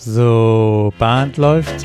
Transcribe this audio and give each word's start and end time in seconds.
So, 0.00 0.92
Band 0.96 1.36
läuft. 1.38 1.84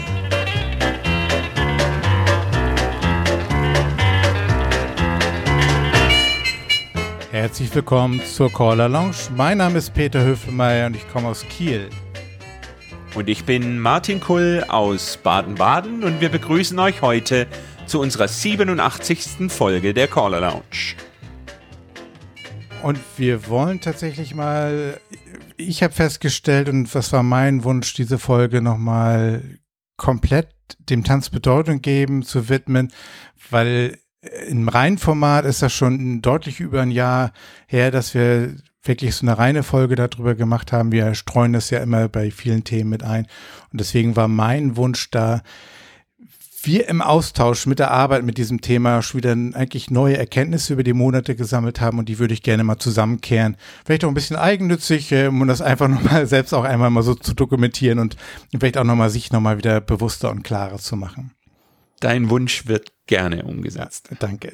Herzlich 7.31 7.73
willkommen 7.73 8.21
zur 8.23 8.53
Caller 8.53 8.87
Lounge. 8.87 9.15
Mein 9.35 9.57
Name 9.57 9.79
ist 9.79 9.95
Peter 9.95 10.23
Höfemeier 10.23 10.85
und 10.85 10.95
ich 10.95 11.09
komme 11.11 11.27
aus 11.29 11.43
Kiel. 11.49 11.89
Und 13.15 13.29
ich 13.29 13.45
bin 13.45 13.79
Martin 13.79 14.19
Kull 14.19 14.63
aus 14.67 15.17
Baden-Baden 15.17 16.03
und 16.03 16.21
wir 16.21 16.29
begrüßen 16.29 16.77
euch 16.77 17.01
heute 17.01 17.47
zu 17.87 17.99
unserer 17.99 18.27
87. 18.27 19.51
Folge 19.51 19.93
der 19.93 20.07
Caller 20.07 20.39
Lounge. 20.39 20.95
Und 22.83 22.99
wir 23.17 23.47
wollen 23.47 23.81
tatsächlich 23.81 24.35
mal, 24.35 24.99
ich 25.57 25.83
habe 25.83 25.93
festgestellt, 25.93 26.69
und 26.69 26.93
was 26.93 27.11
war 27.13 27.23
mein 27.23 27.63
Wunsch, 27.63 27.93
diese 27.93 28.19
Folge 28.19 28.61
nochmal 28.61 29.59
komplett 29.97 30.49
dem 30.79 31.03
Tanz 31.03 31.29
Bedeutung 31.29 31.81
geben, 31.81 32.23
zu 32.23 32.49
widmen, 32.49 32.91
weil 33.49 33.97
im 34.47 34.69
reinen 34.69 34.97
Format 34.97 35.45
ist 35.45 35.61
das 35.61 35.73
schon 35.73 36.21
deutlich 36.21 36.59
über 36.59 36.81
ein 36.81 36.91
Jahr 36.91 37.33
her, 37.67 37.91
dass 37.91 38.13
wir 38.13 38.55
wirklich 38.83 39.15
so 39.15 39.25
eine 39.25 39.37
reine 39.37 39.63
Folge 39.63 39.95
darüber 39.95 40.35
gemacht 40.35 40.71
haben. 40.71 40.91
Wir 40.91 41.13
streuen 41.15 41.53
das 41.53 41.69
ja 41.69 41.79
immer 41.79 42.09
bei 42.09 42.31
vielen 42.31 42.63
Themen 42.63 42.89
mit 42.89 43.03
ein. 43.03 43.27
Und 43.71 43.79
deswegen 43.79 44.15
war 44.15 44.27
mein 44.27 44.75
Wunsch 44.75 45.09
da, 45.11 45.41
wir 46.65 46.87
im 46.87 47.01
Austausch 47.01 47.65
mit 47.65 47.79
der 47.79 47.91
Arbeit 47.91 48.23
mit 48.23 48.37
diesem 48.37 48.61
Thema 48.61 49.01
schon 49.01 49.19
wieder 49.19 49.31
eigentlich 49.31 49.89
neue 49.89 50.17
Erkenntnisse 50.17 50.73
über 50.73 50.83
die 50.83 50.93
Monate 50.93 51.35
gesammelt 51.35 51.81
haben 51.81 51.99
und 51.99 52.09
die 52.09 52.19
würde 52.19 52.33
ich 52.33 52.43
gerne 52.43 52.63
mal 52.63 52.79
zusammenkehren. 52.79 53.57
Vielleicht 53.85 54.05
auch 54.05 54.07
ein 54.07 54.13
bisschen 54.13 54.37
eigennützig, 54.37 55.11
äh, 55.11 55.27
um 55.27 55.47
das 55.47 55.61
einfach 55.61 55.87
nochmal 55.89 56.25
selbst 56.27 56.53
auch 56.53 56.63
einmal 56.63 56.89
mal 56.89 57.03
so 57.03 57.15
zu 57.15 57.33
dokumentieren 57.33 57.99
und 57.99 58.15
vielleicht 58.57 58.77
auch 58.77 58.83
nochmal 58.83 59.09
sich 59.09 59.31
nochmal 59.31 59.57
wieder 59.57 59.81
bewusster 59.81 60.31
und 60.31 60.43
klarer 60.43 60.77
zu 60.77 60.95
machen. 60.95 61.31
Dein 61.99 62.29
Wunsch 62.29 62.67
wird 62.67 62.91
gerne 63.07 63.43
umgesetzt. 63.43 64.09
Danke. 64.19 64.53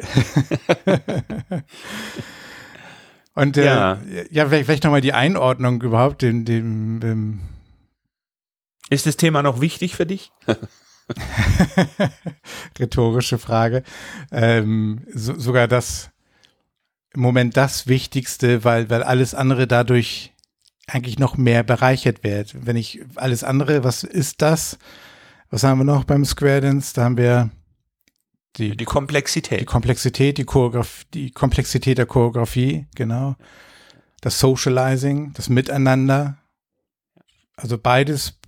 und 3.34 3.58
äh, 3.58 3.66
ja, 3.66 4.00
ja 4.30 4.50
vielleicht 4.50 4.84
nochmal 4.84 5.02
die 5.02 5.14
Einordnung 5.14 5.82
überhaupt, 5.82 6.22
dem, 6.22 6.46
dem, 6.46 7.00
dem 7.00 7.40
Ist 8.90 9.06
das 9.06 9.18
Thema 9.18 9.42
noch 9.42 9.62
wichtig 9.62 9.96
für 9.96 10.06
dich? 10.06 10.32
Rhetorische 12.80 13.38
Frage. 13.38 13.84
Ähm, 14.32 15.06
so, 15.14 15.38
sogar 15.40 15.68
das 15.68 16.12
im 17.14 17.22
Moment 17.22 17.58
das 17.58 17.88
Wichtigste, 17.88 18.64
weil, 18.64 18.90
weil 18.90 19.04
alles 19.04 19.34
andere 19.34 19.68
dadurch 19.68 20.34
eigentlich 20.88 21.20
noch 21.20 21.38
mehr 21.38 21.64
bereichert 21.64 22.24
wird. 22.24 22.56
Wenn 22.66 22.76
ich 22.76 23.02
alles 23.16 23.44
andere, 23.44 23.84
was 23.84 24.04
ist 24.04 24.42
das? 24.42 24.78
Was 25.50 25.64
haben 25.64 25.80
wir 25.80 25.86
noch 25.86 26.04
beim 26.04 26.26
Square 26.26 26.62
Dance? 26.62 26.94
Da 26.94 27.04
haben 27.04 27.18
wir 27.18 27.50
die, 28.58 28.76
die 28.76 28.86
Komplexität. 28.86 29.62
Die 29.62 29.66
Komplexität, 29.66 30.38
die 30.38 30.46
Choreografie, 30.46 31.06
die 31.14 31.32
Komplexität 31.32 31.98
der 31.98 32.06
Choreografie, 32.06 32.88
genau. 32.96 33.36
Das 34.22 34.40
Socializing, 34.40 35.34
das 35.34 35.50
Miteinander. 35.50 36.38
Also 37.56 37.78
beides 37.78 38.39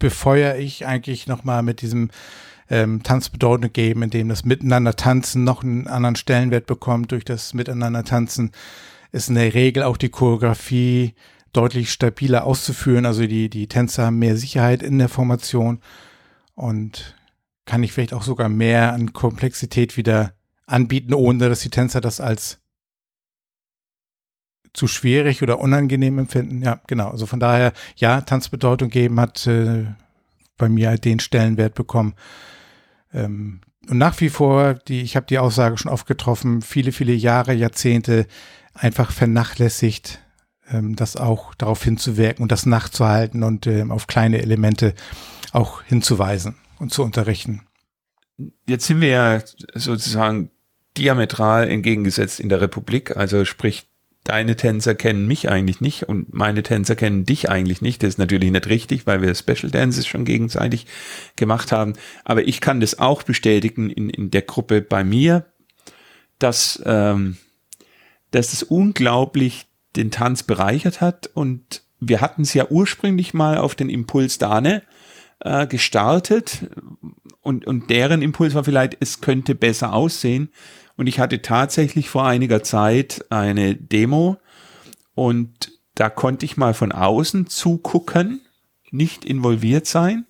befeuere 0.00 0.58
ich 0.58 0.86
eigentlich 0.86 1.28
nochmal 1.28 1.62
mit 1.62 1.82
diesem 1.82 2.10
ähm, 2.68 3.04
Tanzbedeutende 3.04 3.70
geben, 3.70 4.02
in 4.02 4.10
dem 4.10 4.28
das 4.28 4.44
Miteinander 4.44 4.96
tanzen 4.96 5.44
noch 5.44 5.62
einen 5.62 5.86
anderen 5.86 6.16
Stellenwert 6.16 6.66
bekommt. 6.66 7.12
Durch 7.12 7.24
das 7.24 7.54
Miteinander 7.54 8.02
tanzen 8.02 8.50
ist 9.12 9.28
in 9.28 9.36
der 9.36 9.54
Regel 9.54 9.84
auch 9.84 9.96
die 9.96 10.08
Choreografie 10.08 11.14
deutlich 11.52 11.92
stabiler 11.92 12.44
auszuführen. 12.44 13.06
Also 13.06 13.26
die, 13.26 13.48
die 13.48 13.68
Tänzer 13.68 14.06
haben 14.06 14.18
mehr 14.18 14.36
Sicherheit 14.36 14.82
in 14.82 14.98
der 14.98 15.08
Formation 15.08 15.80
und 16.54 17.16
kann 17.66 17.82
ich 17.82 17.92
vielleicht 17.92 18.14
auch 18.14 18.22
sogar 18.22 18.48
mehr 18.48 18.92
an 18.92 19.12
Komplexität 19.12 19.96
wieder 19.96 20.32
anbieten, 20.66 21.14
ohne 21.14 21.48
dass 21.48 21.60
die 21.60 21.70
Tänzer 21.70 22.00
das 22.00 22.20
als 22.20 22.58
zu 24.72 24.86
schwierig 24.86 25.42
oder 25.42 25.58
unangenehm 25.58 26.18
empfinden. 26.18 26.62
Ja, 26.62 26.80
genau. 26.86 27.10
Also 27.10 27.26
von 27.26 27.40
daher, 27.40 27.72
ja, 27.96 28.20
Tanzbedeutung 28.20 28.88
geben 28.90 29.18
hat 29.20 29.46
äh, 29.46 29.86
bei 30.56 30.68
mir 30.68 30.88
halt 30.88 31.04
den 31.04 31.20
Stellenwert 31.20 31.74
bekommen. 31.74 32.14
Ähm, 33.12 33.60
und 33.88 33.98
nach 33.98 34.20
wie 34.20 34.28
vor, 34.28 34.74
die, 34.74 35.02
ich 35.02 35.16
habe 35.16 35.26
die 35.26 35.38
Aussage 35.38 35.78
schon 35.78 35.90
oft 35.90 36.06
getroffen, 36.06 36.62
viele, 36.62 36.92
viele 36.92 37.12
Jahre, 37.12 37.52
Jahrzehnte 37.52 38.26
einfach 38.74 39.10
vernachlässigt, 39.10 40.20
ähm, 40.70 40.94
das 40.96 41.16
auch 41.16 41.54
darauf 41.54 41.82
hinzuwirken 41.82 42.42
und 42.42 42.52
das 42.52 42.66
nachzuhalten 42.66 43.42
und 43.42 43.66
ähm, 43.66 43.90
auf 43.90 44.06
kleine 44.06 44.40
Elemente 44.40 44.94
auch 45.52 45.82
hinzuweisen 45.82 46.56
und 46.78 46.92
zu 46.92 47.02
unterrichten. 47.02 47.62
Jetzt 48.66 48.86
sind 48.86 49.00
wir 49.00 49.08
ja 49.08 49.42
sozusagen 49.74 50.50
diametral 50.96 51.68
entgegengesetzt 51.68 52.40
in 52.40 52.48
der 52.48 52.60
Republik, 52.60 53.16
also 53.16 53.44
sprich 53.44 53.89
deine 54.24 54.56
Tänzer 54.56 54.94
kennen 54.94 55.26
mich 55.26 55.48
eigentlich 55.48 55.80
nicht 55.80 56.04
und 56.04 56.32
meine 56.34 56.62
Tänzer 56.62 56.94
kennen 56.94 57.24
dich 57.24 57.48
eigentlich 57.48 57.80
nicht. 57.80 58.02
Das 58.02 58.10
ist 58.10 58.18
natürlich 58.18 58.50
nicht 58.50 58.68
richtig, 58.68 59.06
weil 59.06 59.22
wir 59.22 59.34
Special 59.34 59.70
Dances 59.70 60.06
schon 60.06 60.24
gegenseitig 60.24 60.86
gemacht 61.36 61.72
haben. 61.72 61.94
Aber 62.24 62.46
ich 62.46 62.60
kann 62.60 62.80
das 62.80 62.98
auch 62.98 63.22
bestätigen 63.22 63.90
in, 63.90 64.10
in 64.10 64.30
der 64.30 64.42
Gruppe 64.42 64.82
bei 64.82 65.04
mir, 65.04 65.46
dass, 66.38 66.82
ähm, 66.84 67.38
dass 68.30 68.52
es 68.52 68.62
unglaublich 68.62 69.66
den 69.96 70.10
Tanz 70.10 70.42
bereichert 70.42 71.00
hat. 71.00 71.30
Und 71.32 71.82
wir 71.98 72.20
hatten 72.20 72.42
es 72.42 72.54
ja 72.54 72.66
ursprünglich 72.68 73.34
mal 73.34 73.58
auf 73.58 73.74
den 73.74 73.88
Impuls 73.88 74.38
Dane 74.38 74.82
äh, 75.40 75.66
gestartet. 75.66 76.70
Und, 77.40 77.66
und 77.66 77.88
deren 77.88 78.20
Impuls 78.20 78.54
war 78.54 78.64
vielleicht, 78.64 78.96
es 79.00 79.22
könnte 79.22 79.54
besser 79.54 79.94
aussehen. 79.94 80.50
Und 81.00 81.06
ich 81.06 81.18
hatte 81.18 81.40
tatsächlich 81.40 82.10
vor 82.10 82.26
einiger 82.26 82.62
Zeit 82.62 83.24
eine 83.30 83.74
Demo 83.74 84.36
und 85.14 85.72
da 85.94 86.10
konnte 86.10 86.44
ich 86.44 86.58
mal 86.58 86.74
von 86.74 86.92
außen 86.92 87.46
zugucken, 87.46 88.42
nicht 88.90 89.24
involviert 89.24 89.86
sein. 89.86 90.26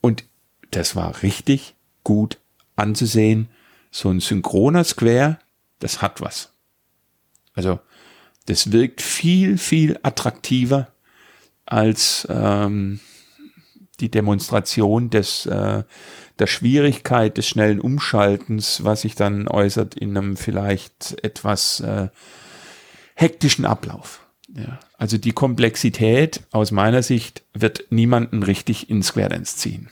Und 0.00 0.22
das 0.70 0.94
war 0.94 1.24
richtig 1.24 1.74
gut 2.04 2.38
anzusehen. 2.76 3.48
So 3.90 4.10
ein 4.10 4.20
synchroner 4.20 4.84
Square, 4.84 5.40
das 5.80 6.02
hat 6.02 6.20
was. 6.20 6.52
Also 7.52 7.80
das 8.46 8.70
wirkt 8.70 9.02
viel, 9.02 9.58
viel 9.58 9.98
attraktiver 10.04 10.86
als 11.66 12.28
ähm, 12.30 13.00
die 14.00 14.10
Demonstration 14.10 15.10
des 15.10 15.46
äh, 15.46 15.82
der 16.38 16.46
Schwierigkeit 16.46 17.36
des 17.36 17.48
schnellen 17.48 17.80
Umschaltens, 17.80 18.84
was 18.84 19.02
sich 19.02 19.14
dann 19.14 19.48
äußert 19.48 19.94
in 19.94 20.16
einem 20.16 20.36
vielleicht 20.36 21.22
etwas 21.24 21.80
äh, 21.80 22.08
hektischen 23.14 23.64
Ablauf. 23.64 24.26
Ja. 24.54 24.78
Also 24.96 25.18
die 25.18 25.32
Komplexität 25.32 26.42
aus 26.52 26.70
meiner 26.70 27.02
Sicht 27.02 27.42
wird 27.54 27.86
niemanden 27.90 28.42
richtig 28.42 28.88
in 28.88 29.02
Square 29.02 29.30
Dance 29.30 29.56
ziehen. 29.56 29.90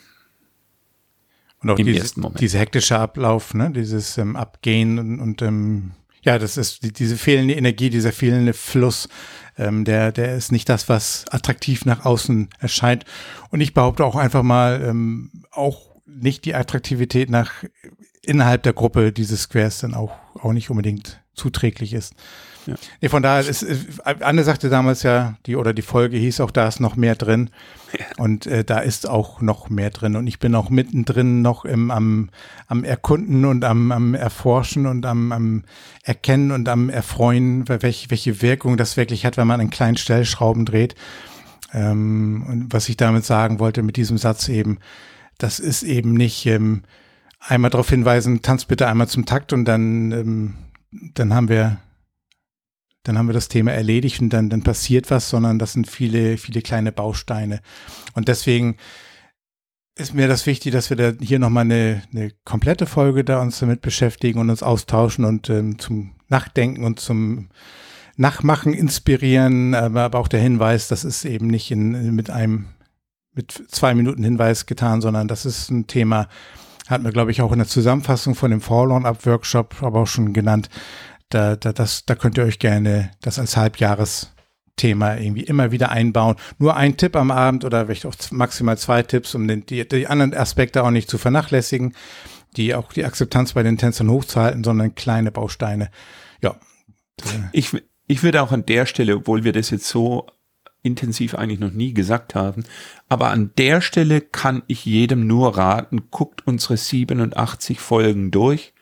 Und 1.61 1.71
auch 1.71 1.77
dieses, 1.77 2.15
dieser 2.39 2.59
hektische 2.59 2.99
Ablauf, 2.99 3.55
ne, 3.55 3.71
dieses 3.71 4.19
ähm, 4.19 4.37
Abgehen 4.37 4.99
und, 4.99 5.21
und 5.21 5.43
ähm, 5.43 5.93
ja, 6.27 6.39
das 6.39 6.57
ist 6.57 6.83
die, 6.83 6.93
diese 6.93 7.17
fehlende 7.17 7.55
Energie, 7.55 7.89
dieser 7.89 8.13
fehlende 8.13 8.53
Fluss, 8.53 9.09
ähm, 9.57 9.85
der, 9.85 10.11
der 10.11 10.35
ist 10.35 10.51
nicht 10.51 10.69
das, 10.69 10.89
was 10.89 11.25
attraktiv 11.31 11.85
nach 11.85 12.05
außen 12.05 12.51
erscheint. 12.59 13.05
Und 13.51 13.61
ich 13.61 13.73
behaupte 13.73 14.05
auch 14.05 14.17
einfach 14.17 14.43
mal, 14.43 14.83
ähm, 14.85 15.31
auch 15.53 15.95
nicht 16.05 16.45
die 16.45 16.55
Attraktivität 16.55 17.31
nach 17.31 17.53
innerhalb 18.23 18.65
der 18.65 18.73
Gruppe 18.73 19.13
dieses 19.13 19.43
Squares 19.43 19.79
dann 19.79 19.95
auch, 19.95 20.13
auch 20.35 20.53
nicht 20.53 20.69
unbedingt 20.69 21.21
zuträglich 21.35 21.93
ist. 21.93 22.15
Ja. 22.67 22.75
Nee, 23.01 23.09
von 23.09 23.23
daher 23.23 23.49
ist, 23.49 23.65
Anne 24.05 24.45
sagte 24.45 24.69
damals 24.69 25.03
ja, 25.03 25.37
die 25.47 25.57
oder 25.57 25.73
die 25.73 25.83
Folge 25.83 26.17
hieß 26.17 26.41
auch, 26.41 26.51
da 26.51 26.67
ist 26.67 26.81
noch 26.81 26.97
mehr 26.97 27.15
drin. 27.15 27.51
Und 28.17 28.47
äh, 28.47 28.65
da 28.65 28.79
ist 28.79 29.09
auch 29.09 29.41
noch 29.41 29.71
mehr 29.71 29.91
drin. 29.91 30.17
Und 30.17 30.27
ich 30.27 30.39
bin 30.39 30.55
auch 30.55 30.69
mittendrin 30.69 31.43
noch 31.43 31.65
im, 31.65 31.91
am, 31.91 32.31
am 32.67 32.85
Erkunden 32.85 33.45
und 33.45 33.65
am, 33.65 33.93
am 33.93 34.15
Erforschen 34.15 34.87
und 34.87 35.07
am, 35.07 35.33
am 35.33 35.63
Erkennen 36.03 36.51
und 36.51 36.69
am 36.69 36.91
Erfreuen, 36.91 37.69
welche, 37.69 38.11
welche 38.11 38.43
Wirkung 38.43 38.77
das 38.77 38.97
wirklich 38.97 39.25
hat, 39.25 39.37
wenn 39.37 39.47
man 39.47 39.61
an 39.61 39.71
kleinen 39.71 39.97
Stellschrauben 39.97 40.65
dreht. 40.65 40.97
Ähm, 41.73 42.45
und 42.49 42.73
was 42.73 42.89
ich 42.89 42.97
damit 42.97 43.25
sagen 43.25 43.61
wollte 43.61 43.83
mit 43.83 43.97
diesem 43.97 44.19
Satz 44.19 44.49
eben, 44.49 44.79
das 45.39 45.61
ist 45.61 45.83
eben 45.83 46.15
nicht 46.15 46.47
ähm, 46.47 46.83
einmal 47.41 47.71
darauf 47.71 47.89
hinweisen, 47.89 48.43
tanz 48.43 48.65
bitte 48.65 48.89
einmal 48.89 49.09
zum 49.09 49.27
Takt 49.27 49.53
und 49.53 49.65
dann, 49.65 50.13
ähm, 50.13 50.55
dann 50.91 51.35
haben 51.35 51.49
wir 51.49 51.79
dann 53.07 53.19
haben 53.19 53.29
wir 53.29 53.35
das 53.35 53.49
Thema 53.49 53.73
erledigt 53.73 54.21
und 54.21 54.31
dann, 54.31 54.51
dann 54.51 54.63
passiert 54.63 55.11
was, 55.11 55.29
sondern 55.29 55.59
das 55.59 55.73
sind 55.73 55.89
viele, 55.89 56.39
viele 56.39 56.63
kleine 56.63 56.93
Bausteine. 56.93 57.61
Und 58.15 58.29
deswegen 58.29 58.77
ist 59.97 60.15
mir 60.15 60.29
das 60.29 60.47
wichtig, 60.47 60.73
dass 60.73 60.91
wir 60.91 60.97
da 60.97 61.13
hier 61.21 61.39
nochmal 61.39 61.65
eine, 61.65 62.03
eine 62.13 62.31
komplette 62.45 62.87
Folge 62.87 63.25
da 63.25 63.41
uns 63.41 63.59
damit 63.61 63.81
beschäftigen 63.81 64.39
und 64.39 64.51
uns 64.51 64.63
austauschen 64.63 65.25
und 65.25 65.49
ähm, 65.49 65.79
zum 65.79 66.13
Nachdenken 66.29 66.85
und 66.85 67.01
zum 67.01 67.49
Nachmachen 68.17 68.73
inspirieren, 68.73 69.75
aber 69.75 70.19
auch 70.19 70.29
der 70.29 70.41
Hinweis, 70.41 70.89
das 70.89 71.05
ist 71.05 71.25
eben 71.25 71.47
nicht 71.49 71.71
in, 71.71 72.15
mit 72.15 72.31
einem 72.31 72.67
mit 73.35 73.65
zwei 73.69 73.95
Minuten 73.95 74.25
Hinweis 74.25 74.65
getan, 74.65 75.03
sondern 75.03 75.29
das 75.29 75.45
ist 75.45 75.71
ein 75.71 75.87
Thema, 75.87 76.29
hat 76.89 77.03
man, 77.03 77.13
glaube 77.13 77.31
ich, 77.31 77.43
auch 77.43 77.53
in 77.53 77.59
der 77.59 77.69
Zusammenfassung 77.69 78.35
von 78.35 78.51
dem 78.51 78.63
Fall-On-Up-Workshop 78.63 79.83
aber 79.83 80.01
auch 80.01 80.07
schon 80.07 80.33
genannt. 80.33 80.71
Da, 81.29 81.57
da, 81.57 81.73
das, 81.73 82.07
da 82.07 82.15
könnt 82.15 82.39
ihr 82.39 82.45
euch 82.45 82.59
gerne 82.59 83.11
das 83.21 83.39
als 83.39 83.57
Halbjahresthema 83.57 85.17
irgendwie 85.17 85.43
immer 85.43 85.73
wieder 85.73 85.91
einbauen. 85.91 86.37
Nur 86.59 86.77
ein 86.77 86.97
Tipp 86.97 87.17
am 87.17 87.31
Abend 87.31 87.65
oder 87.65 87.87
vielleicht 87.87 88.07
auch 88.07 88.15
maximal 88.31 88.79
zwei 88.79 89.03
Tipps, 89.03 89.35
um 89.35 89.49
den, 89.49 89.67
die, 89.67 89.87
die 89.89 90.07
anderen 90.07 90.35
Aspekte 90.35 90.85
auch 90.85 90.91
nicht 90.91 91.11
zu 91.11 91.19
vernachlässigen, 91.19 91.95
die 92.57 92.75
auch 92.75 92.93
die 92.93 93.05
Akzeptanz 93.05 93.55
bei 93.55 93.63
den 93.63 93.79
Tänzern 93.79 94.11
hochzuhalten, 94.11 94.65
sondern 94.65 94.95
kleine 94.95 95.33
Bausteine. 95.33 95.91
Ja. 96.41 96.57
Ich, 97.53 97.71
ich 98.07 98.23
würde 98.23 98.43
auch 98.43 98.53
an 98.53 98.67
der 98.67 98.87
Stelle, 98.87 99.17
obwohl 99.17 99.45
wir 99.45 99.53
das 99.53 99.71
jetzt 99.71 99.89
so 99.89 100.27
intensiv 100.83 101.35
eigentlich 101.35 101.59
noch 101.59 101.73
nie 101.73 101.93
gesagt 101.93 102.35
haben. 102.35 102.65
Aber 103.09 103.31
an 103.31 103.51
der 103.59 103.81
Stelle 103.81 104.21
kann 104.21 104.63
ich 104.69 104.85
jedem 104.85 105.27
nur 105.27 105.57
raten, 105.57 106.11
guckt 106.11 106.47
unsere 106.47 106.77
87 106.77 107.81
Folgen 107.81 108.31
durch 108.31 108.73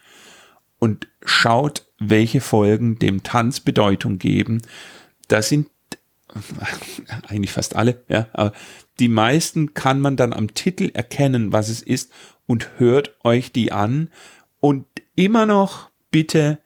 und 0.78 1.08
schaut, 1.24 1.86
welche 2.10 2.40
Folgen 2.40 2.98
dem 2.98 3.22
Tanz 3.22 3.60
Bedeutung 3.60 4.18
geben. 4.18 4.62
Da 5.28 5.42
sind 5.42 5.68
eigentlich 7.28 7.52
fast 7.52 7.76
alle, 7.76 8.02
ja, 8.08 8.28
aber 8.32 8.52
die 8.98 9.08
meisten 9.08 9.74
kann 9.74 10.00
man 10.00 10.16
dann 10.16 10.32
am 10.32 10.54
Titel 10.54 10.90
erkennen, 10.94 11.52
was 11.52 11.68
es 11.68 11.82
ist 11.82 12.12
und 12.46 12.68
hört 12.78 13.14
euch 13.24 13.52
die 13.52 13.72
an 13.72 14.10
und 14.60 14.86
immer 15.14 15.46
noch 15.46 15.90
bitte 16.10 16.58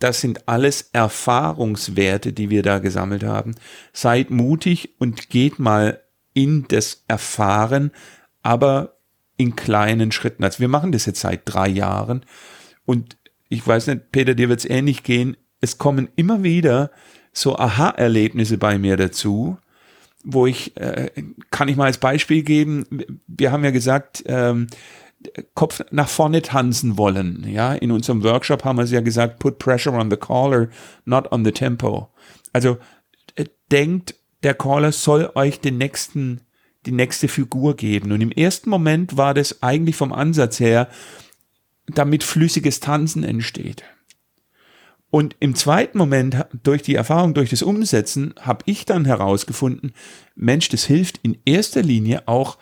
das 0.00 0.22
sind 0.22 0.48
alles 0.48 0.88
Erfahrungswerte, 0.92 2.32
die 2.32 2.48
wir 2.50 2.62
da 2.62 2.78
gesammelt 2.78 3.22
haben. 3.22 3.54
Seid 3.92 4.30
mutig 4.30 4.94
und 4.98 5.28
geht 5.28 5.58
mal 5.58 6.02
in 6.32 6.64
das 6.68 7.04
Erfahren, 7.06 7.92
aber 8.42 8.96
in 9.36 9.56
kleinen 9.56 10.10
Schritten. 10.10 10.42
Also 10.42 10.60
wir 10.60 10.68
machen 10.68 10.90
das 10.90 11.04
jetzt 11.04 11.20
seit 11.20 11.42
drei 11.44 11.68
Jahren 11.68 12.24
und 12.86 13.18
ich 13.50 13.66
weiß 13.66 13.88
nicht, 13.88 14.12
Peter, 14.12 14.34
dir 14.34 14.48
wird 14.48 14.60
es 14.60 14.70
ähnlich 14.70 15.02
gehen. 15.02 15.36
Es 15.60 15.76
kommen 15.76 16.08
immer 16.16 16.42
wieder 16.42 16.90
so 17.32 17.56
Aha-Erlebnisse 17.56 18.56
bei 18.56 18.78
mir 18.78 18.96
dazu, 18.96 19.58
wo 20.24 20.46
ich, 20.46 20.76
äh, 20.76 21.10
kann 21.50 21.68
ich 21.68 21.76
mal 21.76 21.86
als 21.86 21.98
Beispiel 21.98 22.42
geben, 22.42 22.86
wir 23.26 23.52
haben 23.52 23.64
ja 23.64 23.70
gesagt, 23.72 24.22
ähm, 24.26 24.68
Kopf 25.54 25.82
nach 25.90 26.08
vorne 26.08 26.42
tanzen 26.42 26.96
wollen. 26.96 27.44
Ja, 27.46 27.74
in 27.74 27.90
unserem 27.90 28.22
Workshop 28.22 28.64
haben 28.64 28.76
wir 28.76 28.84
es 28.84 28.90
ja 28.90 29.00
gesagt, 29.00 29.38
put 29.38 29.58
pressure 29.58 29.98
on 29.98 30.10
the 30.10 30.16
caller, 30.16 30.68
not 31.04 31.30
on 31.30 31.44
the 31.44 31.52
tempo. 31.52 32.08
Also 32.52 32.78
äh, 33.34 33.44
denkt, 33.70 34.14
der 34.42 34.54
Caller 34.54 34.92
soll 34.92 35.30
euch 35.34 35.60
den 35.60 35.76
nächsten, 35.76 36.42
die 36.86 36.92
nächste 36.92 37.28
Figur 37.28 37.76
geben. 37.76 38.12
Und 38.12 38.20
im 38.20 38.30
ersten 38.30 38.70
Moment 38.70 39.16
war 39.16 39.34
das 39.34 39.62
eigentlich 39.62 39.96
vom 39.96 40.12
Ansatz 40.12 40.60
her, 40.60 40.88
damit 41.94 42.24
flüssiges 42.24 42.80
Tanzen 42.80 43.24
entsteht. 43.24 43.84
Und 45.10 45.34
im 45.40 45.56
zweiten 45.56 45.98
Moment, 45.98 46.46
durch 46.62 46.82
die 46.82 46.94
Erfahrung, 46.94 47.34
durch 47.34 47.50
das 47.50 47.62
Umsetzen, 47.62 48.32
habe 48.40 48.62
ich 48.66 48.84
dann 48.84 49.04
herausgefunden, 49.04 49.92
Mensch, 50.36 50.68
das 50.68 50.84
hilft 50.84 51.18
in 51.22 51.38
erster 51.44 51.82
Linie 51.82 52.28
auch 52.28 52.58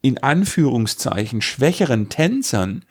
in 0.00 0.22
Anführungszeichen 0.22 1.42
schwächeren 1.42 2.08
Tänzern, 2.08 2.84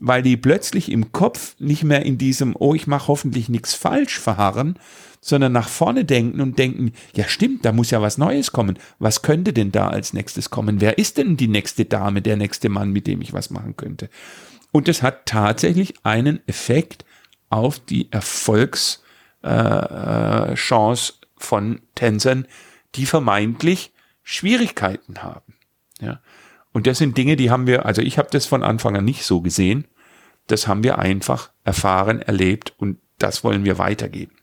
weil 0.00 0.22
die 0.22 0.36
plötzlich 0.36 0.90
im 0.90 1.12
Kopf 1.12 1.56
nicht 1.58 1.84
mehr 1.84 2.04
in 2.04 2.18
diesem, 2.18 2.54
oh, 2.58 2.74
ich 2.74 2.86
mache 2.86 3.08
hoffentlich 3.08 3.48
nichts 3.48 3.72
falsch 3.72 4.18
verharren, 4.18 4.78
sondern 5.22 5.52
nach 5.52 5.68
vorne 5.68 6.04
denken 6.04 6.40
und 6.40 6.58
denken, 6.58 6.92
ja 7.14 7.26
stimmt, 7.28 7.64
da 7.64 7.72
muss 7.72 7.90
ja 7.90 8.02
was 8.02 8.18
Neues 8.18 8.52
kommen. 8.52 8.78
Was 8.98 9.22
könnte 9.22 9.54
denn 9.54 9.72
da 9.72 9.88
als 9.88 10.12
nächstes 10.12 10.50
kommen? 10.50 10.80
Wer 10.80 10.98
ist 10.98 11.16
denn 11.16 11.38
die 11.38 11.48
nächste 11.48 11.86
Dame, 11.86 12.20
der 12.20 12.36
nächste 12.36 12.68
Mann, 12.68 12.90
mit 12.90 13.06
dem 13.06 13.22
ich 13.22 13.32
was 13.32 13.48
machen 13.48 13.76
könnte? 13.76 14.10
Und 14.72 14.88
das 14.88 15.02
hat 15.02 15.26
tatsächlich 15.26 15.94
einen 16.02 16.46
Effekt 16.46 17.04
auf 17.48 17.78
die 17.78 18.10
Erfolgschance 18.12 19.00
äh, 19.42 20.52
äh 20.52 21.26
von 21.38 21.80
Tänzern, 21.94 22.46
die 22.94 23.06
vermeintlich 23.06 23.92
Schwierigkeiten 24.22 25.22
haben. 25.22 25.54
Ja. 26.00 26.20
Und 26.72 26.86
das 26.86 26.98
sind 26.98 27.16
Dinge, 27.16 27.36
die 27.36 27.50
haben 27.50 27.66
wir, 27.66 27.86
also 27.86 28.02
ich 28.02 28.18
habe 28.18 28.28
das 28.30 28.46
von 28.46 28.62
Anfang 28.62 28.96
an 28.96 29.04
nicht 29.04 29.24
so 29.24 29.40
gesehen. 29.40 29.86
Das 30.46 30.66
haben 30.66 30.82
wir 30.82 30.98
einfach 30.98 31.50
erfahren, 31.64 32.20
erlebt 32.20 32.74
und 32.76 32.98
das 33.18 33.44
wollen 33.44 33.64
wir 33.64 33.78
weitergeben. 33.78 34.36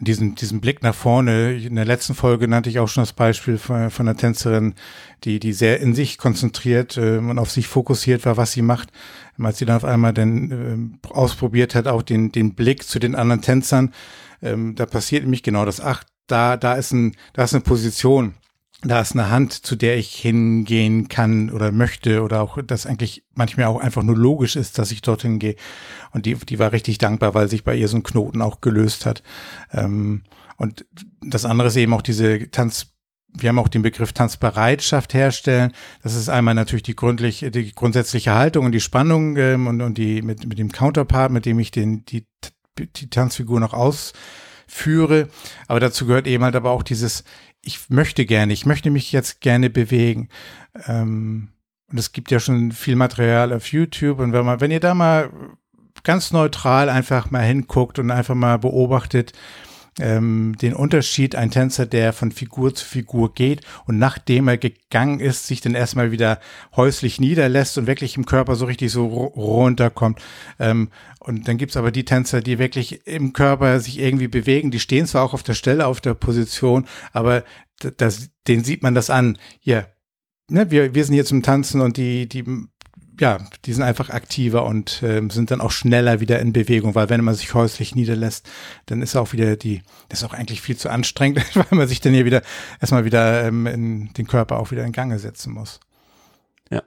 Diesen, 0.00 0.34
diesen 0.34 0.60
Blick 0.60 0.82
nach 0.82 0.94
vorne, 0.94 1.54
in 1.54 1.76
der 1.76 1.84
letzten 1.84 2.14
Folge 2.14 2.48
nannte 2.48 2.68
ich 2.68 2.80
auch 2.80 2.88
schon 2.88 3.02
das 3.02 3.12
Beispiel 3.12 3.58
von, 3.58 3.90
von 3.90 4.08
einer 4.08 4.16
Tänzerin, 4.16 4.74
die, 5.22 5.38
die 5.38 5.52
sehr 5.52 5.78
in 5.78 5.94
sich 5.94 6.18
konzentriert 6.18 6.96
äh, 6.96 7.18
und 7.18 7.38
auf 7.38 7.52
sich 7.52 7.68
fokussiert 7.68 8.26
war, 8.26 8.36
was 8.36 8.52
sie 8.52 8.62
macht. 8.62 8.90
Als 9.38 9.58
sie 9.58 9.66
dann 9.66 9.76
auf 9.76 9.84
einmal 9.84 10.12
dann 10.12 10.98
äh, 11.04 11.08
ausprobiert 11.08 11.76
hat, 11.76 11.86
auch 11.86 12.02
den, 12.02 12.32
den 12.32 12.54
Blick 12.54 12.82
zu 12.82 12.98
den 12.98 13.14
anderen 13.14 13.40
Tänzern, 13.40 13.94
ähm, 14.42 14.74
da 14.74 14.84
passiert 14.84 15.22
nämlich 15.22 15.44
genau 15.44 15.64
das, 15.64 15.80
ach, 15.80 16.02
da, 16.26 16.56
da 16.56 16.74
ist 16.74 16.92
ein, 16.92 17.14
da 17.32 17.44
ist 17.44 17.54
eine 17.54 17.62
Position, 17.62 18.34
da 18.84 19.00
ist 19.00 19.12
eine 19.12 19.30
Hand, 19.30 19.52
zu 19.52 19.76
der 19.76 19.96
ich 19.96 20.14
hingehen 20.14 21.08
kann 21.08 21.50
oder 21.50 21.72
möchte 21.72 22.22
oder 22.22 22.42
auch 22.42 22.58
das 22.62 22.86
eigentlich 22.86 23.24
manchmal 23.34 23.66
auch 23.66 23.80
einfach 23.80 24.02
nur 24.02 24.16
logisch 24.16 24.56
ist, 24.56 24.78
dass 24.78 24.90
ich 24.90 25.02
dorthin 25.02 25.38
gehe. 25.38 25.56
Und 26.12 26.26
die, 26.26 26.34
die 26.34 26.58
war 26.58 26.72
richtig 26.72 26.98
dankbar, 26.98 27.34
weil 27.34 27.48
sich 27.48 27.64
bei 27.64 27.74
ihr 27.74 27.88
so 27.88 27.96
ein 27.96 28.02
Knoten 28.02 28.42
auch 28.42 28.60
gelöst 28.60 29.06
hat. 29.06 29.22
Ähm, 29.72 30.22
und 30.56 30.86
das 31.22 31.44
andere 31.44 31.68
ist 31.68 31.76
eben 31.76 31.94
auch 31.94 32.02
diese 32.02 32.50
Tanz, 32.50 32.92
wir 33.32 33.48
haben 33.48 33.58
auch 33.58 33.68
den 33.68 33.82
Begriff 33.82 34.12
Tanzbereitschaft 34.12 35.14
herstellen. 35.14 35.72
Das 36.02 36.14
ist 36.14 36.28
einmal 36.28 36.54
natürlich 36.54 36.84
die 36.84 36.94
gründlich, 36.94 37.44
die 37.52 37.74
grundsätzliche 37.74 38.34
Haltung 38.34 38.66
und 38.66 38.72
die 38.72 38.80
Spannung 38.80 39.36
ähm, 39.36 39.66
und, 39.66 39.80
und 39.80 39.98
die 39.98 40.22
mit, 40.22 40.46
mit 40.46 40.58
dem 40.58 40.70
Counterpart, 40.70 41.32
mit 41.32 41.46
dem 41.46 41.58
ich 41.58 41.70
den, 41.70 42.04
die, 42.04 42.26
die 42.78 43.10
Tanzfigur 43.10 43.60
noch 43.60 43.72
ausführe. 43.72 45.28
Aber 45.68 45.80
dazu 45.80 46.06
gehört 46.06 46.26
eben 46.26 46.44
halt 46.44 46.54
aber 46.54 46.70
auch 46.70 46.82
dieses 46.82 47.24
ich 47.64 47.90
möchte 47.90 48.26
gerne, 48.26 48.52
ich 48.52 48.66
möchte 48.66 48.90
mich 48.90 49.12
jetzt 49.12 49.40
gerne 49.40 49.70
bewegen. 49.70 50.28
Ähm, 50.86 51.48
und 51.90 51.98
es 51.98 52.12
gibt 52.12 52.30
ja 52.30 52.40
schon 52.40 52.72
viel 52.72 52.96
Material 52.96 53.52
auf 53.52 53.72
YouTube. 53.72 54.18
Und 54.18 54.32
wenn 54.32 54.44
man, 54.44 54.60
wenn 54.60 54.70
ihr 54.70 54.80
da 54.80 54.94
mal 54.94 55.30
ganz 56.02 56.32
neutral 56.32 56.88
einfach 56.88 57.30
mal 57.30 57.42
hinguckt 57.42 57.98
und 57.98 58.10
einfach 58.10 58.34
mal 58.34 58.58
beobachtet, 58.58 59.32
ähm, 60.00 60.56
den 60.60 60.74
Unterschied, 60.74 61.36
ein 61.36 61.50
Tänzer, 61.50 61.86
der 61.86 62.12
von 62.12 62.32
Figur 62.32 62.74
zu 62.74 62.84
Figur 62.84 63.34
geht 63.34 63.62
und 63.86 63.98
nachdem 63.98 64.48
er 64.48 64.58
gegangen 64.58 65.20
ist, 65.20 65.46
sich 65.46 65.60
dann 65.60 65.74
erstmal 65.74 66.10
wieder 66.10 66.40
häuslich 66.76 67.20
niederlässt 67.20 67.78
und 67.78 67.86
wirklich 67.86 68.16
im 68.16 68.26
Körper 68.26 68.56
so 68.56 68.64
richtig 68.64 68.90
so 68.90 69.06
runterkommt. 69.06 70.20
Ähm, 70.58 70.90
und 71.20 71.48
dann 71.48 71.58
gibt's 71.58 71.76
aber 71.76 71.90
die 71.90 72.04
Tänzer, 72.04 72.40
die 72.40 72.58
wirklich 72.58 73.06
im 73.06 73.32
Körper 73.32 73.80
sich 73.80 73.98
irgendwie 73.98 74.28
bewegen, 74.28 74.70
die 74.70 74.80
stehen 74.80 75.06
zwar 75.06 75.22
auch 75.22 75.34
auf 75.34 75.42
der 75.42 75.54
Stelle, 75.54 75.86
auf 75.86 76.00
der 76.00 76.14
Position, 76.14 76.86
aber 77.12 77.44
das, 77.96 78.30
den 78.46 78.64
sieht 78.64 78.82
man 78.82 78.94
das 78.94 79.10
an. 79.10 79.38
Ja, 79.60 79.86
ne, 80.48 80.70
wir, 80.70 80.94
wir 80.94 81.04
sind 81.04 81.14
hier 81.14 81.24
zum 81.24 81.42
Tanzen 81.42 81.80
und 81.80 81.96
die, 81.96 82.28
die 82.28 82.44
ja, 83.20 83.38
die 83.64 83.72
sind 83.72 83.82
einfach 83.82 84.10
aktiver 84.10 84.64
und 84.64 85.02
äh, 85.02 85.22
sind 85.30 85.50
dann 85.50 85.60
auch 85.60 85.70
schneller 85.70 86.20
wieder 86.20 86.40
in 86.40 86.52
Bewegung, 86.52 86.94
weil 86.94 87.10
wenn 87.10 87.22
man 87.22 87.34
sich 87.34 87.54
häuslich 87.54 87.94
niederlässt, 87.94 88.48
dann 88.86 89.02
ist 89.02 89.16
auch 89.16 89.32
wieder 89.32 89.56
die, 89.56 89.82
das 90.08 90.20
ist 90.20 90.24
auch 90.24 90.34
eigentlich 90.34 90.60
viel 90.60 90.76
zu 90.76 90.90
anstrengend, 90.90 91.44
weil 91.54 91.66
man 91.70 91.88
sich 91.88 92.00
dann 92.00 92.12
hier 92.12 92.24
wieder 92.24 92.42
erstmal 92.80 93.04
wieder 93.04 93.44
ähm, 93.44 93.66
in 93.66 94.12
den 94.14 94.26
Körper 94.26 94.58
auch 94.58 94.70
wieder 94.70 94.84
in 94.84 94.92
Gange 94.92 95.18
setzen 95.18 95.52
muss. 95.52 95.80
Ja. 96.70 96.82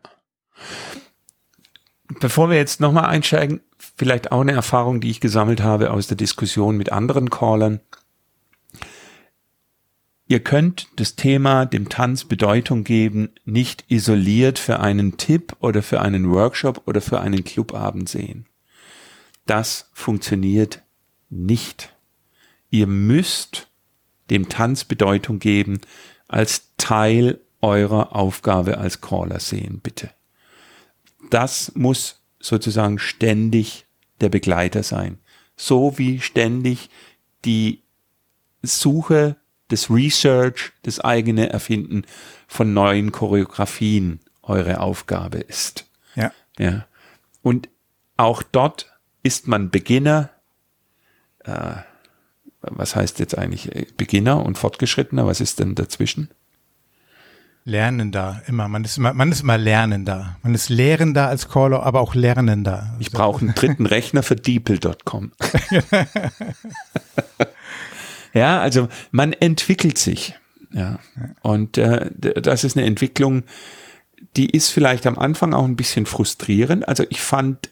Bevor 2.20 2.50
wir 2.50 2.58
jetzt 2.58 2.80
nochmal 2.80 3.06
einsteigen, 3.06 3.62
vielleicht 3.78 4.32
auch 4.32 4.42
eine 4.42 4.54
Erfahrung, 4.54 5.02
die 5.02 5.10
ich 5.10 5.22
gesammelt 5.22 5.62
habe 5.62 5.92
aus 5.92 6.08
der 6.08 6.18
Diskussion 6.18 6.78
mit 6.78 6.92
anderen 6.92 7.30
Callern. 7.30 7.82
Ihr 10.30 10.42
könnt 10.42 10.90
das 10.98 11.16
Thema 11.16 11.66
dem 11.66 11.88
Tanz 11.88 12.26
Bedeutung 12.26 12.84
geben, 12.84 13.30
nicht 13.46 13.86
isoliert 13.88 14.60
für 14.60 14.82
einen 14.82 15.16
Tipp 15.16 15.56
oder 15.62 15.82
für 15.82 16.02
einen 16.02 16.30
Workshop 16.30 16.84
oder 16.86 17.00
für 17.00 17.22
einen 17.22 17.46
Clubabend 17.46 18.10
sehen. 18.10 18.46
Das 19.46 19.90
funktioniert 19.94 20.84
nicht. 21.30 21.96
Ihr 22.70 22.88
müsst 22.88 23.70
dem 24.30 24.50
Tanz 24.50 24.84
Bedeutung 24.84 25.40
geben 25.40 25.80
als 26.28 26.74
Teil 26.76 27.40
eurer 27.62 28.14
Aufgabe 28.14 28.78
als 28.78 29.00
Caller 29.00 29.40
sehen, 29.40 29.80
bitte. 29.82 30.12
Das 31.30 31.72
muss 31.76 32.22
sozusagen 32.40 33.00
ständig 33.00 33.86
der 34.20 34.30
Begleiter 34.30 34.84
sein. 34.84 35.20
So 35.56 35.98
wie 35.98 36.20
ständig 36.20 36.90
die 37.46 37.82
Suche 38.62 39.38
das 39.70 39.90
Research, 39.90 40.72
das 40.84 41.00
eigene 41.00 41.50
Erfinden 41.50 42.04
von 42.48 42.74
neuen 42.74 43.12
Choreografien 43.12 44.20
eure 44.42 44.80
Aufgabe 44.80 45.40
ist. 45.40 45.86
Ja. 46.16 46.32
Ja. 46.58 46.86
Und 47.42 47.70
auch 48.16 48.44
dort 48.44 48.92
ist 49.24 49.48
man 49.48 49.70
Beginner. 49.70 50.30
Äh, 51.44 51.76
was 52.62 52.96
heißt 52.96 53.20
jetzt 53.20 53.38
eigentlich 53.38 53.76
äh, 53.76 53.86
Beginner 53.96 54.46
und 54.46 54.58
Fortgeschrittener? 54.58 55.26
Was 55.26 55.42
ist 55.42 55.60
denn 55.60 55.76
dazwischen? 55.76 56.30
Lernender, 57.66 58.42
immer. 58.48 58.70
Man 58.70 58.86
ist 58.86 58.98
immer, 58.98 59.14
man 59.14 59.30
ist 59.30 59.42
immer 59.42 59.58
lernender. 59.58 60.38
Man 60.42 60.56
ist 60.56 60.70
lehrender 60.70 61.28
als 61.28 61.50
Caller, 61.50 61.84
aber 61.84 62.00
auch 62.00 62.16
lernender. 62.16 62.96
Ich 63.00 63.12
brauche 63.12 63.42
einen 63.42 63.56
dritten 63.56 63.86
Rechner 63.88 64.24
für 64.24 64.38
DeepL.com. 64.38 65.34
ja, 68.38 68.60
also 68.60 68.88
man 69.12 69.34
entwickelt 69.34 69.98
sich. 69.98 70.36
Ja. 70.72 71.00
Und 71.42 71.78
äh, 71.78 72.10
das 72.16 72.64
ist 72.64 72.78
eine 72.78 72.86
Entwicklung, 72.86 73.44
die 74.36 74.50
ist 74.50 74.70
vielleicht 74.70 75.08
am 75.08 75.18
Anfang 75.18 75.54
auch 75.54 75.66
ein 75.66 75.76
bisschen 75.76 76.06
frustrierend. 76.06 76.88
Also 76.88 77.04
ich 77.10 77.22
fand 77.22 77.70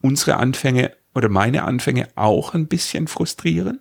unsere 0.00 0.36
Anfänge 0.36 0.92
oder 1.14 1.28
meine 1.28 1.64
Anfänge 1.64 2.08
auch 2.14 2.54
ein 2.54 2.66
bisschen 2.66 3.08
frustrierend, 3.08 3.80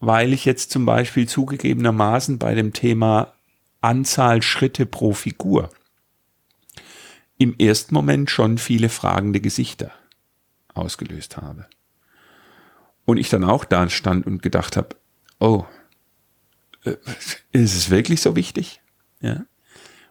weil 0.00 0.32
ich 0.32 0.44
jetzt 0.44 0.70
zum 0.70 0.86
Beispiel 0.86 1.28
zugegebenermaßen 1.28 2.38
bei 2.38 2.54
dem 2.54 2.72
Thema 2.72 3.34
Anzahl 3.80 4.42
Schritte 4.42 4.86
pro 4.86 5.12
Figur 5.12 5.70
im 7.38 7.54
ersten 7.58 7.94
Moment 7.94 8.30
schon 8.30 8.58
viele 8.58 8.88
fragende 8.88 9.40
Gesichter 9.40 9.92
ausgelöst 10.74 11.38
habe. 11.38 11.66
Und 13.04 13.16
ich 13.16 13.28
dann 13.28 13.44
auch 13.44 13.64
da 13.64 13.88
stand 13.88 14.26
und 14.26 14.42
gedacht 14.42 14.76
habe, 14.76 14.96
oh, 15.38 15.64
äh, 16.84 16.96
ist 17.52 17.76
es 17.76 17.90
wirklich 17.90 18.20
so 18.20 18.36
wichtig? 18.36 18.80
Ja. 19.20 19.44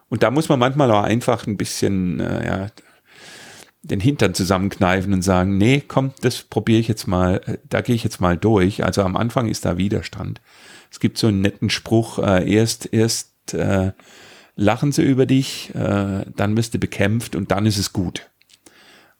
Und 0.08 0.22
da 0.22 0.30
muss 0.30 0.48
man 0.48 0.58
manchmal 0.58 0.90
auch 0.90 1.04
einfach 1.04 1.46
ein 1.46 1.56
bisschen, 1.56 2.20
äh, 2.20 2.46
ja, 2.46 2.66
den 3.82 4.00
Hintern 4.00 4.34
zusammenkneifen 4.34 5.12
und 5.12 5.22
sagen, 5.22 5.56
nee, 5.56 5.82
komm, 5.86 6.12
das 6.20 6.42
probiere 6.42 6.80
ich 6.80 6.88
jetzt 6.88 7.06
mal, 7.06 7.40
äh, 7.46 7.58
da 7.68 7.80
gehe 7.80 7.94
ich 7.94 8.04
jetzt 8.04 8.20
mal 8.20 8.36
durch. 8.36 8.84
Also 8.84 9.02
am 9.02 9.16
Anfang 9.16 9.48
ist 9.48 9.64
da 9.64 9.78
Widerstand. 9.78 10.40
Es 10.90 11.00
gibt 11.00 11.16
so 11.16 11.28
einen 11.28 11.40
netten 11.40 11.70
Spruch, 11.70 12.18
äh, 12.18 12.52
erst, 12.52 12.92
erst 12.92 13.54
äh, 13.54 13.92
lachen 14.56 14.92
sie 14.92 15.02
über 15.02 15.26
dich, 15.26 15.74
äh, 15.74 16.24
dann 16.36 16.56
wirst 16.56 16.74
du 16.74 16.78
bekämpft 16.78 17.36
und 17.36 17.50
dann 17.50 17.64
ist 17.64 17.78
es 17.78 17.92
gut. 17.92 18.28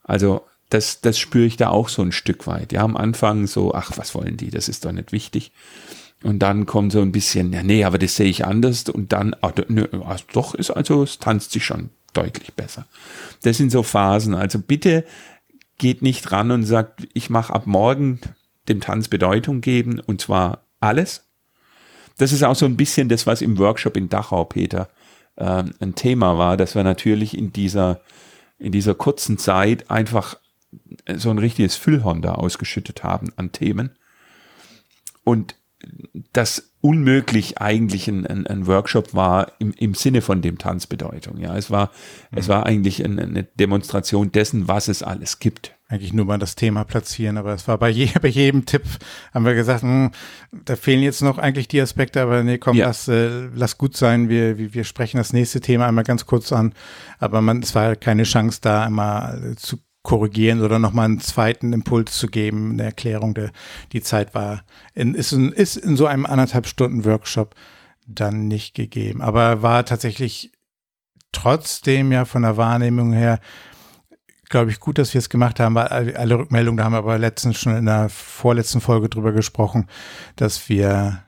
Also 0.03 0.45
das, 0.71 1.01
das 1.01 1.19
spüre 1.19 1.45
ich 1.45 1.57
da 1.57 1.69
auch 1.69 1.89
so 1.89 2.01
ein 2.01 2.11
Stück 2.11 2.47
weit. 2.47 2.71
Ja, 2.71 2.81
am 2.81 2.97
Anfang 2.97 3.45
so, 3.45 3.73
ach, 3.73 3.91
was 3.97 4.15
wollen 4.15 4.37
die, 4.37 4.49
das 4.49 4.69
ist 4.69 4.85
doch 4.85 4.91
nicht 4.91 5.11
wichtig. 5.11 5.51
Und 6.23 6.39
dann 6.39 6.65
kommt 6.65 6.91
so 6.91 7.01
ein 7.01 7.11
bisschen, 7.11 7.51
ja, 7.51 7.61
nee, 7.61 7.83
aber 7.83 7.97
das 7.97 8.15
sehe 8.15 8.29
ich 8.29 8.45
anders. 8.45 8.87
Und 8.89 9.11
dann, 9.11 9.35
ach, 9.41 9.51
nö, 9.67 9.87
ach, 10.05 10.21
doch, 10.33 10.55
ist 10.55 10.71
also, 10.71 11.03
es 11.03 11.19
tanzt 11.19 11.51
sich 11.51 11.65
schon 11.65 11.89
deutlich 12.13 12.53
besser. 12.53 12.85
Das 13.43 13.57
sind 13.57 13.71
so 13.71 13.83
Phasen. 13.83 14.33
Also 14.33 14.59
bitte 14.59 15.03
geht 15.77 16.01
nicht 16.01 16.31
ran 16.31 16.51
und 16.51 16.63
sagt, 16.63 17.07
ich 17.13 17.29
mache 17.29 17.53
ab 17.53 17.67
morgen 17.67 18.19
dem 18.69 18.79
Tanz 18.79 19.07
Bedeutung 19.07 19.61
geben 19.61 19.99
und 19.99 20.21
zwar 20.21 20.65
alles, 20.79 21.27
das 22.17 22.31
ist 22.31 22.43
auch 22.43 22.55
so 22.55 22.65
ein 22.65 22.77
bisschen 22.77 23.09
das, 23.09 23.25
was 23.25 23.41
im 23.41 23.57
Workshop 23.57 23.97
in 23.97 24.07
Dachau, 24.07 24.45
Peter, 24.45 24.89
äh, 25.37 25.63
ein 25.79 25.95
Thema 25.95 26.37
war, 26.37 26.55
dass 26.55 26.75
wir 26.75 26.83
natürlich 26.83 27.35
in 27.35 27.51
dieser, 27.51 28.01
in 28.59 28.71
dieser 28.71 28.93
kurzen 28.93 29.39
Zeit 29.39 29.89
einfach 29.89 30.37
so 31.15 31.29
ein 31.29 31.37
richtiges 31.37 31.75
Füllhorn 31.75 32.21
da 32.21 32.33
ausgeschüttet 32.33 33.03
haben 33.03 33.31
an 33.35 33.51
Themen. 33.51 33.91
Und 35.23 35.55
das 36.33 36.71
unmöglich 36.81 37.59
eigentlich 37.59 38.07
ein, 38.07 38.25
ein, 38.25 38.47
ein 38.47 38.67
Workshop 38.67 39.13
war 39.13 39.51
im, 39.59 39.73
im 39.73 39.93
Sinne 39.93 40.21
von 40.21 40.41
dem 40.41 40.57
Tanzbedeutung. 40.57 41.37
Ja, 41.37 41.55
es 41.55 41.71
war, 41.71 41.91
mhm. 42.31 42.37
es 42.37 42.47
war 42.47 42.65
eigentlich 42.65 43.03
eine, 43.03 43.21
eine 43.23 43.43
Demonstration 43.43 44.31
dessen, 44.31 44.67
was 44.67 44.87
es 44.87 45.03
alles 45.03 45.39
gibt 45.39 45.75
eigentlich 45.91 46.13
nur 46.13 46.23
mal 46.23 46.39
das 46.39 46.55
Thema 46.55 46.85
platzieren, 46.85 47.37
aber 47.37 47.53
es 47.53 47.67
war 47.67 47.77
bei, 47.77 47.89
je, 47.89 48.09
bei 48.21 48.29
jedem 48.29 48.65
Tipp, 48.65 48.83
haben 49.33 49.45
wir 49.45 49.53
gesagt, 49.53 49.83
mh, 49.83 50.11
hm, 50.51 50.61
da 50.63 50.75
fehlen 50.77 51.03
jetzt 51.03 51.21
noch 51.21 51.37
eigentlich 51.37 51.67
die 51.67 51.81
Aspekte, 51.81 52.21
aber 52.21 52.43
nee, 52.43 52.57
komm, 52.57 52.77
ja. 52.77 52.87
lass, 52.87 53.09
äh, 53.09 53.49
lass 53.53 53.77
gut 53.77 53.97
sein, 53.97 54.29
wir, 54.29 54.57
wir, 54.57 54.73
wir 54.73 54.83
sprechen 54.85 55.17
das 55.17 55.33
nächste 55.33 55.59
Thema 55.59 55.87
einmal 55.87 56.05
ganz 56.05 56.25
kurz 56.25 56.53
an, 56.53 56.73
aber 57.19 57.41
man, 57.41 57.61
es 57.61 57.75
war 57.75 57.97
keine 57.97 58.23
Chance 58.23 58.59
da 58.61 58.85
einmal 58.85 59.55
zu 59.57 59.77
korrigieren 60.03 60.61
oder 60.61 60.79
nochmal 60.79 61.05
einen 61.05 61.19
zweiten 61.19 61.73
Impuls 61.73 62.17
zu 62.17 62.27
geben, 62.27 62.71
eine 62.71 62.83
Erklärung, 62.83 63.33
der, 63.33 63.51
die 63.91 64.01
Zeit 64.01 64.33
war, 64.33 64.63
in, 64.93 65.13
ist, 65.13 65.31
in, 65.31 65.51
ist 65.51 65.77
in 65.77 65.95
so 65.95 66.07
einem 66.07 66.25
anderthalb 66.25 66.67
Stunden 66.67 67.05
Workshop 67.05 67.55
dann 68.07 68.47
nicht 68.47 68.73
gegeben, 68.73 69.21
aber 69.21 69.61
war 69.61 69.85
tatsächlich 69.85 70.51
trotzdem 71.31 72.11
ja 72.11 72.25
von 72.25 72.41
der 72.41 72.57
Wahrnehmung 72.57 73.13
her 73.13 73.39
glaube 74.51 74.69
ich, 74.69 74.79
gut, 74.79 74.97
dass 74.97 75.13
wir 75.13 75.19
es 75.19 75.29
gemacht 75.29 75.59
haben, 75.59 75.73
weil 75.75 76.15
alle 76.15 76.37
Rückmeldungen, 76.37 76.77
da 76.77 76.83
haben 76.83 76.93
wir 76.93 76.99
aber 76.99 77.17
letztens 77.17 77.57
schon 77.57 77.75
in 77.75 77.85
der 77.85 78.09
vorletzten 78.09 78.81
Folge 78.81 79.09
drüber 79.09 79.31
gesprochen, 79.31 79.87
dass 80.35 80.69
wir 80.69 81.23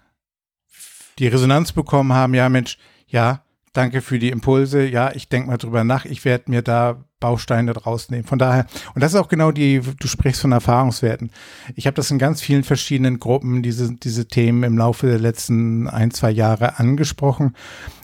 die 1.18 1.27
Resonanz 1.27 1.72
bekommen 1.72 2.13
haben, 2.13 2.34
ja 2.34 2.50
Mensch, 2.50 2.77
ja, 3.08 3.44
danke 3.74 4.01
für 4.01 4.20
die 4.20 4.30
Impulse, 4.30 4.86
ja, 4.86 5.12
ich 5.13 5.30
denke 5.30 5.50
mal 5.50 5.58
drüber 5.58 5.84
nach, 5.84 6.06
ich 6.06 6.24
werde 6.25 6.50
mir 6.50 6.62
da 6.62 7.03
Bausteine 7.20 7.74
draus 7.74 8.10
nehmen. 8.10 8.25
Von 8.25 8.38
daher, 8.38 8.65
und 8.94 9.01
das 9.01 9.13
ist 9.13 9.20
auch 9.20 9.30
genau 9.30 9.51
die, 9.51 9.80
du 9.80 10.08
sprichst 10.08 10.42
von 10.42 10.51
Erfahrungswerten. 10.51 11.32
Ich 11.75 11.88
habe 11.88 11.96
das 11.96 12.12
in 12.12 12.20
ganz 12.20 12.42
vielen 12.42 12.63
verschiedenen 12.63 13.18
Gruppen, 13.18 13.63
diese, 13.63 13.94
diese 13.96 14.27
Themen 14.27 14.63
im 14.63 14.77
Laufe 14.77 15.08
der 15.08 15.20
letzten 15.20 15.88
ein, 15.88 16.12
zwei 16.12 16.32
Jahre 16.32 16.80
angesprochen. 16.80 17.56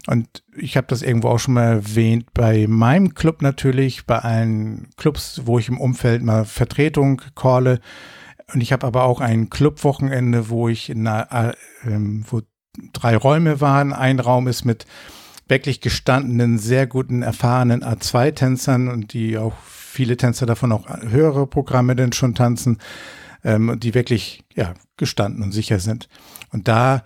Und 0.07 0.43
ich 0.55 0.77
habe 0.77 0.88
das 0.88 1.01
irgendwo 1.01 1.27
auch 1.27 1.38
schon 1.39 1.55
mal 1.55 1.67
erwähnt, 1.67 2.27
bei 2.33 2.65
meinem 2.67 3.13
Club 3.13 3.41
natürlich, 3.41 4.05
bei 4.05 4.19
allen 4.19 4.88
Clubs, 4.95 5.41
wo 5.43 5.59
ich 5.59 5.67
im 5.67 5.79
Umfeld 5.79 6.23
mal 6.23 6.45
Vertretung 6.45 7.21
calle. 7.35 7.81
Und 8.53 8.61
ich 8.61 8.71
habe 8.71 8.88
aber 8.88 9.03
auch 9.03 9.19
ein 9.19 9.49
Clubwochenende, 9.49 10.49
wo 10.49 10.69
ich 10.69 10.89
in 10.89 11.05
einer, 11.05 11.51
äh, 11.83 11.97
wo 12.29 12.41
drei 12.93 13.17
Räume 13.17 13.59
waren. 13.61 13.91
Ein 13.91 14.19
Raum 14.19 14.47
ist 14.47 14.63
mit 14.63 14.85
wirklich 15.49 15.81
gestandenen, 15.81 16.57
sehr 16.57 16.87
guten, 16.87 17.21
erfahrenen 17.21 17.83
A2-Tänzern 17.83 18.87
und 18.87 19.13
die 19.13 19.37
auch 19.37 19.53
viele 19.63 20.15
Tänzer 20.15 20.45
davon 20.45 20.71
auch 20.71 20.87
höhere 21.01 21.47
Programme 21.47 21.95
denn 21.95 22.13
schon 22.13 22.35
tanzen, 22.35 22.77
ähm, 23.43 23.79
die 23.79 23.93
wirklich 23.93 24.43
ja 24.55 24.73
gestanden 24.97 25.43
und 25.43 25.51
sicher 25.51 25.79
sind. 25.79 26.07
Und 26.51 26.67
da 26.67 27.03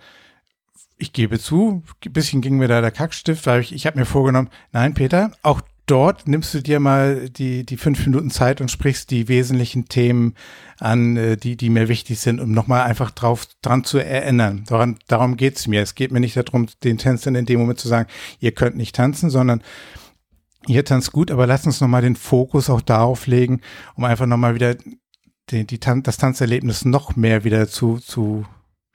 ich 0.96 1.12
gebe 1.12 1.38
zu, 1.38 1.82
ein 2.04 2.12
bisschen 2.12 2.40
ging 2.40 2.56
mir 2.56 2.68
da 2.68 2.80
der 2.80 2.90
Kackstift, 2.90 3.46
weil 3.46 3.60
ich, 3.60 3.74
ich 3.74 3.86
habe 3.86 3.98
mir 3.98 4.06
vorgenommen, 4.06 4.48
nein, 4.72 4.94
Peter, 4.94 5.32
auch 5.42 5.60
dort 5.86 6.26
nimmst 6.26 6.54
du 6.54 6.60
dir 6.60 6.80
mal 6.80 7.28
die, 7.28 7.64
die 7.64 7.76
fünf 7.76 8.06
Minuten 8.06 8.30
Zeit 8.30 8.60
und 8.60 8.70
sprichst 8.70 9.10
die 9.10 9.28
wesentlichen 9.28 9.88
Themen 9.88 10.34
an, 10.78 11.16
äh, 11.16 11.36
die, 11.36 11.56
die 11.56 11.70
mir 11.70 11.88
wichtig 11.88 12.20
sind, 12.20 12.40
um 12.40 12.52
nochmal 12.52 12.82
einfach 12.82 13.10
drauf, 13.10 13.46
dran 13.62 13.84
zu 13.84 13.98
erinnern. 13.98 14.64
Daran, 14.66 14.98
darum 15.06 15.36
geht's 15.36 15.66
mir. 15.66 15.82
Es 15.82 15.94
geht 15.94 16.12
mir 16.12 16.20
nicht 16.20 16.36
darum, 16.36 16.66
den 16.82 16.98
Tänzern 16.98 17.34
in 17.34 17.46
dem 17.46 17.60
Moment 17.60 17.78
zu 17.78 17.88
sagen, 17.88 18.08
ihr 18.40 18.52
könnt 18.52 18.76
nicht 18.76 18.96
tanzen, 18.96 19.30
sondern 19.30 19.62
ihr 20.66 20.84
tanzt 20.84 21.12
gut, 21.12 21.30
aber 21.30 21.46
lass 21.46 21.66
uns 21.66 21.80
nochmal 21.80 22.02
den 22.02 22.16
Fokus 22.16 22.70
auch 22.70 22.80
darauf 22.80 23.26
legen, 23.26 23.60
um 23.94 24.04
einfach 24.04 24.26
nochmal 24.26 24.54
wieder 24.54 24.76
die, 25.50 25.66
die, 25.66 25.78
das 25.78 26.16
Tanzerlebnis 26.16 26.84
noch 26.84 27.16
mehr 27.16 27.44
wieder 27.44 27.68
zu, 27.68 27.98
zu 27.98 28.46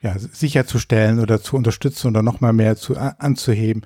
ja, 0.01 0.17
sicherzustellen 0.17 1.19
oder 1.19 1.41
zu 1.41 1.55
unterstützen 1.55 2.07
oder 2.07 2.23
nochmal 2.23 2.53
mehr 2.53 2.75
zu, 2.75 2.97
anzuheben. 2.97 3.83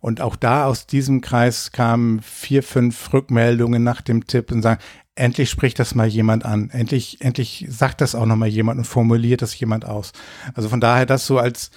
Und 0.00 0.20
auch 0.20 0.36
da 0.36 0.64
aus 0.64 0.86
diesem 0.86 1.20
Kreis 1.20 1.72
kamen 1.72 2.20
vier, 2.22 2.62
fünf 2.62 3.12
Rückmeldungen 3.12 3.82
nach 3.82 4.00
dem 4.00 4.26
Tipp 4.26 4.50
und 4.50 4.62
sagen, 4.62 4.80
endlich 5.14 5.50
spricht 5.50 5.78
das 5.78 5.94
mal 5.94 6.06
jemand 6.06 6.44
an. 6.44 6.70
Endlich, 6.70 7.20
endlich 7.20 7.66
sagt 7.68 8.00
das 8.00 8.14
auch 8.14 8.26
nochmal 8.26 8.48
jemand 8.48 8.78
und 8.78 8.84
formuliert 8.84 9.42
das 9.42 9.58
jemand 9.58 9.84
aus. 9.84 10.12
Also 10.54 10.68
von 10.68 10.80
daher 10.80 11.04
das 11.04 11.26
so 11.26 11.38
als, 11.38 11.70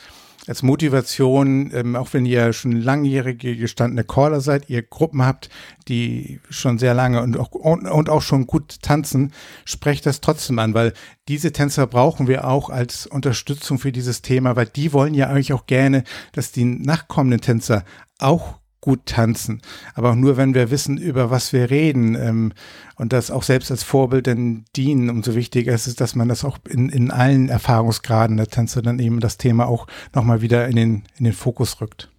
als 0.47 0.63
Motivation, 0.63 1.71
ähm, 1.73 1.95
auch 1.97 2.13
wenn 2.13 2.25
ihr 2.25 2.53
schon 2.53 2.71
langjährige 2.71 3.57
gestandene 3.57 4.05
Caller 4.05 4.39
seid, 4.39 4.69
ihr 4.69 4.81
Gruppen 4.81 5.23
habt, 5.23 5.49
die 5.89 6.39
schon 6.49 6.79
sehr 6.79 6.93
lange 6.93 7.21
und 7.21 7.37
auch, 7.37 7.51
und, 7.51 7.85
und 7.85 8.09
auch 8.09 8.21
schon 8.21 8.47
gut 8.47 8.81
tanzen, 8.81 9.33
sprecht 9.65 10.05
das 10.05 10.21
trotzdem 10.21 10.59
an, 10.59 10.73
weil 10.73 10.93
diese 11.27 11.51
Tänzer 11.51 11.87
brauchen 11.87 12.27
wir 12.27 12.47
auch 12.47 12.69
als 12.69 13.07
Unterstützung 13.07 13.77
für 13.77 13.91
dieses 13.91 14.21
Thema, 14.21 14.55
weil 14.55 14.67
die 14.67 14.93
wollen 14.93 15.13
ja 15.13 15.27
eigentlich 15.27 15.53
auch 15.53 15.65
gerne, 15.65 16.03
dass 16.31 16.51
die 16.53 16.65
nachkommenden 16.65 17.41
Tänzer 17.41 17.83
auch 18.23 18.59
gut 18.83 19.05
tanzen. 19.05 19.61
Aber 19.95 20.11
auch 20.11 20.15
nur, 20.15 20.35
wenn 20.35 20.53
wir 20.53 20.69
wissen, 20.69 20.97
über 20.97 21.31
was 21.31 21.53
wir 21.53 21.69
reden 21.69 22.15
ähm, 22.15 22.53
und 22.95 23.13
das 23.13 23.31
auch 23.31 23.43
selbst 23.43 23.71
als 23.71 23.81
Vorbild 23.81 24.27
dann 24.27 24.65
dienen, 24.75 25.09
umso 25.09 25.35
wichtiger 25.35 25.73
ist 25.73 25.87
es, 25.87 25.95
dass 25.95 26.15
man 26.15 26.27
das 26.27 26.43
auch 26.43 26.57
in, 26.67 26.89
in 26.89 27.09
allen 27.09 27.47
Erfahrungsgraden 27.47 28.35
der 28.35 28.47
Tänzer 28.47 28.81
dann 28.81 28.99
eben 28.99 29.21
das 29.21 29.37
Thema 29.37 29.67
auch 29.67 29.87
nochmal 30.13 30.41
wieder 30.41 30.67
in 30.67 30.75
den, 30.75 31.03
in 31.17 31.23
den 31.23 31.33
Fokus 31.33 31.79
rückt. 31.79 32.09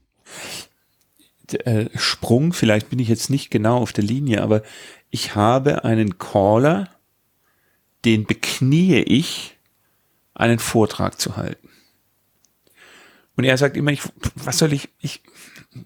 Äh, 1.52 1.90
Sprung, 1.96 2.54
vielleicht 2.54 2.88
bin 2.88 2.98
ich 2.98 3.08
jetzt 3.08 3.28
nicht 3.28 3.50
genau 3.50 3.76
auf 3.76 3.92
der 3.92 4.04
Linie, 4.04 4.42
aber 4.42 4.62
ich 5.10 5.34
habe 5.34 5.84
einen 5.84 6.16
Caller, 6.16 6.88
den 8.06 8.24
beknie 8.24 9.02
ich, 9.02 9.58
einen 10.32 10.58
Vortrag 10.58 11.20
zu 11.20 11.36
halten. 11.36 11.68
Und 13.36 13.44
er 13.44 13.58
sagt 13.58 13.76
immer, 13.76 13.92
ich, 13.92 14.00
was 14.34 14.58
soll 14.58 14.72
ich, 14.72 14.88
ich, 14.98 15.22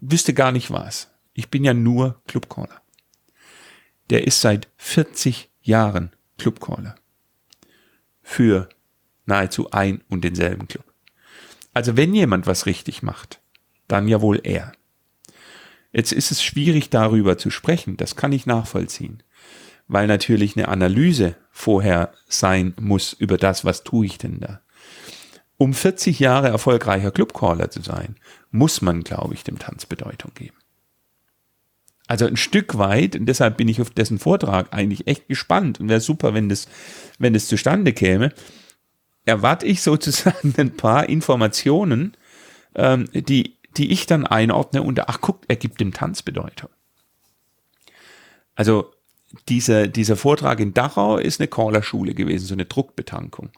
wüsste 0.01 0.33
gar 0.33 0.51
nicht 0.51 0.71
was. 0.71 1.09
Ich 1.33 1.49
bin 1.49 1.63
ja 1.63 1.73
nur 1.73 2.21
Clubcaller. 2.27 2.81
Der 4.09 4.25
ist 4.25 4.41
seit 4.41 4.67
40 4.77 5.49
Jahren 5.61 6.11
Clubcaller. 6.37 6.95
Für 8.21 8.69
nahezu 9.25 9.71
ein 9.71 10.01
und 10.09 10.23
denselben 10.23 10.67
Club. 10.67 10.85
Also 11.73 11.95
wenn 11.95 12.13
jemand 12.13 12.47
was 12.47 12.65
richtig 12.65 13.03
macht, 13.03 13.39
dann 13.87 14.07
ja 14.07 14.21
wohl 14.21 14.41
er. 14.43 14.71
Jetzt 15.91 16.11
ist 16.11 16.31
es 16.31 16.43
schwierig 16.43 16.89
darüber 16.89 17.37
zu 17.37 17.49
sprechen, 17.49 17.97
das 17.97 18.15
kann 18.15 18.31
ich 18.31 18.45
nachvollziehen, 18.45 19.23
weil 19.87 20.07
natürlich 20.07 20.55
eine 20.55 20.67
Analyse 20.67 21.35
vorher 21.51 22.13
sein 22.27 22.73
muss 22.79 23.13
über 23.13 23.37
das, 23.37 23.65
was 23.65 23.83
tue 23.83 24.05
ich 24.05 24.17
denn 24.17 24.39
da. 24.39 24.61
Um 25.59 25.73
40 25.73 26.19
Jahre 26.19 26.47
erfolgreicher 26.47 27.11
Clubcaller 27.11 27.69
zu 27.69 27.81
sein, 27.81 28.15
muss 28.49 28.81
man, 28.81 29.03
glaube 29.03 29.33
ich, 29.33 29.43
dem 29.43 29.59
Tanz 29.59 29.85
Bedeutung 29.85 30.31
geben. 30.33 30.55
Also 32.07 32.25
ein 32.25 32.37
Stück 32.37 32.77
weit, 32.77 33.17
und 33.17 33.25
deshalb 33.25 33.57
bin 33.57 33.67
ich 33.67 33.81
auf 33.81 33.89
dessen 33.89 34.19
Vortrag 34.19 34.73
eigentlich 34.73 35.05
echt 35.07 35.27
gespannt 35.27 35.81
und 35.81 35.89
wäre 35.89 35.99
super, 35.99 36.33
wenn 36.33 36.47
das, 36.47 36.69
wenn 37.17 37.33
das 37.33 37.47
zustande 37.47 37.91
käme, 37.91 38.31
erwarte 39.25 39.65
ich 39.65 39.81
sozusagen 39.81 40.53
ein 40.57 40.77
paar 40.77 41.09
Informationen, 41.09 42.15
ähm, 42.75 43.09
die, 43.13 43.57
die 43.75 43.91
ich 43.91 44.05
dann 44.05 44.25
einordne 44.25 44.81
und 44.81 44.97
ach 45.09 45.19
guckt, 45.19 45.43
er 45.49 45.57
gibt 45.57 45.81
dem 45.81 45.93
Tanz 45.93 46.23
Bedeutung. 46.23 46.69
Also 48.55 48.93
dieser, 49.49 49.89
dieser 49.89 50.15
Vortrag 50.15 50.61
in 50.61 50.73
Dachau 50.73 51.17
ist 51.17 51.41
eine 51.41 51.49
Caller-Schule 51.49 52.13
gewesen, 52.13 52.45
so 52.45 52.53
eine 52.53 52.65
Druckbetankung. 52.65 53.49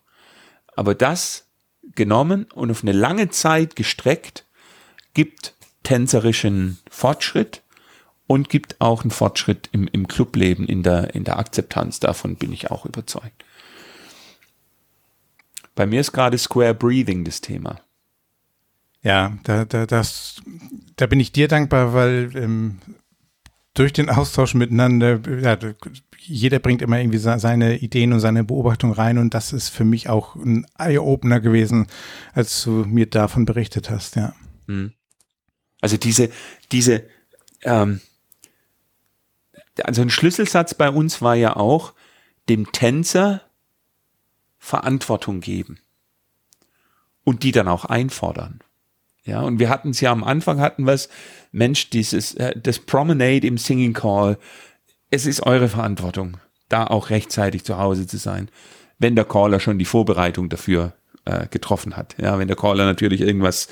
Aber 0.75 0.95
das 0.95 1.47
genommen 1.95 2.45
und 2.53 2.71
auf 2.71 2.83
eine 2.83 2.91
lange 2.91 3.29
Zeit 3.29 3.75
gestreckt, 3.75 4.45
gibt 5.13 5.53
tänzerischen 5.83 6.79
Fortschritt 6.89 7.63
und 8.27 8.49
gibt 8.49 8.79
auch 8.79 9.01
einen 9.01 9.11
Fortschritt 9.11 9.69
im, 9.71 9.87
im 9.87 10.07
Clubleben, 10.07 10.65
in 10.65 10.83
der, 10.83 11.15
in 11.15 11.23
der 11.23 11.37
Akzeptanz. 11.37 11.99
Davon 11.99 12.35
bin 12.35 12.53
ich 12.53 12.71
auch 12.71 12.85
überzeugt. 12.85 13.43
Bei 15.75 15.85
mir 15.85 16.01
ist 16.01 16.11
gerade 16.11 16.37
Square 16.37 16.75
Breathing 16.75 17.23
das 17.23 17.41
Thema. 17.41 17.81
Ja, 19.03 19.37
da, 19.43 19.65
da, 19.65 19.85
das, 19.85 20.41
da 20.95 21.07
bin 21.07 21.19
ich 21.19 21.31
dir 21.31 21.47
dankbar, 21.47 21.93
weil 21.93 22.31
ähm, 22.35 22.79
durch 23.73 23.93
den 23.93 24.09
Austausch 24.09 24.53
miteinander, 24.53 25.19
ja, 25.41 25.57
jeder 26.23 26.59
bringt 26.59 26.81
immer 26.81 26.99
irgendwie 26.99 27.17
seine 27.17 27.77
Ideen 27.77 28.13
und 28.13 28.19
seine 28.19 28.43
Beobachtungen 28.43 28.93
rein 28.93 29.17
und 29.17 29.33
das 29.33 29.53
ist 29.53 29.69
für 29.69 29.83
mich 29.83 30.07
auch 30.07 30.35
ein 30.35 30.65
Eye-Opener 30.77 31.39
gewesen, 31.39 31.87
als 32.33 32.63
du 32.63 32.69
mir 32.85 33.07
davon 33.07 33.45
berichtet 33.45 33.89
hast, 33.89 34.15
ja. 34.15 34.33
Hm. 34.67 34.93
Also 35.81 35.97
diese, 35.97 36.29
diese, 36.71 37.03
ähm, 37.63 38.01
also 39.83 40.03
ein 40.03 40.11
Schlüsselsatz 40.11 40.75
bei 40.75 40.89
uns 40.89 41.21
war 41.21 41.35
ja 41.35 41.55
auch, 41.55 41.93
dem 42.49 42.71
Tänzer 42.71 43.41
Verantwortung 44.59 45.39
geben 45.39 45.79
und 47.23 47.43
die 47.43 47.51
dann 47.51 47.67
auch 47.67 47.85
einfordern. 47.85 48.59
Ja, 49.23 49.41
und 49.41 49.59
wir 49.59 49.69
hatten 49.69 49.91
es 49.91 50.01
ja 50.01 50.11
am 50.11 50.23
Anfang 50.23 50.59
hatten 50.59 50.85
wir 50.85 50.93
es, 50.93 51.09
Mensch, 51.51 51.89
dieses, 51.89 52.33
äh, 52.35 52.59
das 52.59 52.79
Promenade 52.79 53.45
im 53.47 53.57
Singing 53.57 53.93
Call, 53.93 54.37
es 55.11 55.25
ist 55.25 55.43
eure 55.43 55.69
Verantwortung, 55.69 56.37
da 56.69 56.87
auch 56.87 57.09
rechtzeitig 57.09 57.63
zu 57.63 57.77
Hause 57.77 58.07
zu 58.07 58.17
sein, 58.17 58.49
wenn 58.97 59.15
der 59.15 59.25
Caller 59.25 59.59
schon 59.59 59.77
die 59.77 59.85
Vorbereitung 59.85 60.49
dafür 60.49 60.93
äh, 61.25 61.47
getroffen 61.47 61.97
hat. 61.97 62.15
Ja, 62.19 62.39
wenn 62.39 62.47
der 62.47 62.57
Caller 62.57 62.85
natürlich 62.85 63.21
irgendwas 63.21 63.67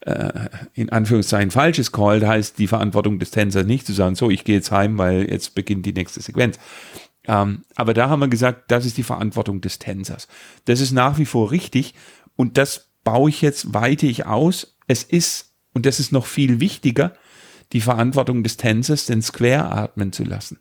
äh, 0.00 0.30
in 0.74 0.90
Anführungszeichen 0.90 1.50
Falsches 1.50 1.92
callt, 1.92 2.26
heißt 2.26 2.58
die 2.58 2.66
Verantwortung 2.66 3.18
des 3.18 3.30
Tänzers 3.30 3.66
nicht 3.66 3.86
zu 3.86 3.92
sagen, 3.92 4.16
so, 4.16 4.30
ich 4.30 4.44
gehe 4.44 4.56
jetzt 4.56 4.72
heim, 4.72 4.98
weil 4.98 5.30
jetzt 5.30 5.54
beginnt 5.54 5.86
die 5.86 5.92
nächste 5.92 6.20
Sequenz. 6.20 6.58
Ähm, 7.24 7.62
aber 7.76 7.94
da 7.94 8.08
haben 8.08 8.20
wir 8.20 8.28
gesagt, 8.28 8.70
das 8.70 8.84
ist 8.84 8.98
die 8.98 9.02
Verantwortung 9.02 9.60
des 9.60 9.78
Tänzers. 9.78 10.26
Das 10.64 10.80
ist 10.80 10.90
nach 10.90 11.18
wie 11.18 11.26
vor 11.26 11.52
richtig 11.52 11.94
und 12.34 12.58
das 12.58 12.88
baue 13.04 13.30
ich 13.30 13.42
jetzt, 13.42 13.72
weite 13.72 14.06
ich 14.06 14.26
aus. 14.26 14.76
Es 14.88 15.04
ist, 15.04 15.52
und 15.72 15.86
das 15.86 16.00
ist 16.00 16.10
noch 16.10 16.26
viel 16.26 16.58
wichtiger, 16.58 17.14
die 17.72 17.80
Verantwortung 17.80 18.42
des 18.42 18.56
Tänzers, 18.56 19.06
den 19.06 19.22
Square 19.22 19.70
atmen 19.70 20.12
zu 20.12 20.24
lassen. 20.24 20.58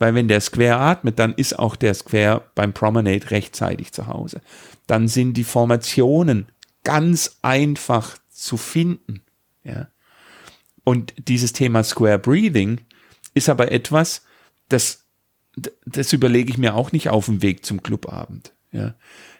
Weil 0.00 0.16
wenn 0.16 0.26
der 0.26 0.40
Square 0.40 0.78
atmet, 0.78 1.20
dann 1.20 1.34
ist 1.34 1.56
auch 1.56 1.76
der 1.76 1.94
Square 1.94 2.42
beim 2.56 2.72
Promenade 2.72 3.30
rechtzeitig 3.30 3.92
zu 3.92 4.08
Hause. 4.08 4.40
Dann 4.88 5.06
sind 5.06 5.34
die 5.34 5.44
Formationen 5.44 6.46
ganz 6.82 7.38
einfach 7.42 8.18
zu 8.28 8.56
finden. 8.56 9.22
Ja. 9.62 9.88
Und 10.82 11.14
dieses 11.28 11.52
Thema 11.52 11.84
Square 11.84 12.18
Breathing 12.18 12.80
ist 13.34 13.48
aber 13.48 13.70
etwas, 13.70 14.22
das 14.68 15.04
das 15.84 16.12
überlege 16.12 16.50
ich 16.50 16.58
mir 16.58 16.74
auch 16.74 16.92
nicht 16.92 17.08
auf 17.08 17.26
dem 17.26 17.42
Weg 17.42 17.64
zum 17.64 17.82
Clubabend. 17.82 18.52
Ja. 18.72 18.94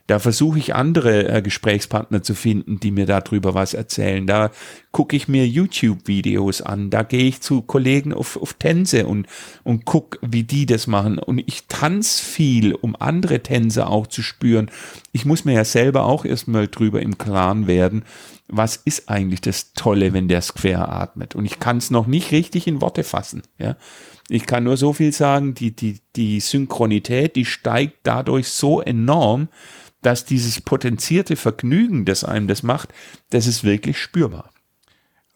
Da 0.07 0.19
versuche 0.19 0.59
ich 0.59 0.75
andere 0.75 1.29
äh, 1.29 1.41
Gesprächspartner 1.41 2.23
zu 2.23 2.35
finden, 2.35 2.81
die 2.81 2.91
mir 2.91 3.07
darüber 3.07 3.55
was 3.55 3.75
erzählen. 3.75 4.27
Da 4.27 4.51
gucke 4.93 5.15
ich 5.15 5.29
mir 5.29 5.47
YouTube-Videos 5.47 6.63
an. 6.63 6.91
Da 6.91 7.03
gehe 7.03 7.25
ich 7.25 7.41
zu 7.41 7.63
Kollegen 7.63 8.13
auf, 8.13 8.37
auf 8.37 8.55
Tänze 8.55 9.07
und, 9.07 9.27
und 9.63 9.85
gucke, 9.85 10.19
wie 10.23 10.43
die 10.43 10.67
das 10.67 10.87
machen. 10.87 11.19
Und 11.19 11.39
ich 11.39 11.67
tanze 11.69 12.23
viel, 12.23 12.75
um 12.75 12.97
andere 12.99 13.41
Tänze 13.43 13.87
auch 13.87 14.07
zu 14.07 14.23
spüren. 14.23 14.71
Ich 15.13 15.25
muss 15.25 15.45
mir 15.45 15.55
ja 15.55 15.65
selber 15.65 16.05
auch 16.05 16.25
erstmal 16.25 16.69
drüber 16.69 17.01
im 17.01 17.19
Klaren 17.19 17.67
werden, 17.67 18.05
was 18.49 18.77
ist 18.77 19.09
eigentlich 19.09 19.41
das 19.41 19.75
Tolle, 19.75 20.13
wenn 20.13 20.27
der 20.27 20.41
Square 20.41 20.89
atmet. 20.89 21.37
Und 21.37 21.45
ich 21.45 21.61
kann 21.61 21.77
es 21.77 21.91
noch 21.91 22.07
nicht 22.07 22.33
richtig 22.33 22.67
in 22.67 22.81
Worte 22.81 23.05
fassen. 23.05 23.43
Ja. 23.59 23.77
Ich 24.29 24.47
kann 24.47 24.65
nur 24.65 24.77
so 24.77 24.93
viel 24.93 25.13
sagen, 25.13 25.55
die, 25.55 25.75
die, 25.75 26.01
die 26.17 26.41
Synchronität, 26.41 27.37
die 27.37 27.45
steigt 27.45 27.99
dadurch 28.03 28.49
so 28.49 28.81
enorm, 28.81 29.49
dass 30.03 30.25
dieses 30.25 30.61
potenzierte 30.61 31.37
Vergnügen, 31.37 32.05
das 32.05 32.25
einem 32.25 32.49
das 32.49 32.63
macht, 32.63 32.91
das 33.31 33.47
ist 33.47 33.65
wirklich 33.65 33.99
spürbar. 33.99 34.51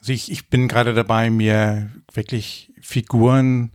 Also 0.04 0.12
ich, 0.12 0.30
ich 0.30 0.50
bin 0.50 0.68
gerade 0.68 0.92
dabei, 0.92 1.30
mir 1.30 1.90
wirklich 2.12 2.70
Figuren 2.82 3.72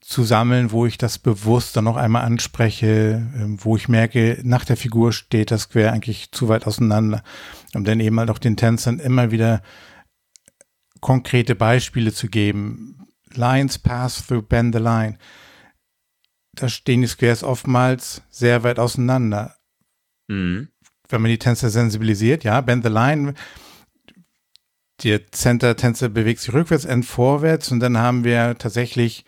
zu 0.00 0.24
sammeln, 0.24 0.72
wo 0.72 0.86
ich 0.86 0.98
das 0.98 1.20
bewusst 1.20 1.76
dann 1.76 1.84
noch 1.84 1.94
einmal 1.94 2.24
anspreche, 2.24 3.30
ähm, 3.36 3.58
wo 3.62 3.76
ich 3.76 3.88
merke, 3.88 4.40
nach 4.42 4.64
der 4.64 4.76
Figur 4.76 5.12
steht 5.12 5.52
das 5.52 5.68
Quer 5.68 5.92
eigentlich 5.92 6.32
zu 6.32 6.48
weit 6.48 6.66
auseinander, 6.66 7.22
um 7.74 7.84
dann 7.84 8.00
eben 8.00 8.18
halt 8.18 8.28
auch 8.28 8.40
den 8.40 8.56
Tänzern 8.56 8.98
immer 8.98 9.30
wieder 9.30 9.62
konkrete 11.00 11.54
Beispiele 11.54 12.12
zu 12.12 12.26
geben, 12.26 13.06
Lines 13.34 13.78
pass 13.78 14.26
through 14.26 14.42
bend 14.42 14.74
the 14.74 14.80
line. 14.80 15.16
Da 16.56 16.68
stehen 16.68 17.02
die 17.02 17.06
Squares 17.06 17.44
oftmals 17.44 18.22
sehr 18.30 18.64
weit 18.64 18.80
auseinander. 18.80 19.54
Mhm. 20.26 20.70
Wenn 21.08 21.22
man 21.22 21.30
die 21.30 21.38
Tänzer 21.38 21.70
sensibilisiert, 21.70 22.42
ja, 22.42 22.60
bend 22.62 22.82
the 22.82 22.90
line. 22.90 23.34
Der 25.02 25.30
Center-Tänzer 25.30 26.08
bewegt 26.08 26.40
sich 26.40 26.52
rückwärts, 26.52 26.84
end 26.84 27.06
vorwärts 27.06 27.70
und 27.70 27.80
dann 27.80 27.98
haben 27.98 28.24
wir 28.24 28.56
tatsächlich 28.58 29.24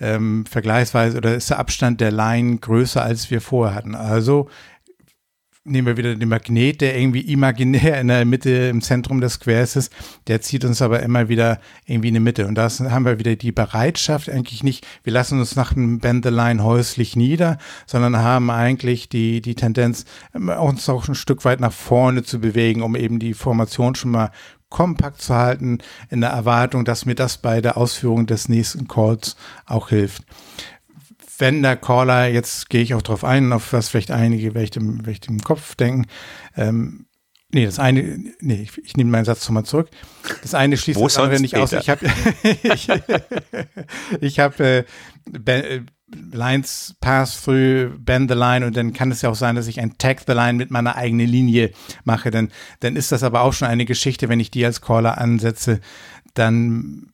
ähm, 0.00 0.44
vergleichsweise 0.46 1.16
oder 1.16 1.34
ist 1.34 1.50
der 1.50 1.58
Abstand 1.58 2.00
der 2.00 2.10
Line 2.10 2.58
größer 2.58 3.02
als 3.02 3.30
wir 3.30 3.40
vorher 3.40 3.74
hatten. 3.74 3.94
Also 3.94 4.48
nehmen 5.64 5.86
wir 5.86 5.96
wieder 5.96 6.16
den 6.16 6.28
Magnet, 6.28 6.80
der 6.80 6.98
irgendwie 6.98 7.20
imaginär 7.20 8.00
in 8.00 8.08
der 8.08 8.24
Mitte 8.24 8.50
im 8.50 8.82
Zentrum 8.82 9.20
des 9.20 9.34
Squares 9.34 9.76
ist, 9.76 9.92
der 10.26 10.40
zieht 10.40 10.64
uns 10.64 10.82
aber 10.82 11.00
immer 11.02 11.28
wieder 11.28 11.60
irgendwie 11.86 12.08
in 12.08 12.14
die 12.14 12.20
Mitte. 12.20 12.46
Und 12.46 12.56
da 12.56 12.68
haben 12.68 13.04
wir 13.04 13.18
wieder 13.18 13.36
die 13.36 13.52
Bereitschaft 13.52 14.28
eigentlich 14.28 14.64
nicht, 14.64 14.86
wir 15.04 15.12
lassen 15.12 15.38
uns 15.38 15.54
nach 15.54 15.72
dem 15.72 16.00
Bend 16.00 16.24
the 16.24 16.30
Line 16.30 16.64
häuslich 16.64 17.14
nieder, 17.14 17.58
sondern 17.86 18.18
haben 18.18 18.50
eigentlich 18.50 19.08
die, 19.08 19.40
die 19.40 19.54
Tendenz, 19.54 20.04
uns 20.32 20.88
auch 20.88 21.06
ein 21.06 21.14
Stück 21.14 21.44
weit 21.44 21.60
nach 21.60 21.72
vorne 21.72 22.24
zu 22.24 22.40
bewegen, 22.40 22.82
um 22.82 22.96
eben 22.96 23.20
die 23.20 23.34
Formation 23.34 23.94
schon 23.94 24.10
mal 24.10 24.30
kompakt 24.72 25.22
zu 25.22 25.34
halten, 25.34 25.78
in 26.10 26.20
der 26.20 26.30
Erwartung, 26.30 26.84
dass 26.84 27.06
mir 27.06 27.14
das 27.14 27.38
bei 27.38 27.60
der 27.60 27.76
Ausführung 27.76 28.26
des 28.26 28.48
nächsten 28.48 28.88
Calls 28.88 29.36
auch 29.66 29.90
hilft 29.90 30.24
wenn 31.38 31.60
der 31.60 31.76
Caller, 31.76 32.28
jetzt 32.28 32.70
gehe 32.70 32.82
ich 32.82 32.94
auch 32.94 33.02
drauf 33.02 33.24
ein, 33.24 33.52
auf 33.52 33.72
was 33.72 33.88
vielleicht 33.88 34.12
einige 34.12 34.52
vielleicht 34.52 34.76
im, 34.76 35.02
vielleicht 35.02 35.26
im 35.26 35.40
Kopf 35.40 35.74
denken, 35.74 36.06
ähm, 36.56 37.06
Nee, 37.54 37.66
das 37.66 37.78
eine, 37.78 38.18
nee, 38.40 38.62
ich, 38.62 38.78
ich 38.82 38.96
nehme 38.96 39.10
meinen 39.10 39.26
Satz 39.26 39.46
nochmal 39.46 39.64
zurück. 39.64 39.90
Das 40.40 40.54
eine 40.54 40.78
schließt 40.78 40.98
Wo 40.98 41.04
das 41.04 41.18
andere 41.18 41.38
nicht 41.38 41.54
aus. 41.54 41.72
Ich 41.74 41.90
habe 41.90 42.06
ich, 42.62 42.88
ich 44.22 44.40
hab, 44.40 44.58
äh, 44.58 44.84
äh, 45.44 45.82
Lines 46.32 46.94
pass 47.00 47.42
through, 47.42 47.98
bend 47.98 48.30
the 48.30 48.36
line 48.36 48.64
und 48.64 48.76
dann 48.76 48.92
kann 48.92 49.10
es 49.10 49.22
ja 49.22 49.30
auch 49.30 49.34
sein, 49.34 49.56
dass 49.56 49.66
ich 49.66 49.80
ein 49.80 49.98
Tag 49.98 50.22
the 50.26 50.32
line 50.32 50.54
mit 50.54 50.70
meiner 50.70 50.96
eigenen 50.96 51.26
Linie 51.26 51.72
mache. 52.04 52.30
Dann, 52.30 52.50
dann 52.80 52.96
ist 52.96 53.12
das 53.12 53.22
aber 53.22 53.42
auch 53.42 53.52
schon 53.52 53.68
eine 53.68 53.84
Geschichte, 53.84 54.28
wenn 54.28 54.40
ich 54.40 54.50
die 54.50 54.64
als 54.64 54.80
Caller 54.80 55.18
ansetze, 55.18 55.80
dann 56.34 57.12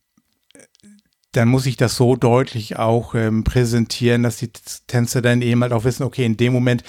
dann 1.32 1.48
muss 1.48 1.66
ich 1.66 1.76
das 1.76 1.94
so 1.94 2.16
deutlich 2.16 2.78
auch 2.78 3.14
ähm, 3.14 3.44
präsentieren, 3.44 4.22
dass 4.22 4.38
die 4.38 4.50
Tänzer 4.86 5.20
dann 5.20 5.42
eben 5.42 5.62
halt 5.62 5.72
auch 5.72 5.84
wissen, 5.84 6.02
okay, 6.02 6.24
in 6.24 6.38
dem 6.38 6.52
Moment 6.52 6.82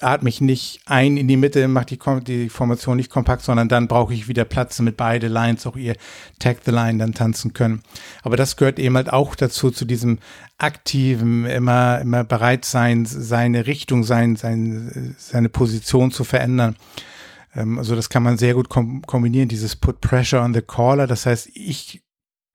atme 0.00 0.28
ich 0.28 0.40
nicht 0.40 0.80
ein 0.86 1.16
in 1.16 1.28
die 1.28 1.36
Mitte, 1.36 1.66
mache 1.68 1.86
die, 1.86 1.98
die 2.24 2.48
Formation 2.48 2.96
nicht 2.96 3.10
kompakt, 3.10 3.42
sondern 3.42 3.68
dann 3.68 3.88
brauche 3.88 4.14
ich 4.14 4.28
wieder 4.28 4.44
Platz, 4.44 4.76
damit 4.76 4.96
beide 4.96 5.28
Lines 5.28 5.66
auch 5.66 5.76
ihr 5.76 5.96
Tag 6.38 6.58
the 6.64 6.70
Line 6.70 6.98
dann 6.98 7.14
tanzen 7.14 7.52
können. 7.52 7.82
Aber 8.22 8.36
das 8.36 8.56
gehört 8.56 8.78
eben 8.78 8.96
halt 8.96 9.12
auch 9.12 9.34
dazu, 9.34 9.70
zu 9.70 9.84
diesem 9.84 10.18
aktiven, 10.58 11.46
immer, 11.46 12.00
immer 12.00 12.24
bereit 12.24 12.64
sein, 12.64 13.06
seine 13.06 13.66
Richtung, 13.66 14.04
sein, 14.04 14.36
sein, 14.36 15.14
seine 15.18 15.48
Position 15.48 16.10
zu 16.10 16.24
verändern. 16.24 16.76
Ähm, 17.54 17.78
also 17.78 17.94
das 17.94 18.08
kann 18.08 18.22
man 18.22 18.38
sehr 18.38 18.54
gut 18.54 18.68
kombinieren, 18.68 19.48
dieses 19.48 19.76
Put 19.76 20.00
Pressure 20.00 20.42
on 20.42 20.54
the 20.54 20.62
Caller. 20.62 21.06
Das 21.06 21.26
heißt, 21.26 21.50
ich 21.54 22.02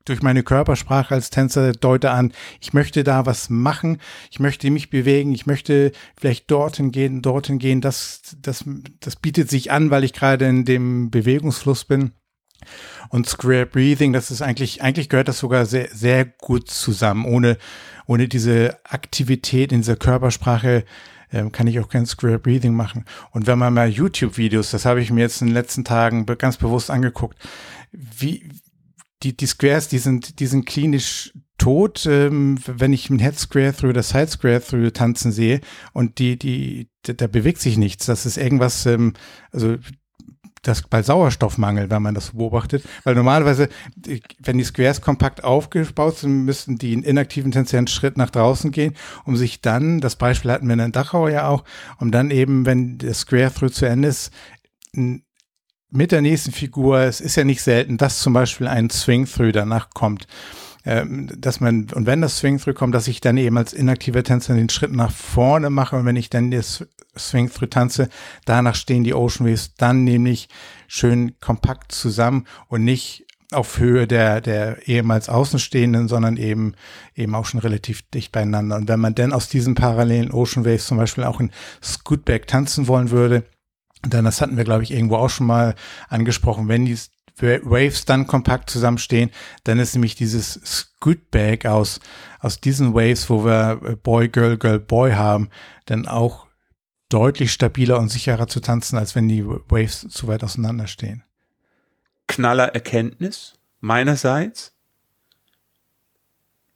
durch 0.05 0.21
meine 0.21 0.43
Körpersprache 0.43 1.13
als 1.13 1.29
Tänzer 1.29 1.71
deute 1.71 2.11
an, 2.11 2.33
ich 2.59 2.73
möchte 2.73 3.03
da 3.03 3.25
was 3.25 3.49
machen, 3.49 3.99
ich 4.31 4.39
möchte 4.39 4.69
mich 4.69 4.89
bewegen, 4.89 5.33
ich 5.33 5.45
möchte 5.45 5.91
vielleicht 6.17 6.49
dorthin 6.51 6.91
gehen, 6.91 7.21
dorthin 7.21 7.59
gehen. 7.59 7.81
Das, 7.81 8.35
das, 8.41 8.65
das 8.99 9.15
bietet 9.15 9.49
sich 9.49 9.71
an, 9.71 9.89
weil 9.91 10.03
ich 10.03 10.13
gerade 10.13 10.45
in 10.45 10.65
dem 10.65 11.09
Bewegungsfluss 11.09 11.85
bin. 11.85 12.11
Und 13.09 13.27
Square 13.27 13.65
Breathing, 13.65 14.13
das 14.13 14.31
ist 14.31 14.41
eigentlich, 14.41 14.81
eigentlich 14.81 15.09
gehört 15.09 15.27
das 15.27 15.39
sogar 15.39 15.65
sehr, 15.65 15.89
sehr 15.91 16.25
gut 16.25 16.69
zusammen. 16.69 17.25
Ohne, 17.25 17.57
ohne 18.05 18.27
diese 18.27 18.77
Aktivität 18.85 19.71
in 19.71 19.81
dieser 19.81 19.97
Körpersprache 19.97 20.85
ähm, 21.31 21.51
kann 21.51 21.67
ich 21.67 21.79
auch 21.79 21.89
kein 21.89 22.05
Square 22.05 22.39
Breathing 22.39 22.73
machen. 22.73 23.05
Und 23.31 23.47
wenn 23.47 23.59
man 23.59 23.73
mal 23.73 23.89
YouTube-Videos, 23.89 24.71
das 24.71 24.85
habe 24.85 25.01
ich 25.01 25.11
mir 25.11 25.21
jetzt 25.21 25.41
in 25.41 25.47
den 25.47 25.53
letzten 25.53 25.83
Tagen 25.83 26.25
ganz 26.25 26.57
bewusst 26.57 26.89
angeguckt, 26.89 27.37
wie, 27.91 28.49
die, 29.23 29.35
die 29.35 29.45
Squares, 29.45 29.87
die 29.87 29.99
sind, 29.99 30.39
die 30.39 30.47
sind 30.47 30.65
klinisch 30.65 31.33
tot, 31.57 32.05
ähm, 32.05 32.57
wenn 32.65 32.93
ich 32.93 33.09
ein 33.09 33.19
Head 33.19 33.39
Square 33.39 33.73
Through 33.73 33.89
oder 33.89 34.03
Side 34.03 34.27
Square 34.27 34.61
Through 34.61 34.91
tanzen 34.91 35.31
sehe 35.31 35.61
und 35.93 36.19
die, 36.19 36.37
die, 36.37 36.89
da, 37.03 37.27
bewegt 37.27 37.59
sich 37.59 37.77
nichts. 37.77 38.05
Das 38.05 38.25
ist 38.25 38.37
irgendwas, 38.37 38.85
ähm, 38.85 39.13
also 39.51 39.77
das 40.63 40.81
bei 40.81 41.03
Sauerstoffmangel, 41.03 41.89
wenn 41.89 42.01
man 42.01 42.15
das 42.15 42.31
beobachtet. 42.31 42.83
Weil 43.03 43.15
normalerweise, 43.15 43.69
wenn 44.39 44.57
die 44.57 44.63
Squares 44.63 45.01
kompakt 45.01 45.43
aufgebaut 45.43 46.17
sind, 46.17 46.45
müssten 46.45 46.77
die 46.77 46.93
in 46.93 47.03
inaktiven 47.03 47.53
einen 47.53 47.87
Schritt 47.87 48.17
nach 48.17 48.29
draußen 48.29 48.71
gehen, 48.71 48.95
um 49.25 49.35
sich 49.35 49.61
dann, 49.61 49.99
das 49.99 50.15
Beispiel 50.15 50.51
hatten 50.51 50.67
wir 50.67 50.81
in 50.81 50.91
Dachau 50.93 51.27
ja 51.27 51.49
auch, 51.49 51.65
um 51.99 52.11
dann 52.11 52.31
eben, 52.31 52.65
wenn 52.65 52.97
der 52.97 53.13
Square 53.13 53.53
Through 53.53 53.73
zu 53.73 53.85
Ende 53.85 54.07
ist, 54.07 54.31
mit 55.93 56.11
der 56.11 56.21
nächsten 56.21 56.51
Figur, 56.51 56.99
es 56.99 57.21
ist 57.21 57.35
ja 57.35 57.43
nicht 57.43 57.61
selten, 57.61 57.97
dass 57.97 58.19
zum 58.19 58.33
Beispiel 58.33 58.67
ein 58.67 58.89
Swing-Through 58.89 59.51
danach 59.51 59.91
kommt. 59.91 60.27
Ähm, 60.85 61.29
dass 61.37 61.61
man, 61.61 61.87
und 61.93 62.07
wenn 62.07 62.19
das 62.19 62.39
Swing-Through 62.39 62.73
kommt, 62.73 62.93
dass 62.93 63.07
ich 63.07 63.21
dann 63.21 63.37
eben 63.37 63.57
als 63.57 63.71
inaktiver 63.71 64.23
Tänzer 64.23 64.53
den 64.55 64.69
Schritt 64.69 64.91
nach 64.91 65.11
vorne 65.11 65.69
mache 65.69 65.95
und 65.95 66.05
wenn 66.05 66.17
ich 66.17 66.29
dann 66.29 66.51
das 66.51 66.85
Swing-Through 67.17 67.69
tanze, 67.69 68.09
danach 68.45 68.75
stehen 68.75 69.03
die 69.03 69.13
Ocean 69.13 69.47
Waves 69.47 69.75
dann 69.75 70.03
nämlich 70.03 70.49
schön 70.87 71.39
kompakt 71.39 71.93
zusammen 71.93 72.45
und 72.67 72.83
nicht 72.83 73.25
auf 73.51 73.79
Höhe 73.79 74.07
der, 74.07 74.41
der 74.41 74.87
ehemals 74.87 75.29
Außenstehenden, 75.29 76.07
sondern 76.07 76.37
eben, 76.37 76.73
eben 77.15 77.35
auch 77.35 77.45
schon 77.45 77.59
relativ 77.59 78.01
dicht 78.09 78.31
beieinander. 78.31 78.75
Und 78.75 78.89
wenn 78.89 78.99
man 78.99 79.15
dann 79.15 79.31
aus 79.31 79.47
diesen 79.47 79.75
parallelen 79.75 80.31
Ocean 80.31 80.65
Waves 80.65 80.87
zum 80.87 80.97
Beispiel 80.97 81.23
auch 81.23 81.39
in 81.39 81.51
Scootback 81.81 82.47
tanzen 82.47 82.87
wollen 82.87 83.11
würde, 83.11 83.45
dann, 84.03 84.25
das 84.25 84.41
hatten 84.41 84.57
wir, 84.57 84.63
glaube 84.63 84.83
ich, 84.83 84.91
irgendwo 84.91 85.15
auch 85.15 85.29
schon 85.29 85.47
mal 85.47 85.75
angesprochen, 86.09 86.67
wenn 86.67 86.85
die 86.85 86.97
Waves 87.37 88.05
dann 88.05 88.27
kompakt 88.27 88.69
zusammenstehen, 88.69 89.31
dann 89.63 89.79
ist 89.79 89.95
nämlich 89.95 90.15
dieses 90.15 90.53
Scootback 90.63 91.65
aus, 91.65 91.99
aus 92.39 92.59
diesen 92.59 92.93
Waves, 92.93 93.29
wo 93.29 93.43
wir 93.43 93.97
Boy, 94.03 94.29
Girl, 94.29 94.57
Girl, 94.57 94.79
Boy 94.79 95.13
haben, 95.13 95.49
dann 95.85 96.07
auch 96.07 96.47
deutlich 97.09 97.51
stabiler 97.51 97.99
und 97.99 98.09
sicherer 98.09 98.47
zu 98.47 98.59
tanzen, 98.59 98.97
als 98.97 99.15
wenn 99.15 99.27
die 99.27 99.45
Waves 99.45 100.07
zu 100.09 100.27
weit 100.27 100.43
auseinander 100.43 100.87
stehen. 100.87 101.23
Knaller 102.27 102.73
Erkenntnis 102.73 103.55
meinerseits. 103.79 104.73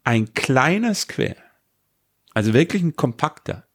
Ein 0.03 0.33
kleiner 0.33 0.93
Square, 0.93 1.35
also 2.33 2.53
wirklich 2.53 2.81
ein 2.81 2.95
kompakter, 2.95 3.66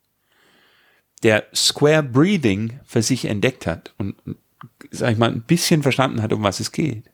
der 1.22 1.46
Square 1.54 2.02
Breathing 2.02 2.80
für 2.84 3.02
sich 3.02 3.24
entdeckt 3.26 3.66
hat 3.66 3.94
und, 3.98 4.16
sag 4.90 5.12
ich 5.12 5.18
mal, 5.18 5.30
ein 5.30 5.42
bisschen 5.42 5.82
verstanden 5.82 6.22
hat, 6.22 6.32
um 6.32 6.42
was 6.42 6.60
es 6.60 6.72
geht, 6.72 7.10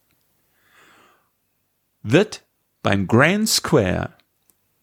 wird 2.02 2.44
beim 2.82 3.06
Grand 3.06 3.48
Square 3.48 4.14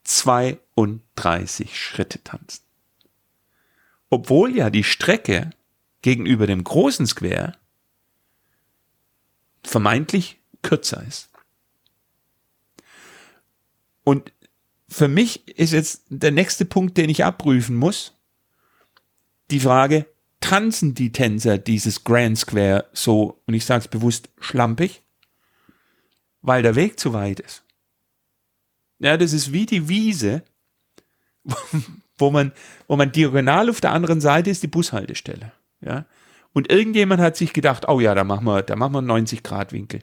32 0.03 1.79
Schritte 1.79 2.23
tanzen. 2.23 2.63
Obwohl 4.09 4.55
ja 4.55 4.69
die 4.69 4.83
Strecke 4.83 5.49
gegenüber 6.01 6.45
dem 6.45 6.63
großen 6.63 7.07
Square 7.07 7.53
vermeintlich 9.63 10.39
kürzer 10.61 11.03
ist. 11.07 11.31
Und 14.03 14.31
für 14.87 15.07
mich 15.07 15.47
ist 15.47 15.73
jetzt 15.73 16.03
der 16.09 16.31
nächste 16.31 16.65
Punkt, 16.65 16.97
den 16.97 17.09
ich 17.09 17.25
abprüfen 17.25 17.75
muss, 17.75 18.13
die 19.51 19.59
Frage, 19.59 20.05
tanzen 20.39 20.93
die 20.93 21.11
Tänzer 21.11 21.57
dieses 21.57 22.03
Grand 22.03 22.37
Square 22.37 22.85
so, 22.93 23.41
und 23.45 23.53
ich 23.53 23.65
sage 23.65 23.81
es 23.81 23.87
bewusst, 23.87 24.29
schlampig, 24.39 25.01
weil 26.41 26.61
der 26.61 26.75
Weg 26.75 26.99
zu 26.99 27.13
weit 27.13 27.39
ist. 27.39 27.63
Ja, 28.99 29.17
das 29.17 29.33
ist 29.33 29.51
wie 29.51 29.65
die 29.65 29.89
Wiese, 29.89 30.43
wo 32.17 32.31
man, 32.31 32.51
wo 32.87 32.95
man 32.95 33.11
diagonal 33.11 33.69
auf 33.69 33.81
der 33.81 33.91
anderen 33.91 34.21
Seite 34.21 34.49
ist 34.49 34.63
die 34.63 34.67
Bushaltestelle. 34.67 35.51
Ja. 35.81 36.05
Und 36.53 36.71
irgendjemand 36.71 37.21
hat 37.21 37.35
sich 37.35 37.51
gedacht, 37.51 37.87
oh 37.89 37.99
ja, 37.99 38.15
da 38.15 38.23
machen 38.23 38.45
wir, 38.45 38.61
da 38.61 38.75
machen 38.75 38.93
wir 38.93 39.01
90 39.01 39.43
Grad 39.43 39.73
Winkel. 39.73 40.01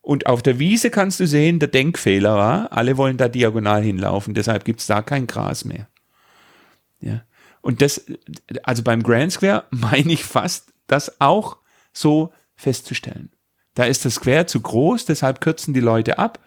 Und 0.00 0.26
auf 0.26 0.42
der 0.42 0.58
Wiese 0.58 0.90
kannst 0.90 1.20
du 1.20 1.26
sehen, 1.26 1.58
der 1.58 1.68
Denkfehler 1.68 2.36
war, 2.36 2.72
alle 2.72 2.96
wollen 2.96 3.18
da 3.18 3.28
diagonal 3.28 3.82
hinlaufen, 3.82 4.34
deshalb 4.34 4.64
gibt's 4.64 4.86
da 4.86 5.02
kein 5.02 5.26
Gras 5.26 5.64
mehr. 5.64 5.88
Ja. 7.00 7.22
Und 7.62 7.80
das, 7.80 8.04
also 8.64 8.82
beim 8.82 9.02
Grand 9.02 9.32
Square 9.32 9.64
meine 9.70 10.12
ich 10.12 10.24
fast, 10.24 10.72
das 10.86 11.20
auch 11.20 11.56
so 11.92 12.32
festzustellen. 12.54 13.30
Da 13.74 13.84
ist 13.84 14.04
das 14.04 14.16
Square 14.16 14.46
zu 14.46 14.60
groß, 14.60 15.06
deshalb 15.06 15.40
kürzen 15.40 15.72
die 15.72 15.80
Leute 15.80 16.18
ab. 16.18 16.38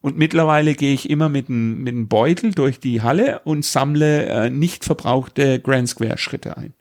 Und 0.00 0.16
mittlerweile 0.16 0.74
gehe 0.74 0.94
ich 0.94 1.10
immer 1.10 1.28
mit 1.28 1.48
einem, 1.48 1.82
mit 1.82 2.08
Beutel 2.08 2.52
durch 2.52 2.80
die 2.80 3.02
Halle 3.02 3.40
und 3.44 3.64
sammle 3.64 4.24
äh, 4.26 4.50
nicht 4.50 4.84
verbrauchte 4.84 5.60
Grand 5.60 5.88
Square 5.88 6.18
Schritte 6.18 6.56
ein. 6.56 6.74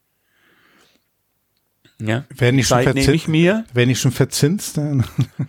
Ja. 2.04 2.26
Werden 2.36 2.58
die 2.58 2.64
schon 2.64 2.84
verzinst? 2.84 3.10
Ich 3.10 3.28
mir. 3.28 3.66
Werden 3.74 3.90
die 3.90 3.96
schon 3.96 4.12
verzinst? 4.12 4.78
Dann? 4.78 5.06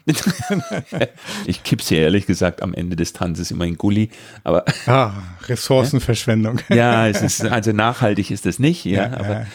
ich 1.47 1.63
kipp 1.63 1.83
sie 1.83 1.97
ehrlich 1.97 2.27
gesagt 2.27 2.63
am 2.63 2.75
Ende 2.75 2.97
des 2.97 3.13
Tanzes 3.13 3.51
immer 3.51 3.65
in 3.65 3.77
Gully. 3.77 4.11
Aber 4.45 4.65
ah, 4.87 5.13
Ressourcenverschwendung. 5.49 6.61
Ja, 6.69 7.09
es 7.09 7.23
ist, 7.23 7.45
also 7.45 7.73
nachhaltig 7.73 8.31
ist 8.31 8.47
das 8.47 8.59
nicht. 8.59 8.85
Ja, 8.85 9.09
ja, 9.09 9.13
aber 9.19 9.29
ja. 9.29 9.47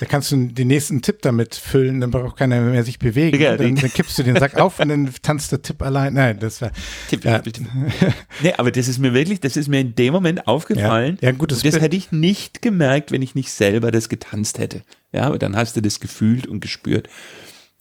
Da 0.00 0.06
kannst 0.06 0.32
du 0.32 0.46
den 0.46 0.68
nächsten 0.68 1.02
Tipp 1.02 1.22
damit 1.22 1.54
füllen, 1.54 2.00
dann 2.00 2.10
braucht 2.10 2.36
keiner 2.36 2.60
mehr 2.60 2.84
sich 2.84 2.98
bewegen. 2.98 3.40
Ja, 3.40 3.56
dann, 3.56 3.76
dann, 3.76 3.92
kippst 3.92 4.18
du 4.18 4.22
den 4.22 4.36
Sack 4.36 4.58
auf 4.58 4.80
und 4.80 4.88
dann 4.88 5.10
tanzt 5.22 5.52
der 5.52 5.62
Tipp 5.62 5.82
allein. 5.82 6.14
Nein, 6.14 6.38
das 6.38 6.62
war. 6.62 6.70
Tipp, 7.08 7.24
ja. 7.24 7.38
Tipp, 7.40 7.66
Nee, 8.42 8.54
aber 8.56 8.70
das 8.70 8.88
ist 8.88 8.98
mir 8.98 9.14
wirklich, 9.14 9.40
das 9.40 9.56
ist 9.56 9.68
mir 9.68 9.80
in 9.80 9.94
dem 9.94 10.12
Moment 10.12 10.46
aufgefallen. 10.46 11.18
Ja, 11.20 11.28
ja 11.28 11.34
gut, 11.34 11.52
das, 11.52 11.62
das 11.62 11.80
hätte 11.80 11.96
ich 11.96 12.12
nicht 12.12 12.62
gemerkt, 12.62 13.12
wenn 13.12 13.22
ich 13.22 13.34
nicht 13.34 13.50
selber 13.50 13.90
das 13.90 14.08
getanzt 14.08 14.58
hätte. 14.58 14.82
Ja, 15.12 15.36
dann 15.36 15.56
hast 15.56 15.76
du 15.76 15.80
das 15.80 16.00
gefühlt 16.00 16.46
und 16.46 16.60
gespürt. 16.60 17.08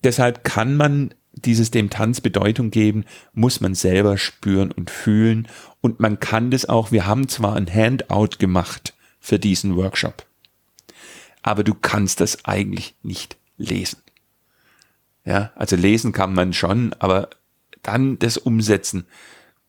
Deshalb 0.03 0.43
kann 0.43 0.77
man 0.77 1.13
dieses 1.33 1.71
dem 1.71 1.89
Tanz 1.89 2.21
Bedeutung 2.21 2.71
geben, 2.71 3.05
muss 3.33 3.61
man 3.61 3.75
selber 3.75 4.17
spüren 4.17 4.71
und 4.71 4.89
fühlen. 4.89 5.47
Und 5.81 5.99
man 5.99 6.19
kann 6.19 6.51
das 6.51 6.67
auch, 6.67 6.91
wir 6.91 7.05
haben 7.05 7.27
zwar 7.27 7.55
ein 7.55 7.71
Handout 7.71 8.37
gemacht 8.39 8.93
für 9.19 9.39
diesen 9.39 9.75
Workshop, 9.75 10.25
aber 11.41 11.63
du 11.63 11.73
kannst 11.73 12.21
das 12.21 12.45
eigentlich 12.45 12.95
nicht 13.03 13.37
lesen. 13.57 14.01
Ja, 15.25 15.51
also 15.55 15.75
lesen 15.75 16.13
kann 16.13 16.33
man 16.33 16.53
schon, 16.53 16.93
aber 16.99 17.29
dann 17.83 18.17
das 18.19 18.37
Umsetzen, 18.37 19.05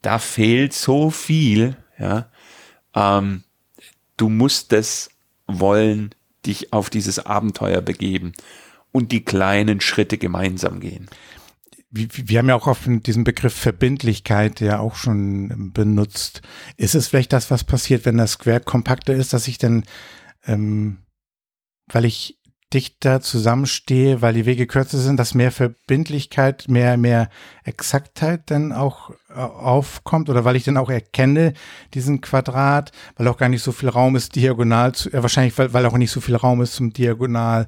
da 0.03 0.19
fehlt 0.19 0.73
so 0.73 1.11
viel, 1.11 1.77
ja. 1.99 2.31
Ähm, 2.95 3.43
du 4.17 4.29
musst 4.29 4.73
das 4.73 5.11
wollen, 5.47 6.15
dich 6.49 6.73
auf 6.73 6.91
dieses 6.91 7.19
Abenteuer 7.25 7.81
begeben 7.81 8.33
und 8.93 9.13
die 9.13 9.25
kleinen 9.25 9.81
Schritte 9.81 10.19
gemeinsam 10.19 10.81
gehen. 10.81 11.09
Wir, 11.91 12.39
haben 12.39 12.49
ja 12.51 12.55
auch 12.55 12.67
auf 12.67 12.87
diesen 12.87 13.25
Begriff 13.25 13.55
Verbindlichkeit 13.55 14.61
ja 14.61 14.79
auch 14.79 14.95
schon 14.95 15.73
benutzt. 15.73 16.43
Ist 16.77 16.95
es 16.95 17.09
vielleicht 17.09 17.33
das, 17.33 17.51
was 17.51 17.65
passiert, 17.65 18.05
wenn 18.05 18.19
das 18.19 18.33
Square 18.33 18.61
kompakter 18.61 19.15
ist, 19.15 19.33
dass 19.33 19.49
ich 19.49 19.57
dann, 19.57 19.85
ähm, 20.45 20.99
weil 21.87 22.05
ich 22.05 22.38
dichter 22.73 23.21
zusammenstehe, 23.21 24.21
weil 24.21 24.35
die 24.35 24.45
Wege 24.45 24.67
kürzer 24.67 24.99
sind, 24.99 25.19
dass 25.19 25.35
mehr 25.35 25.51
Verbindlichkeit, 25.51 26.67
mehr, 26.69 26.97
mehr 26.97 27.31
Exaktheit 27.65 28.51
dann 28.51 28.73
auch 28.73 29.11
äh, 29.31 29.35
aufkommt 29.35 30.29
oder 30.29 30.45
weil 30.45 30.57
ich 30.57 30.65
dann 30.65 30.77
auch 30.77 30.91
erkenne, 30.91 31.55
diesen 31.95 32.21
Quadrat, 32.21 32.93
weil 33.17 33.29
auch 33.29 33.39
gar 33.39 33.49
nicht 33.49 33.63
so 33.63 33.73
viel 33.73 33.89
Raum 33.89 34.17
ist, 34.17 34.37
diagonal 34.37 34.95
zu, 34.95 35.11
äh, 35.11 35.23
wahrscheinlich, 35.23 35.57
weil, 35.57 35.73
weil 35.73 35.87
auch 35.87 35.97
nicht 35.97 36.11
so 36.11 36.21
viel 36.21 36.37
Raum 36.37 36.61
ist 36.61 36.75
zum 36.75 36.93
diagonal 36.93 37.67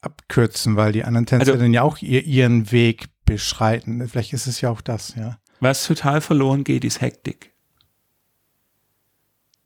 abkürzen, 0.00 0.76
weil 0.76 0.92
die 0.92 1.04
anderen 1.04 1.26
Tänzer 1.26 1.52
also, 1.52 1.62
dann 1.62 1.72
ja 1.72 1.82
auch 1.82 1.98
ihr, 1.98 2.24
ihren 2.24 2.70
Weg 2.70 3.06
beschreiten. 3.24 4.06
Vielleicht 4.08 4.32
ist 4.32 4.46
es 4.46 4.60
ja 4.60 4.70
auch 4.70 4.80
das, 4.80 5.14
ja. 5.16 5.38
Was 5.60 5.84
total 5.86 6.20
verloren 6.20 6.64
geht, 6.64 6.84
ist 6.84 7.00
Hektik. 7.00 7.52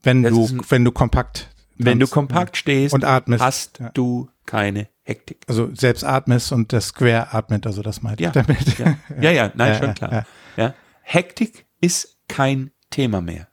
Wenn 0.03 0.23
das 0.23 0.31
du, 0.31 0.61
wenn 0.69 0.85
du 0.85 0.91
kompakt 0.91 1.49
wenn 1.77 1.99
du 1.99 2.07
kompakt 2.07 2.57
stehst 2.57 2.93
und 2.93 3.03
atmest, 3.03 3.43
hast 3.43 3.79
ja. 3.79 3.89
du 3.89 4.29
keine 4.47 4.87
Hektik. 5.03 5.43
Also 5.47 5.69
selbst 5.75 6.03
atmest 6.03 6.51
und 6.51 6.73
das 6.73 6.87
Square 6.87 7.33
atmet, 7.33 7.67
also 7.67 7.83
das 7.83 8.01
meint 8.01 8.19
ja. 8.19 8.31
damit. 8.31 8.79
Ja, 8.79 8.97
ja, 9.21 9.31
ja 9.31 9.51
nein, 9.53 9.77
schon 9.79 9.93
klar. 9.93 10.25
Ja. 10.55 10.73
Hektik 11.03 11.67
ist 11.79 12.17
kein 12.27 12.71
Thema 12.89 13.21
mehr. 13.21 13.47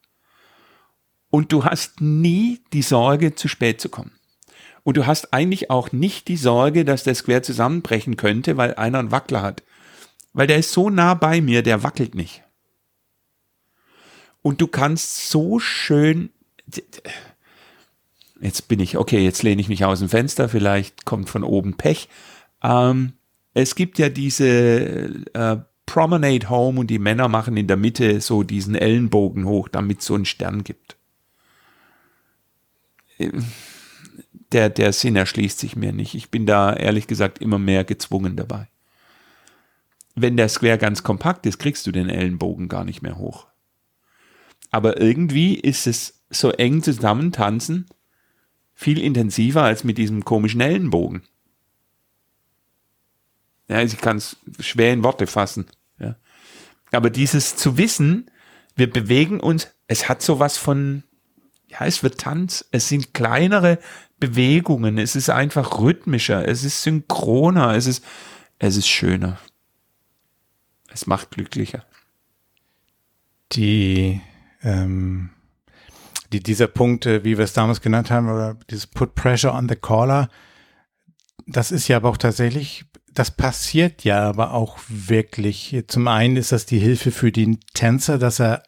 Und 1.29 1.53
du 1.53 1.65
hast 1.65 2.01
nie 2.01 2.63
die 2.73 2.83
Sorge, 2.83 3.35
zu 3.35 3.49
spät 3.49 3.81
zu 3.81 3.89
kommen. 3.89 4.13
Und 4.85 4.97
du 4.97 5.07
hast 5.07 5.33
eigentlich 5.33 5.71
auch 5.71 5.93
nicht 5.93 6.29
die 6.29 6.37
Sorge, 6.37 6.85
dass 6.85 7.05
der 7.05 7.15
Square 7.15 7.43
zusammenbrechen 7.43 8.17
könnte, 8.17 8.57
weil 8.57 8.75
einer 8.75 8.99
einen 8.99 9.11
Wackler 9.11 9.43
hat. 9.43 9.63
Weil 10.33 10.47
der 10.47 10.59
ist 10.59 10.73
so 10.73 10.91
nah 10.91 11.15
bei 11.15 11.41
mir, 11.41 11.63
der 11.63 11.83
wackelt 11.83 12.15
nicht. 12.15 12.43
Und 14.43 14.61
du 14.61 14.67
kannst 14.67 15.31
so 15.31 15.59
schön, 15.59 16.31
jetzt 18.41 18.69
bin 18.69 18.81
ich, 18.81 18.97
okay, 18.97 19.23
jetzt 19.25 19.43
lehne 19.43 19.61
ich 19.61 19.69
mich 19.69 19.85
aus 19.85 20.01
dem 20.01 20.09
Fenster, 20.09 20.49
vielleicht 20.49 21.05
kommt 21.05 21.29
von 21.29 21.45
oben 21.45 21.75
Pech. 21.75 22.09
Ähm, 22.63 23.13
es 23.55 23.75
gibt 23.75 23.99
ja 23.99 24.09
diese 24.09 25.25
äh, 25.33 25.57
Promenade 25.87 26.49
Home 26.49 26.81
und 26.81 26.89
die 26.89 26.99
Männer 26.99 27.29
machen 27.29 27.57
in 27.57 27.67
der 27.67 27.77
Mitte 27.77 28.21
so 28.21 28.43
diesen 28.43 28.75
Ellenbogen 28.75 29.45
hoch, 29.45 29.69
damit 29.69 30.01
es 30.01 30.07
so 30.07 30.15
einen 30.15 30.25
Stern 30.25 30.65
gibt. 30.65 30.97
Der, 34.51 34.71
der 34.71 34.93
Sinn 34.93 35.15
erschließt 35.15 35.59
sich 35.59 35.77
mir 35.77 35.93
nicht. 35.93 36.15
Ich 36.15 36.31
bin 36.31 36.47
da 36.47 36.73
ehrlich 36.73 37.07
gesagt 37.07 37.39
immer 37.39 37.59
mehr 37.59 37.85
gezwungen 37.85 38.35
dabei. 38.37 38.69
Wenn 40.17 40.37
der 40.37 40.49
Square 40.49 40.79
ganz 40.79 41.03
kompakt 41.03 41.47
ist, 41.47 41.59
kriegst 41.59 41.87
du 41.87 41.93
den 41.93 42.09
Ellenbogen 42.09 42.69
gar 42.69 42.85
nicht 42.85 43.03
mehr 43.03 43.19
hoch. 43.19 43.47
Aber 44.71 45.01
irgendwie 45.01 45.55
ist 45.55 45.87
es 45.87 46.25
so 46.31 46.51
eng 46.51 46.83
zusammen 46.83 47.31
tanzen, 47.31 47.87
viel 48.85 49.01
intensiver 49.01 49.63
als 49.63 49.83
mit 49.83 49.97
diesem 49.97 50.27
komischen 50.27 50.61
Ellenbogen. 50.61 51.23
Ja, 53.67 53.81
ich 53.81 53.97
kann 53.97 54.19
es 54.19 54.37
schwer 54.61 54.93
in 54.93 55.03
Worte 55.03 55.27
fassen. 55.27 55.67
Ja. 55.99 56.17
Aber 56.93 57.09
dieses 57.09 57.57
zu 57.57 57.79
wissen, 57.79 58.31
wir 58.77 58.91
bewegen 58.91 59.41
uns, 59.41 59.69
es 59.87 60.07
hat 60.11 60.21
sowas 60.21 60.59
von, 60.59 61.03
ja, 61.67 61.87
es 61.87 62.03
wird 62.03 62.21
Tanz, 62.21 62.69
es 62.73 62.91
sind 62.91 63.15
kleinere 63.15 63.79
Bewegungen, 64.21 64.99
es 64.99 65.17
ist 65.17 65.31
einfach 65.31 65.81
rhythmischer, 65.81 66.47
es 66.47 66.63
ist 66.63 66.83
synchroner, 66.83 67.75
es 67.75 67.87
ist, 67.87 68.05
es 68.59 68.77
ist 68.77 68.89
schöner. 68.89 69.39
Es 70.93 71.07
macht 71.07 71.31
glücklicher. 71.31 71.87
Die 73.53 74.21
ähm, 74.63 75.31
die, 76.35 76.43
dieser 76.43 76.67
Punkt, 76.67 77.07
wie 77.07 77.39
wir 77.39 77.45
es 77.45 77.53
damals 77.53 77.81
genannt 77.81 78.11
haben, 78.11 78.29
oder 78.29 78.57
dieses 78.69 78.87
Put 78.87 79.15
Pressure 79.15 79.55
on 79.55 79.69
the 79.69 79.77
Caller, 79.77 80.29
das 81.47 81.71
ist 81.71 81.89
ja 81.89 81.97
aber 81.97 82.11
auch 82.11 82.17
tatsächlich, 82.17 82.85
das 83.13 83.31
passiert 83.31 84.03
ja 84.05 84.29
aber 84.29 84.53
auch 84.53 84.79
wirklich. 84.89 85.85
Zum 85.87 86.09
einen 86.09 86.37
ist 86.37 86.53
das 86.53 86.67
die 86.67 86.79
Hilfe 86.79 87.13
für 87.13 87.31
den 87.31 87.61
Tänzer, 87.75 88.19
dass 88.19 88.41
er 88.41 88.65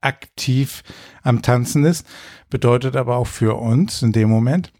aktiv 0.00 0.82
am 1.22 1.42
Tanzen 1.42 1.84
ist, 1.84 2.06
bedeutet 2.48 2.96
aber 2.96 3.16
auch 3.16 3.26
für 3.26 3.56
uns 3.56 4.02
in 4.02 4.12
dem 4.12 4.30
Moment, 4.30 4.72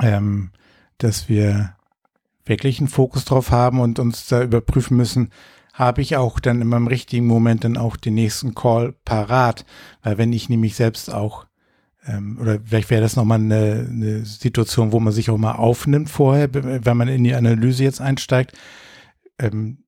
ähm, 0.00 0.52
dass 0.98 1.28
wir 1.28 1.76
wirklich 2.46 2.78
einen 2.78 2.88
Fokus 2.88 3.24
drauf 3.24 3.50
haben 3.50 3.80
und 3.80 3.98
uns 3.98 4.26
da 4.26 4.42
überprüfen 4.42 4.96
müssen, 4.96 5.30
habe 5.72 6.02
ich 6.02 6.16
auch 6.16 6.38
dann 6.38 6.62
in 6.62 6.68
meinem 6.68 6.86
richtigen 6.86 7.26
Moment 7.26 7.64
dann 7.64 7.76
auch 7.76 7.96
den 7.96 8.14
nächsten 8.14 8.54
Call 8.54 8.94
parat. 9.04 9.66
Weil 10.02 10.18
wenn 10.18 10.32
ich 10.32 10.48
nämlich 10.48 10.76
selbst 10.76 11.12
auch 11.12 11.46
ähm, 12.06 12.38
oder 12.40 12.58
vielleicht 12.64 12.90
wäre 12.90 13.02
das 13.02 13.16
nochmal 13.16 13.38
eine, 13.38 13.86
eine 13.90 14.24
Situation, 14.24 14.92
wo 14.92 15.00
man 15.00 15.12
sich 15.12 15.30
auch 15.30 15.38
mal 15.38 15.52
aufnimmt 15.52 16.10
vorher, 16.10 16.48
wenn 16.52 16.96
man 16.96 17.08
in 17.08 17.24
die 17.24 17.34
Analyse 17.34 17.84
jetzt 17.84 18.00
einsteigt. 18.00 18.52
Ähm, 19.38 19.84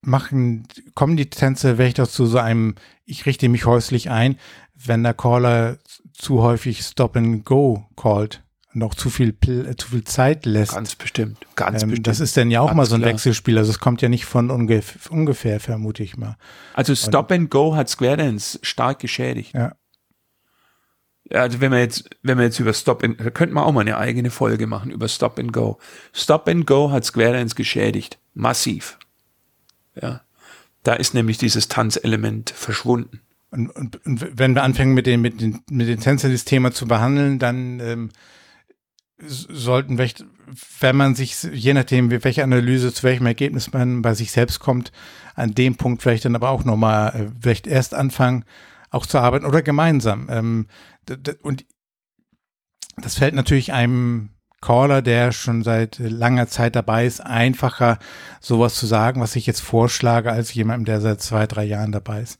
machen, 0.00 0.66
kommen 0.94 1.16
die 1.16 1.30
Tänze 1.30 1.78
wirklich 1.78 1.94
dazu 1.94 2.26
so 2.26 2.38
einem, 2.38 2.74
ich 3.04 3.26
richte 3.26 3.48
mich 3.48 3.66
häuslich 3.66 4.10
ein, 4.10 4.36
wenn 4.74 5.02
der 5.02 5.14
Caller 5.14 5.78
zu 6.12 6.42
häufig 6.42 6.82
Stop 6.82 7.16
and 7.16 7.44
Go 7.44 7.86
callt 7.96 8.42
noch 8.76 8.94
zu 8.94 9.08
viel, 9.08 9.36
zu 9.38 9.88
viel 9.88 10.02
Zeit 10.02 10.46
lässt. 10.46 10.72
Ganz 10.72 10.96
bestimmt, 10.96 11.38
ganz 11.54 11.82
ähm, 11.82 11.90
bestimmt. 11.90 12.06
Das 12.08 12.18
ist 12.18 12.36
dann 12.36 12.50
ja 12.50 12.60
auch 12.60 12.66
ganz 12.66 12.76
mal 12.76 12.86
so 12.86 12.96
ein 12.96 13.02
klar. 13.02 13.12
Wechselspiel. 13.12 13.56
Also 13.56 13.70
es 13.70 13.78
kommt 13.78 14.02
ja 14.02 14.08
nicht 14.08 14.24
von 14.24 14.50
ungefähr, 14.50 15.12
ungefähr 15.12 15.60
vermute 15.60 16.02
ich 16.02 16.16
mal. 16.16 16.36
Also 16.74 16.94
Stop 16.94 17.30
Und, 17.30 17.36
and 17.36 17.50
Go 17.50 17.76
hat 17.76 17.88
Square 17.88 18.16
Dance 18.16 18.58
stark 18.62 18.98
geschädigt. 18.98 19.54
Ja 19.54 19.76
also 21.30 21.60
wenn 21.60 21.72
wir 21.72 21.78
jetzt, 21.78 22.10
wenn 22.22 22.38
wir 22.38 22.44
jetzt 22.44 22.60
über 22.60 22.72
Stop 22.72 23.02
and, 23.02 23.18
da 23.18 23.30
könnten 23.30 23.54
wir 23.54 23.64
auch 23.64 23.72
mal 23.72 23.80
eine 23.80 23.96
eigene 23.96 24.30
Folge 24.30 24.66
machen 24.66 24.90
über 24.90 25.08
Stop 25.08 25.38
and 25.38 25.52
Go. 25.52 25.78
Stop 26.12 26.48
and 26.48 26.66
Go 26.66 26.90
hat 26.90 27.04
Square 27.04 27.32
Dance 27.32 27.54
geschädigt. 27.54 28.18
Massiv. 28.34 28.98
Ja. 30.00 30.20
Da 30.82 30.94
ist 30.94 31.14
nämlich 31.14 31.38
dieses 31.38 31.68
Tanzelement 31.68 32.50
verschwunden. 32.50 33.20
Und, 33.50 33.70
und, 33.70 34.04
und 34.04 34.38
wenn 34.38 34.54
wir 34.54 34.62
anfangen 34.62 34.94
mit 34.94 35.06
den, 35.06 35.20
mit 35.22 35.40
den, 35.40 35.60
mit 35.70 35.88
den 35.88 36.00
Tänzern 36.00 36.32
das 36.32 36.44
Thema 36.44 36.72
zu 36.72 36.86
behandeln, 36.86 37.38
dann 37.38 37.80
ähm, 37.80 38.10
sollten 39.18 39.96
wir, 39.96 40.10
wenn 40.80 40.96
man 40.96 41.14
sich, 41.14 41.42
je 41.42 41.72
nachdem, 41.72 42.10
welche 42.10 42.42
Analyse, 42.42 42.92
zu 42.92 43.04
welchem 43.04 43.26
Ergebnis 43.26 43.72
man 43.72 44.02
bei 44.02 44.14
sich 44.14 44.32
selbst 44.32 44.60
kommt, 44.60 44.92
an 45.34 45.54
dem 45.54 45.76
Punkt 45.76 46.02
vielleicht 46.02 46.24
dann 46.24 46.36
aber 46.36 46.50
auch 46.50 46.64
nochmal, 46.64 47.14
äh, 47.14 47.30
vielleicht 47.40 47.66
erst 47.66 47.94
anfangen, 47.94 48.44
auch 48.90 49.06
zu 49.06 49.18
arbeiten 49.18 49.46
oder 49.46 49.62
gemeinsam. 49.62 50.28
Ähm, 50.30 50.66
und 51.42 51.64
das 52.96 53.18
fällt 53.18 53.34
natürlich 53.34 53.72
einem 53.72 54.30
Caller, 54.60 55.02
der 55.02 55.32
schon 55.32 55.62
seit 55.62 55.98
langer 55.98 56.46
Zeit 56.48 56.74
dabei 56.74 57.04
ist, 57.04 57.20
einfacher, 57.20 57.98
sowas 58.40 58.74
zu 58.74 58.86
sagen, 58.86 59.20
was 59.20 59.36
ich 59.36 59.46
jetzt 59.46 59.60
vorschlage, 59.60 60.32
als 60.32 60.54
jemandem, 60.54 60.86
der 60.86 61.00
seit 61.00 61.20
zwei, 61.20 61.46
drei 61.46 61.64
Jahren 61.64 61.92
dabei 61.92 62.22
ist. 62.22 62.38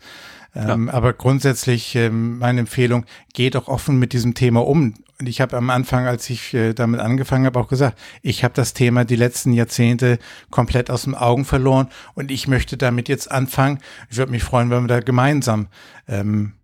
Ähm, 0.55 0.89
Aber 0.89 1.13
grundsätzlich 1.13 1.95
ähm, 1.97 2.39
meine 2.39 2.61
Empfehlung, 2.61 3.05
geht 3.33 3.57
auch 3.57 3.69
offen 3.69 3.99
mit 3.99 4.13
diesem 4.13 4.35
Thema 4.35 4.65
um. 4.67 4.95
Und 5.21 5.29
ich 5.29 5.41
habe 5.41 5.57
am 5.57 5.69
Anfang, 5.69 6.07
als 6.07 6.31
ich 6.31 6.55
äh, 6.55 6.73
damit 6.73 7.01
angefangen 7.01 7.47
habe, 7.47 7.59
auch 7.59 7.69
gesagt, 7.69 7.99
ich 8.23 8.43
habe 8.43 8.55
das 8.55 8.73
Thema 8.73 9.05
die 9.05 9.17
letzten 9.17 9.53
Jahrzehnte 9.53 10.19
komplett 10.51 10.91
aus 10.91 11.05
den 11.05 11.15
Augen 11.15 11.45
verloren 11.45 11.89
und 12.15 12.31
ich 12.31 12.49
möchte 12.49 12.77
damit 12.77 13.09
jetzt 13.09 13.31
anfangen. 13.31 13.81
Ich 14.11 14.17
würde 14.17 14.33
mich 14.33 14.45
freuen, 14.45 14.71
wenn 14.71 14.85
wir 14.85 14.89
da 14.89 15.01
gemeinsam 15.01 15.69
ähm, 16.09 16.55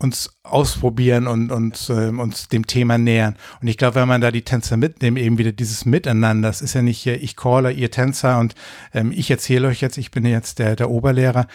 uns 0.00 0.38
ausprobieren 0.42 1.26
und, 1.26 1.52
und 1.52 1.90
äh, 1.90 2.08
uns 2.08 2.48
dem 2.48 2.66
Thema 2.66 2.96
nähern. 2.98 3.36
Und 3.60 3.68
ich 3.68 3.76
glaube, 3.76 3.96
wenn 3.96 4.08
man 4.08 4.22
da 4.22 4.30
die 4.30 4.42
Tänzer 4.42 4.76
mitnimmt, 4.76 5.18
eben 5.18 5.38
wieder 5.38 5.52
dieses 5.52 5.84
Miteinander, 5.84 6.48
das 6.48 6.62
ist 6.62 6.74
ja 6.74 6.82
nicht 6.82 6.98
hier, 6.98 7.22
ich 7.22 7.36
caller, 7.36 7.70
ihr 7.70 7.90
Tänzer 7.90 8.38
und 8.38 8.54
ähm, 8.94 9.12
ich 9.12 9.30
erzähle 9.30 9.68
euch 9.68 9.80
jetzt, 9.82 9.98
ich 9.98 10.10
bin 10.10 10.24
jetzt 10.24 10.58
der, 10.58 10.74
der 10.74 10.90
Oberlehrer, 10.90 11.46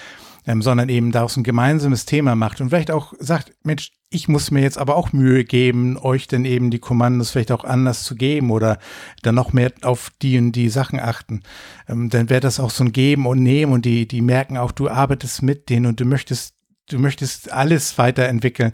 ähm, 0.46 0.62
sondern 0.62 0.90
eben 0.90 1.12
daraus 1.12 1.36
ein 1.38 1.44
gemeinsames 1.44 2.06
Thema 2.06 2.36
macht 2.36 2.62
und 2.62 2.70
vielleicht 2.70 2.92
auch 2.92 3.14
sagt, 3.20 3.52
Mensch, 3.64 3.92
ich 4.12 4.28
muss 4.28 4.52
mir 4.52 4.62
jetzt 4.62 4.78
aber 4.78 4.96
auch 4.96 5.12
Mühe 5.12 5.44
geben, 5.44 5.98
euch 5.98 6.28
denn 6.28 6.46
eben 6.46 6.70
die 6.70 6.80
Kommandos 6.80 7.32
vielleicht 7.32 7.52
auch 7.52 7.64
anders 7.64 8.04
zu 8.04 8.16
geben 8.16 8.52
oder 8.52 8.78
dann 9.24 9.34
noch 9.34 9.54
mehr 9.54 9.74
auf 9.82 10.12
die 10.22 10.38
und 10.38 10.52
die 10.52 10.70
Sachen 10.70 11.00
achten. 11.00 11.42
Ähm, 11.90 12.12
dann 12.12 12.30
wäre 12.30 12.42
das 12.42 12.60
auch 12.60 12.70
so 12.70 12.84
ein 12.84 12.94
Geben 12.94 13.26
und 13.26 13.42
Nehmen 13.42 13.74
und 13.74 13.86
die, 13.86 14.08
die 14.08 14.22
merken 14.22 14.58
auch, 14.58 14.72
du 14.72 14.88
arbeitest 14.88 15.42
mit 15.42 15.70
denen 15.70 15.88
und 15.88 16.00
du 16.00 16.06
möchtest 16.06 16.54
du 16.90 17.00
möchtest 17.00 17.52
alles 17.52 17.98
weiterentwickeln. 17.98 18.74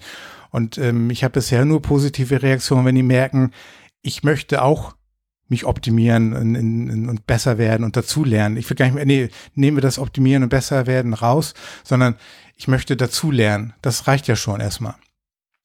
Und 0.50 0.78
ähm, 0.78 1.10
ich 1.10 1.24
habe 1.24 1.34
bisher 1.34 1.66
nur 1.66 1.82
positive 1.82 2.42
Reaktionen, 2.42 2.86
wenn 2.86 2.96
die 2.96 3.04
merken, 3.04 3.52
ich 4.02 4.24
möchte 4.24 4.62
auch 4.62 4.96
mich 5.48 5.66
optimieren 5.66 6.34
und, 6.34 6.56
und, 6.56 7.10
und 7.10 7.28
besser 7.28 7.58
werden 7.58 7.84
und 7.84 7.98
dazulernen. 7.98 8.58
Ich 8.58 8.70
will 8.70 8.78
gar 8.78 8.86
nicht 8.86 8.96
mehr, 8.96 9.06
nee, 9.06 9.30
nehmen 9.54 9.78
wir 9.78 9.82
das 9.82 10.00
Optimieren 10.00 10.44
und 10.44 10.50
besser 10.50 10.88
werden 10.88 11.14
raus, 11.14 11.54
sondern 11.84 12.16
ich 12.56 12.68
möchte 12.68 12.96
dazulernen. 12.96 13.74
Das 13.82 14.08
reicht 14.08 14.28
ja 14.28 14.36
schon 14.36 14.62
erstmal. 14.62 14.96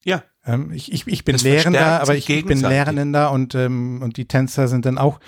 Ja. 0.03 0.23
Ähm, 0.45 0.71
ich, 0.71 0.91
ich, 0.91 1.07
ich 1.07 1.23
bin 1.23 1.33
das 1.33 1.43
Lehrender, 1.43 2.01
aber 2.01 2.15
ich, 2.15 2.29
ich 2.29 2.45
bin 2.45 2.59
Lernender 2.59 3.31
und, 3.31 3.55
ähm, 3.55 4.01
und 4.01 4.17
die 4.17 4.25
Tänzer 4.25 4.67
sind 4.67 4.85
dann 4.85 4.97
auch 4.97 5.19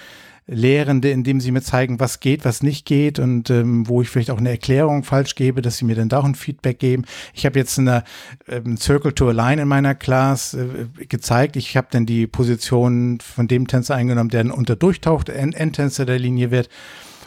Lehrende, 0.50 1.12
indem 1.12 1.40
sie 1.40 1.52
mir 1.52 1.62
zeigen, 1.62 2.00
was 2.00 2.20
geht, 2.20 2.44
was 2.44 2.64
nicht 2.64 2.86
geht 2.86 3.20
und 3.20 3.50
ähm, 3.50 3.88
wo 3.88 4.02
ich 4.02 4.10
vielleicht 4.10 4.32
auch 4.32 4.40
eine 4.40 4.50
Erklärung 4.50 5.04
falsch 5.04 5.36
gebe, 5.36 5.62
dass 5.62 5.78
sie 5.78 5.86
mir 5.86 5.96
dann 5.96 6.10
da 6.10 6.20
auch 6.20 6.26
ein 6.26 6.36
Feedback 6.36 6.80
geben. 6.80 7.06
Ich 7.34 7.46
habe 7.46 7.60
jetzt 7.60 7.78
eine 7.78 8.04
ähm, 8.48 8.76
Circle 8.76 9.14
to 9.14 9.30
Align 9.30 9.60
in 9.60 9.68
meiner 9.68 9.94
Class 9.94 10.56
äh, 10.56 11.06
gezeigt. 11.06 11.56
Ich 11.56 11.78
habe 11.78 11.88
dann 11.92 12.06
die 12.06 12.26
Position 12.26 13.20
von 13.20 13.48
dem 13.48 13.68
Tänzer 13.68 13.96
eingenommen, 13.96 14.30
der 14.30 14.44
dann 14.44 14.52
unter 14.52 14.76
durchtaucht, 14.76 15.30
Endtänzer 15.30 16.06
der 16.06 16.20
Linie 16.20 16.52
wird. 16.52 16.70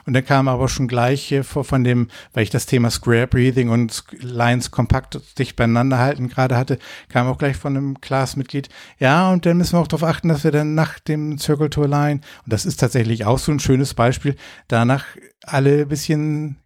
Und 0.06 0.14
dann 0.14 0.24
kam 0.24 0.48
aber 0.48 0.68
schon 0.68 0.88
gleich 0.88 1.34
von 1.42 1.84
dem, 1.84 2.08
weil 2.32 2.42
ich 2.42 2.50
das 2.50 2.66
Thema 2.66 2.90
Square 2.90 3.26
Breathing 3.26 3.68
und 3.68 4.04
Lines 4.20 4.70
kompakt 4.70 5.20
dicht 5.38 5.56
beieinander 5.56 5.98
halten 5.98 6.28
gerade 6.28 6.56
hatte, 6.56 6.78
kam 7.08 7.26
auch 7.26 7.38
gleich 7.38 7.56
von 7.56 7.76
einem 7.76 8.00
Classmitglied, 8.00 8.68
ja, 8.98 9.30
und 9.30 9.46
dann 9.46 9.58
müssen 9.58 9.74
wir 9.74 9.80
auch 9.80 9.88
darauf 9.88 10.08
achten, 10.08 10.28
dass 10.28 10.44
wir 10.44 10.50
dann 10.50 10.74
nach 10.74 10.98
dem 10.98 11.38
Circle 11.38 11.70
to 11.70 11.82
Align, 11.82 12.22
und 12.44 12.52
das 12.52 12.66
ist 12.66 12.78
tatsächlich 12.78 13.24
auch 13.24 13.38
so 13.38 13.52
ein 13.52 13.60
schönes 13.60 13.94
Beispiel, 13.94 14.36
danach 14.68 15.04
alle 15.44 15.86
bisschen 15.86 16.56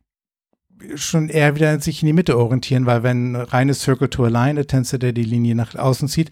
schon 0.94 1.28
eher 1.28 1.54
wieder 1.54 1.80
sich 1.80 2.02
in 2.02 2.06
die 2.06 2.12
Mitte 2.12 2.38
orientieren, 2.38 2.86
weil 2.86 3.02
wenn 3.02 3.34
reines 3.34 3.80
Circle 3.80 4.08
to 4.08 4.28
Tänzer, 4.28 4.98
der 4.98 5.12
die 5.12 5.24
Linie 5.24 5.54
nach 5.54 5.74
außen 5.74 6.08
zieht, 6.08 6.30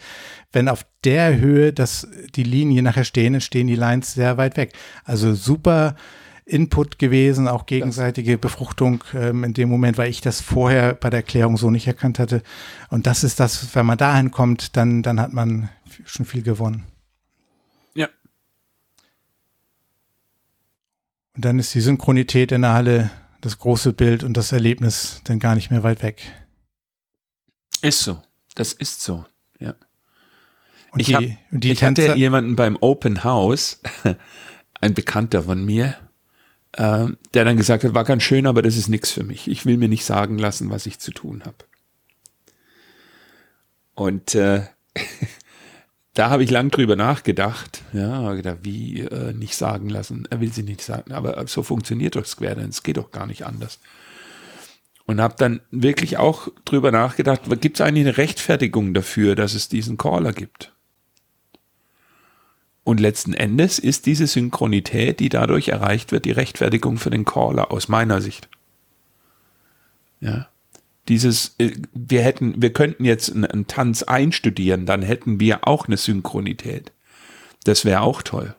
wenn 0.53 0.69
auf 0.69 0.85
der 1.05 1.39
Höhe 1.39 1.73
dass 1.73 2.07
die 2.35 2.43
Linie 2.43 2.83
nachher 2.83 3.05
stehen, 3.05 3.33
dann 3.33 3.41
stehen 3.41 3.67
die 3.67 3.75
Lines 3.75 4.15
sehr 4.15 4.37
weit 4.37 4.57
weg. 4.57 4.73
Also 5.05 5.35
super 5.35 5.97
Input 6.47 6.99
gewesen, 6.99 7.49
auch 7.49 7.65
gegenseitige 7.65 8.37
Befruchtung 8.37 9.03
ähm, 9.15 9.45
in 9.45 9.55
dem 9.55 9.71
Moment, 9.71 9.97
weil 9.97 10.11
ich 10.11 10.21
das 10.21 10.43
vorher 10.43 10.95
bei 10.95 11.09
der 11.09 11.21
Erklärung 11.21 11.57
so 11.57 11.71
nicht 11.71 11.87
erkannt 11.87 12.19
hatte. 12.19 12.43
Und 12.91 13.07
das 13.07 13.25
ist 13.25 13.41
das, 13.41 13.75
wenn 13.75 13.87
man 13.87 13.97
dahin 13.97 14.31
kommt, 14.31 14.77
dann, 14.77 15.03
dann 15.03 15.21
hat 15.21 15.33
man 15.33 15.71
schon 16.05 16.27
viel 16.27 16.43
gewonnen. 16.43 16.85
Ja. 17.95 18.09
Und 21.35 21.45
dann 21.47 21.59
ist 21.59 21.75
die 21.75 21.81
Synchronität 21.81 22.53
in 22.53 22.63
der 22.63 22.75
Halle, 22.75 23.11
das 23.41 23.59
große 23.59 23.95
Bild 23.95 24.23
und 24.23 24.37
das 24.37 24.53
Erlebnis 24.53 25.23
dann 25.25 25.39
gar 25.39 25.55
nicht 25.55 25.71
mehr 25.71 25.83
weit 25.83 26.03
weg. 26.03 26.23
Ist 27.81 28.01
so. 28.01 28.23
Das 28.55 28.73
ist 28.73 29.03
so. 29.03 29.25
Ja. 29.59 29.75
Und 30.93 31.01
ich, 31.01 31.07
die, 31.07 31.15
hab, 31.15 31.65
ich 31.65 31.85
hatte 31.85 32.15
jemanden 32.15 32.55
beim 32.55 32.77
Open 32.81 33.25
House, 33.25 33.81
ein 34.81 34.95
Bekannter 34.95 35.43
von 35.43 35.65
mir, 35.65 35.97
äh, 36.77 37.07
der 37.35 37.45
dann 37.45 37.57
gesagt 37.57 37.85
hat, 37.85 37.95
war 37.95 38.05
ganz 38.05 38.23
schön, 38.23 38.47
aber 38.47 38.63
das 38.63 38.77
ist 38.77 38.89
nichts 38.89 39.11
für 39.11 39.25
mich. 39.25 39.49
Ich 39.49 39.65
will 39.67 39.77
mir 39.77 39.89
nicht 39.89 40.05
sagen 40.05 40.39
lassen, 40.39 40.71
was 40.71 40.87
ich 40.87 40.99
zu 40.99 41.13
tun 41.13 41.43
habe. 41.45 41.57
Und 43.95 44.35
äh, 44.35 44.63
da 46.15 46.31
habe 46.31 46.43
ich 46.43 46.51
lang 46.51 46.71
drüber 46.71 46.97
nachgedacht. 46.97 47.83
Ja, 47.93 48.37
wie 48.63 49.01
äh, 49.01 49.33
nicht 49.33 49.57
sagen 49.57 49.89
lassen. 49.89 50.27
Er 50.31 50.41
will 50.41 50.53
sie 50.53 50.65
nicht 50.65 50.83
sagen, 50.83 51.13
aber 51.13 51.47
so 51.47 51.63
funktioniert 51.63 52.17
doch 52.17 52.27
Square 52.27 52.57
Dance. 52.57 52.71
Es 52.71 52.83
geht 52.83 52.97
doch 52.97 53.13
gar 53.13 53.27
nicht 53.27 53.47
anders. 53.47 53.79
Und 55.07 55.21
habe 55.21 55.35
dann 55.39 55.61
wirklich 55.71 56.17
auch 56.17 56.49
drüber 56.65 56.91
nachgedacht, 56.91 57.43
gibt 57.61 57.79
es 57.79 57.87
eigentlich 57.87 58.07
eine 58.07 58.17
Rechtfertigung 58.17 58.95
dafür, 58.95 59.37
dass 59.37 59.55
es 59.55 59.69
diesen 59.69 59.99
Caller 59.99 60.33
gibt? 60.33 60.74
Und 62.85 63.01
letzten 63.01 63.33
Endes 63.33 63.79
ist 63.79 64.05
diese 64.05 64.27
Synchronität, 64.27 65.19
die 65.19 65.31
dadurch 65.31 65.69
erreicht 65.69 66.13
wird, 66.13 66.27
die 66.27 66.33
Rechtfertigung 66.33 66.99
für 66.99 67.11
den 67.11 67.25
Caller 67.25 67.73
aus 67.73 67.89
meiner 67.89 68.21
Sicht. 68.21 68.49
Ja. 70.21 70.49
Dieses, 71.09 71.55
äh, 71.59 71.73
wir 71.93 72.23
hätten, 72.23 72.61
wir 72.61 72.73
könnten 72.73 73.05
jetzt 73.05 73.33
einen, 73.33 73.47
einen 73.47 73.67
Tanz 73.67 74.03
einstudieren, 74.03 74.87
dann 74.87 75.03
hätten 75.03 75.41
wir 75.41 75.67
auch 75.67 75.87
eine 75.87 75.97
Synchronität. 75.97 76.93
Das 77.65 77.87
wäre 77.87 78.03
auch 78.03 78.23
toll. 78.23 78.55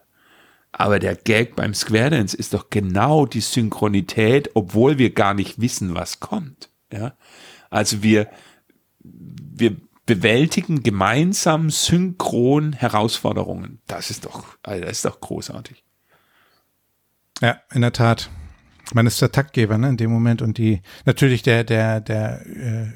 Aber 0.72 1.00
der 1.00 1.16
Gag 1.16 1.56
beim 1.56 1.74
Square 1.74 2.10
Dance 2.10 2.36
ist 2.36 2.54
doch 2.54 2.70
genau 2.70 3.26
die 3.26 3.42
Synchronität, 3.42 4.52
obwohl 4.56 4.98
wir 4.98 5.12
gar 5.12 5.34
nicht 5.34 5.62
wissen, 5.62 5.96
was 5.96 6.20
kommt. 6.20 6.70
Ja. 6.92 7.14
Also 7.70 8.04
wir, 8.04 8.28
wir 9.02 9.78
bewältigen 10.06 10.84
gemeinsam 10.84 11.70
synchron 11.70 12.74
Herausforderungen. 12.74 13.80
Das 13.88 14.10
ist 14.10 14.26
doch, 14.26 14.46
also 14.64 14.82
das 14.82 14.92
ist 14.92 15.06
doch 15.06 15.20
großartig. 15.20 15.84
Ja, 17.42 17.60
in 17.74 17.82
der 17.82 17.94
Tat. 17.94 18.30
Man 18.94 19.08
ist 19.08 19.20
der 19.20 19.32
Taktgeber, 19.32 19.80
ne, 19.80 19.90
in 19.90 19.98
dem 19.98 20.12
Moment 20.12 20.44
und 20.44 20.60
die, 20.60 20.82
natürlich 21.06 21.42
der, 21.42 21.64
der, 21.64 22.02
der, 22.02 22.46
äh, 22.46 22.88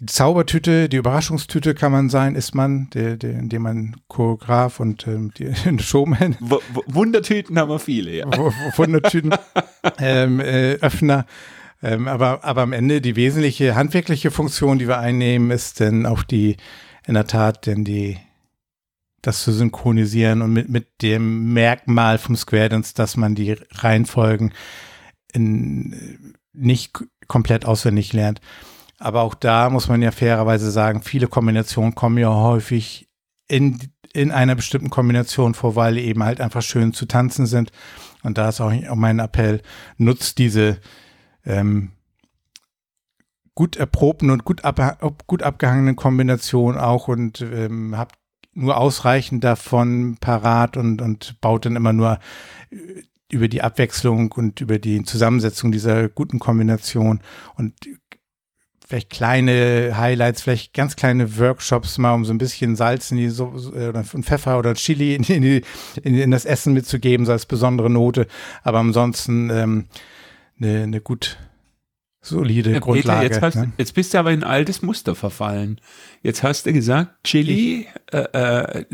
die 0.00 0.06
Zaubertüte, 0.06 0.88
die 0.88 0.96
Überraschungstüte 0.96 1.74
kann 1.74 1.90
man 1.90 2.08
sein, 2.08 2.36
ist 2.36 2.54
man, 2.54 2.88
der, 2.90 3.16
der, 3.16 3.32
indem 3.32 3.62
man 3.62 3.96
Choreograf 4.06 4.78
und 4.78 5.08
ähm, 5.08 5.32
die, 5.36 5.52
Showman. 5.82 6.36
W 6.38 6.58
Wundertüten 6.86 7.58
haben 7.58 7.68
wir 7.68 7.80
viele, 7.80 8.12
ja. 8.12 8.26
Wundertüten, 8.76 9.34
ähm, 9.98 10.38
äh, 10.38 10.74
Öffner 10.74 11.26
ähm, 11.82 12.08
aber, 12.08 12.44
aber 12.44 12.62
am 12.62 12.72
Ende 12.72 13.00
die 13.00 13.16
wesentliche 13.16 13.74
handwerkliche 13.74 14.30
Funktion, 14.30 14.78
die 14.78 14.88
wir 14.88 14.98
einnehmen, 14.98 15.50
ist 15.50 15.80
denn 15.80 16.06
auch 16.06 16.22
die, 16.22 16.56
in 17.06 17.14
der 17.14 17.26
Tat, 17.26 17.66
denn 17.66 17.84
die, 17.84 18.18
das 19.22 19.42
zu 19.42 19.52
synchronisieren 19.52 20.42
und 20.42 20.52
mit, 20.52 20.68
mit 20.68 21.02
dem 21.02 21.52
Merkmal 21.52 22.18
vom 22.18 22.36
Square 22.36 22.70
Dance, 22.70 22.94
dass 22.94 23.16
man 23.16 23.34
die 23.34 23.56
Reihenfolgen 23.72 24.52
in, 25.32 26.34
nicht 26.52 26.98
komplett 27.28 27.64
auswendig 27.64 28.12
lernt. 28.12 28.40
Aber 28.98 29.22
auch 29.22 29.34
da 29.34 29.70
muss 29.70 29.88
man 29.88 30.02
ja 30.02 30.10
fairerweise 30.10 30.70
sagen, 30.70 31.02
viele 31.02 31.28
Kombinationen 31.28 31.94
kommen 31.94 32.18
ja 32.18 32.32
häufig 32.34 33.08
in, 33.46 33.78
in 34.12 34.32
einer 34.32 34.56
bestimmten 34.56 34.90
Kombination 34.90 35.54
vor, 35.54 35.76
weil 35.76 35.98
eben 35.98 36.24
halt 36.24 36.40
einfach 36.40 36.62
schön 36.62 36.92
zu 36.92 37.06
tanzen 37.06 37.46
sind. 37.46 37.70
Und 38.24 38.38
da 38.38 38.48
ist 38.48 38.60
auch 38.60 38.72
mein 38.96 39.20
Appell, 39.20 39.62
nutzt 39.96 40.38
diese, 40.38 40.80
ähm, 41.48 41.90
gut 43.54 43.76
erprobten 43.76 44.30
und 44.30 44.44
gut, 44.44 44.64
ab, 44.64 45.00
gut 45.26 45.42
abgehangenen 45.42 45.96
Kombinationen 45.96 46.80
auch 46.80 47.08
und 47.08 47.40
ähm, 47.40 47.98
habt 47.98 48.14
nur 48.54 48.76
ausreichend 48.76 49.42
davon 49.42 50.16
parat 50.20 50.76
und, 50.76 51.02
und 51.02 51.40
baut 51.40 51.66
dann 51.66 51.76
immer 51.76 51.92
nur 51.92 52.20
äh, 52.70 52.76
über 53.30 53.48
die 53.48 53.62
Abwechslung 53.62 54.32
und 54.32 54.60
über 54.60 54.78
die 54.78 55.02
Zusammensetzung 55.02 55.72
dieser 55.72 56.08
guten 56.08 56.38
Kombination 56.38 57.20
und 57.56 57.74
vielleicht 58.86 59.10
kleine 59.10 59.98
Highlights, 59.98 60.40
vielleicht 60.40 60.72
ganz 60.72 60.96
kleine 60.96 61.38
Workshops 61.38 61.98
mal, 61.98 62.14
um 62.14 62.24
so 62.24 62.32
ein 62.32 62.38
bisschen 62.38 62.74
Salz 62.74 63.10
in 63.10 63.18
die 63.18 63.28
so 63.28 63.52
äh, 63.74 63.88
oder 63.88 64.02
Pfeffer 64.02 64.58
oder 64.58 64.74
Chili 64.74 65.14
in, 65.14 65.22
die, 65.22 65.62
in, 66.02 66.14
in, 66.14 66.30
das 66.30 66.46
Essen 66.46 66.72
mitzugeben, 66.72 67.26
so 67.26 67.32
als 67.32 67.44
besondere 67.44 67.90
Note. 67.90 68.26
Aber 68.62 68.78
ansonsten 68.78 69.50
ähm, 69.50 69.84
eine, 70.60 70.82
eine 70.82 71.00
gut 71.00 71.38
solide 72.20 72.72
ja, 72.72 72.78
Grundlage. 72.80 73.20
Peter, 73.20 73.34
jetzt, 73.34 73.42
hast, 73.42 73.54
ne? 73.56 73.72
jetzt, 73.78 73.94
bist 73.94 74.12
du 74.12 74.18
aber 74.18 74.32
in 74.32 74.42
ein 74.42 74.50
altes 74.50 74.82
Muster 74.82 75.14
verfallen. 75.14 75.80
Jetzt 76.22 76.42
hast 76.42 76.66
du 76.66 76.72
gesagt, 76.72 77.24
Chili, 77.24 77.86
äh, 78.12 78.18
äh, 78.18 78.84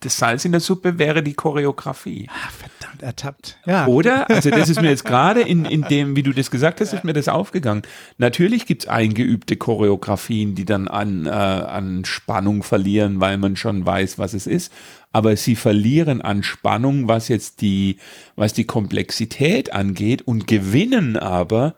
das 0.00 0.18
Salz 0.18 0.44
in 0.44 0.52
der 0.52 0.60
Suppe 0.60 0.98
wäre 0.98 1.22
die 1.22 1.34
Choreografie. 1.34 2.28
Ach, 2.30 2.50
verdammt, 2.52 3.02
ertappt. 3.02 3.58
Ja. 3.66 3.86
Oder? 3.86 4.28
Also 4.30 4.50
das 4.50 4.68
ist 4.68 4.80
mir 4.80 4.90
jetzt 4.90 5.04
gerade 5.06 5.40
in, 5.40 5.64
in 5.64 5.82
dem, 5.82 6.16
wie 6.16 6.22
du 6.22 6.32
das 6.32 6.50
gesagt 6.50 6.80
hast, 6.80 6.92
ist 6.92 7.04
mir 7.04 7.14
das 7.14 7.28
aufgegangen. 7.28 7.82
Natürlich 8.18 8.66
gibt's 8.66 8.86
eingeübte 8.86 9.56
Choreografien, 9.56 10.54
die 10.54 10.64
dann 10.64 10.86
an, 10.88 11.26
äh, 11.26 11.30
an 11.30 12.04
Spannung 12.04 12.62
verlieren, 12.62 13.20
weil 13.20 13.38
man 13.38 13.56
schon 13.56 13.84
weiß, 13.84 14.18
was 14.18 14.34
es 14.34 14.46
ist 14.46 14.72
aber 15.16 15.34
sie 15.38 15.56
verlieren 15.56 16.20
an 16.20 16.42
Spannung, 16.42 17.08
was 17.08 17.28
jetzt 17.28 17.62
die, 17.62 17.96
was 18.34 18.52
die 18.52 18.66
Komplexität 18.66 19.72
angeht 19.72 20.20
und 20.20 20.46
gewinnen 20.46 21.16
aber 21.16 21.74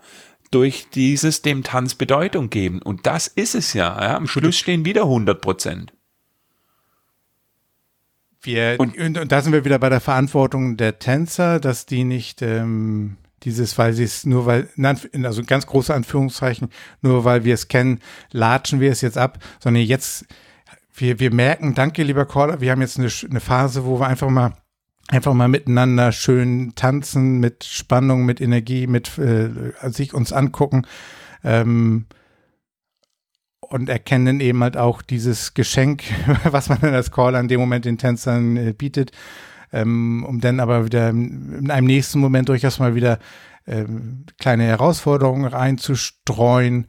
durch 0.51 0.89
dieses 0.93 1.41
dem 1.43 1.63
Tanz 1.63 1.95
Bedeutung 1.95 2.51
geben. 2.51 2.83
Und 2.83 3.07
das 3.07 3.29
ist 3.29 3.55
es 3.55 3.75
ja. 3.75 3.97
ja. 4.03 4.17
Am 4.17 4.27
Schluss 4.27 4.59
stehen 4.59 4.85
wieder 4.85 5.03
100 5.03 5.41
Prozent. 5.41 5.93
Wir, 8.43 8.75
und, 8.81 8.99
und, 8.99 9.17
und, 9.17 9.31
da 9.31 9.41
sind 9.41 9.53
wir 9.53 9.65
wieder 9.65 9.79
bei 9.79 9.89
der 9.89 10.01
Verantwortung 10.01 10.77
der 10.77 10.99
Tänzer, 10.99 11.61
dass 11.61 11.87
die 11.87 12.03
nicht 12.03 12.43
ähm, 12.43 13.19
dieses, 13.45 13.79
weil 13.79 13.93
sie 13.93 14.03
es 14.03 14.27
nur 14.27 14.47
weil, 14.47 14.69
also 15.23 15.45
ganz 15.45 15.65
große 15.69 15.95
Anführungszeichen, 15.95 16.71
nur 17.03 17.25
weil 17.25 17.45
wir 17.45 17.55
es 17.55 17.69
kennen, 17.69 18.01
latschen 18.33 18.81
wir 18.81 18.91
es 18.91 19.01
jetzt 19.01 19.17
ab, 19.17 19.39
sondern 19.61 19.85
jetzt 19.85 20.27
wir, 21.01 21.21
wir 21.21 21.33
merken, 21.33 21.75
danke 21.75 22.03
lieber 22.03 22.27
Caller, 22.27 22.61
wir 22.61 22.71
haben 22.71 22.81
jetzt 22.81 22.99
eine, 22.99 23.09
eine 23.31 23.41
Phase, 23.41 23.85
wo 23.85 24.01
wir 24.01 24.07
einfach 24.07 24.31
mal 24.31 24.53
einfach 25.09 25.33
mal 25.33 25.49
miteinander 25.49 26.13
schön 26.13 26.75
tanzen, 26.75 27.41
mit 27.41 27.65
Spannung, 27.65 28.27
mit 28.27 28.41
Energie, 28.41 28.87
mit 28.87 29.19
äh, 29.19 29.49
sich 29.91 30.13
uns 30.15 30.33
angucken 30.33 30.87
ähm, 31.43 32.07
und 33.61 33.89
erkennen 33.89 34.41
eben 34.41 34.63
halt 34.63 34.77
auch 34.77 35.03
dieses 35.03 35.55
Geschenk, 35.55 36.03
was 36.45 36.69
man 36.69 36.81
dann 36.81 36.95
als 36.95 37.11
Caller 37.11 37.41
in 37.41 37.49
dem 37.49 37.61
Moment 37.61 37.87
den 37.87 37.99
Tänzern 37.99 38.57
äh, 38.57 38.73
bietet, 38.73 39.13
ähm, 39.73 40.25
um 40.29 40.41
dann 40.41 40.61
aber 40.61 40.85
wieder 40.85 41.09
in 41.09 41.71
einem 41.71 41.87
nächsten 41.87 42.21
Moment 42.21 42.49
durchaus 42.49 42.79
mal 42.79 42.95
wieder 42.95 43.19
ähm, 43.67 44.25
kleine 44.39 44.65
Herausforderungen 44.65 45.47
reinzustreuen 45.47 46.87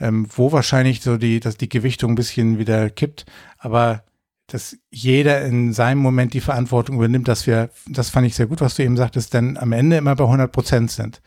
ähm, 0.00 0.26
wo 0.34 0.52
wahrscheinlich 0.52 1.00
so 1.00 1.16
die, 1.16 1.40
dass 1.40 1.56
die 1.56 1.68
Gewichtung 1.68 2.12
ein 2.12 2.16
bisschen 2.16 2.58
wieder 2.58 2.90
kippt. 2.90 3.26
Aber 3.58 4.04
dass 4.46 4.78
jeder 4.90 5.42
in 5.42 5.72
seinem 5.72 5.98
Moment 5.98 6.32
die 6.32 6.40
Verantwortung 6.40 6.96
übernimmt, 6.96 7.28
dass 7.28 7.46
wir, 7.46 7.70
das 7.86 8.08
fand 8.08 8.26
ich 8.26 8.34
sehr 8.34 8.46
gut, 8.46 8.60
was 8.60 8.76
du 8.76 8.82
eben 8.82 8.96
sagtest, 8.96 9.34
denn 9.34 9.58
am 9.58 9.72
Ende 9.72 9.98
immer 9.98 10.16
bei 10.16 10.24
100 10.24 10.50
Prozent 10.50 10.90
sind. 10.90 11.20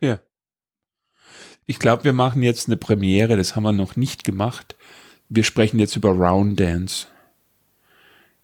Ja. 0.00 0.20
Ich 1.66 1.78
glaube, 1.78 2.04
wir 2.04 2.12
machen 2.12 2.42
jetzt 2.42 2.68
eine 2.68 2.76
Premiere, 2.76 3.36
das 3.36 3.56
haben 3.56 3.64
wir 3.64 3.72
noch 3.72 3.96
nicht 3.96 4.24
gemacht. 4.24 4.76
Wir 5.28 5.44
sprechen 5.44 5.78
jetzt 5.78 5.96
über 5.96 6.10
Round 6.10 6.60
Dance. 6.60 7.06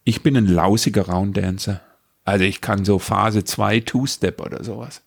Ich 0.04 0.22
bin 0.22 0.36
ein 0.36 0.46
lausiger 0.46 1.06
Round 1.06 1.36
Dancer. 1.36 1.82
Also 2.24 2.44
ich 2.44 2.60
kann 2.60 2.84
so 2.84 2.98
Phase 2.98 3.44
2 3.44 3.80
Two-Step 3.80 4.40
oder 4.40 4.64
sowas. 4.64 5.02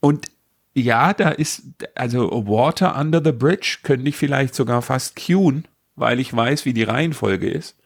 Und 0.00 0.30
ja, 0.74 1.14
da 1.14 1.30
ist, 1.30 1.62
also 1.94 2.46
Water 2.46 2.98
Under 2.98 3.22
the 3.24 3.32
Bridge 3.32 3.78
könnte 3.82 4.08
ich 4.08 4.16
vielleicht 4.16 4.54
sogar 4.54 4.82
fast 4.82 5.16
cueen, 5.16 5.66
weil 5.94 6.18
ich 6.18 6.34
weiß, 6.34 6.64
wie 6.64 6.74
die 6.74 6.82
Reihenfolge 6.82 7.48
ist. 7.48 7.76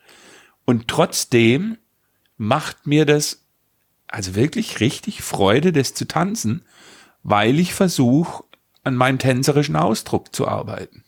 Und 0.64 0.89
trotzdem 0.89 1.76
macht 2.36 2.86
mir 2.86 3.05
das 3.05 3.45
also 4.09 4.34
wirklich 4.34 4.80
richtig 4.80 5.22
Freude, 5.22 5.72
das 5.72 5.93
zu 5.93 6.07
tanzen, 6.09 6.64
weil 7.22 7.59
ich 7.59 7.74
versuche, 7.74 8.45
an 8.84 8.97
meinem 8.97 9.18
tänzerischen 9.18 9.76
Ausdruck 9.76 10.34
zu 10.34 10.49
arbeiten. 10.49 11.05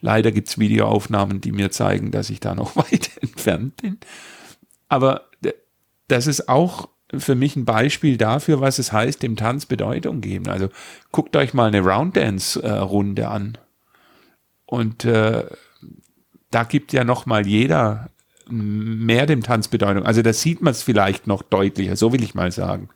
Leider 0.00 0.32
gibt's 0.32 0.58
Videoaufnahmen, 0.58 1.42
die 1.42 1.52
mir 1.52 1.70
zeigen, 1.70 2.12
dass 2.12 2.30
ich 2.30 2.40
da 2.40 2.54
noch 2.54 2.76
weit 2.76 3.10
entfernt 3.20 3.76
bin. 3.76 3.98
Aber 4.88 5.28
das 6.08 6.26
ist 6.26 6.48
auch 6.48 6.88
für 7.14 7.34
mich 7.34 7.56
ein 7.56 7.64
Beispiel 7.64 8.16
dafür, 8.16 8.60
was 8.60 8.78
es 8.78 8.92
heißt, 8.92 9.22
dem 9.22 9.36
Tanz 9.36 9.66
Bedeutung 9.66 10.20
geben. 10.20 10.48
Also 10.48 10.68
guckt 11.12 11.36
euch 11.36 11.54
mal 11.54 11.68
eine 11.68 11.80
Rounddance-Runde 11.80 13.22
äh, 13.22 13.26
an. 13.26 13.58
Und 14.66 15.04
äh, 15.04 15.44
da 16.50 16.64
gibt 16.64 16.92
ja 16.92 17.04
noch 17.04 17.26
mal 17.26 17.46
jeder 17.46 18.10
mehr 18.48 19.26
dem 19.26 19.42
Tanz 19.42 19.68
Bedeutung. 19.68 20.04
Also 20.04 20.22
da 20.22 20.32
sieht 20.32 20.62
man 20.62 20.72
es 20.72 20.82
vielleicht 20.82 21.26
noch 21.26 21.42
deutlicher, 21.42 21.96
so 21.96 22.12
will 22.12 22.22
ich 22.22 22.34
mal 22.34 22.52
sagen. 22.52 22.88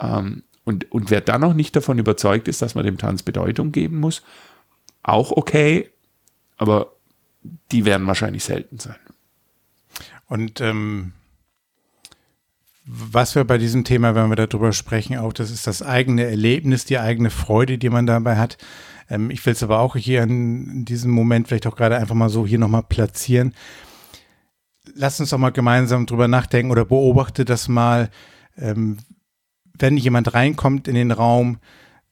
Ähm, 0.00 0.42
und, 0.64 0.90
und 0.92 1.10
wer 1.10 1.20
dann 1.20 1.40
noch 1.40 1.54
nicht 1.54 1.74
davon 1.74 1.98
überzeugt 1.98 2.48
ist, 2.48 2.62
dass 2.62 2.74
man 2.74 2.84
dem 2.84 2.98
Tanz 2.98 3.22
Bedeutung 3.22 3.72
geben 3.72 3.98
muss, 3.98 4.22
auch 5.02 5.32
okay, 5.32 5.90
aber 6.56 6.92
die 7.72 7.84
werden 7.84 8.06
wahrscheinlich 8.06 8.44
selten 8.44 8.78
sein. 8.78 8.96
Und 10.28 10.60
ähm, 10.60 11.12
was 12.84 13.34
wir 13.34 13.44
bei 13.44 13.58
diesem 13.58 13.84
Thema, 13.84 14.14
wenn 14.14 14.28
wir 14.28 14.36
darüber 14.36 14.72
sprechen, 14.72 15.16
auch 15.16 15.32
das 15.32 15.50
ist 15.50 15.66
das 15.66 15.82
eigene 15.82 16.24
Erlebnis, 16.24 16.84
die 16.84 16.98
eigene 16.98 17.30
Freude, 17.30 17.78
die 17.78 17.90
man 17.90 18.06
dabei 18.06 18.36
hat. 18.36 18.58
Ähm, 19.08 19.30
ich 19.30 19.44
will 19.46 19.52
es 19.52 19.62
aber 19.62 19.78
auch 19.78 19.96
hier 19.96 20.22
in, 20.22 20.84
diesem 20.84 21.10
Moment 21.12 21.48
vielleicht 21.48 21.66
auch 21.66 21.76
gerade 21.76 21.96
einfach 21.96 22.14
mal 22.14 22.28
so 22.28 22.46
hier 22.46 22.58
nochmal 22.58 22.82
platzieren. 22.82 23.54
Lass 24.94 25.20
uns 25.20 25.30
doch 25.30 25.38
mal 25.38 25.50
gemeinsam 25.50 26.06
drüber 26.06 26.26
nachdenken 26.28 26.72
oder 26.72 26.84
beobachte 26.84 27.44
das 27.44 27.68
mal, 27.68 28.10
ähm, 28.56 28.98
wenn 29.78 29.96
jemand 29.96 30.34
reinkommt 30.34 30.88
in 30.88 30.94
den 30.94 31.12
Raum, 31.12 31.58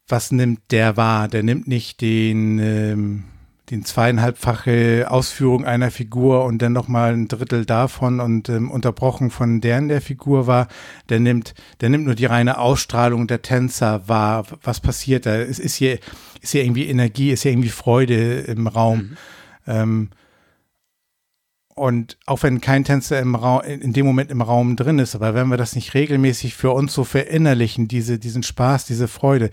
was 0.07 0.33
nimmt 0.33 0.61
der 0.71 0.97
wahr? 0.97 1.29
Der 1.29 1.43
nimmt 1.43 1.69
nicht 1.69 2.01
den, 2.01 2.59
ähm, 2.59 3.25
den 3.71 3.85
zweieinhalbfache 3.85 5.07
Ausführung 5.09 5.65
einer 5.65 5.91
Figur 5.91 6.45
und 6.45 6.61
dann 6.61 6.73
nochmal 6.73 7.13
ein 7.13 7.29
Drittel 7.29 7.65
davon 7.65 8.21
und 8.21 8.49
ähm, 8.49 8.71
unterbrochen 8.71 9.31
von 9.31 9.61
deren 9.61 9.89
der 9.89 10.01
Figur 10.01 10.47
war. 10.47 10.67
Der 11.09 11.21
nimmt, 11.21 11.55
der 11.81 11.91
nimmt 11.91 12.05
nur 12.05 12.15
die 12.15 12.27
reine 12.27 12.59
Ausstrahlung 12.59 13.27
der 13.27 13.43
Tänzer 13.43 14.09
wahr. 14.09 14.45
Was 14.63 14.81
passiert 14.81 15.27
da? 15.27 15.37
Es 15.37 15.59
ist 15.59 15.77
hier, 15.77 15.99
ist 16.41 16.53
hier 16.53 16.65
irgendwie 16.65 16.89
Energie, 16.89 17.31
ist 17.31 17.43
hier 17.43 17.53
irgendwie 17.53 17.69
Freude 17.69 18.41
im 18.41 18.67
Raum. 18.67 18.99
Mhm. 18.99 19.17
Ähm, 19.67 20.09
und 21.81 22.19
auch 22.27 22.43
wenn 22.43 22.61
kein 22.61 22.85
Tänzer 22.85 23.19
im 23.21 23.35
Raum, 23.35 23.63
in 23.63 23.95
dem 23.95 24.05
Moment 24.05 24.31
im 24.31 24.43
Raum 24.43 24.77
drin 24.77 24.99
ist, 24.99 25.15
aber 25.15 25.33
wenn 25.33 25.49
wir 25.49 25.57
das 25.57 25.75
nicht 25.75 25.95
regelmäßig 25.95 26.55
für 26.55 26.73
uns 26.73 26.93
so 26.93 27.05
verinnerlichen, 27.05 27.89
diese, 27.89 28.19
diesen 28.19 28.43
Spaß, 28.43 28.85
diese 28.85 29.09
Freude, 29.09 29.49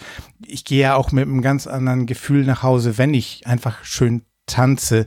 ich 0.45 0.65
gehe 0.65 0.81
ja 0.81 0.95
auch 0.95 1.13
mit 1.13 1.23
einem 1.23 1.41
ganz 1.41 1.67
anderen 1.67 2.05
Gefühl 2.05 2.43
nach 2.43 2.63
Hause, 2.63 2.97
wenn 2.97 3.13
ich 3.13 3.47
einfach 3.47 3.81
schön 3.85 4.23
tanze 4.45 5.05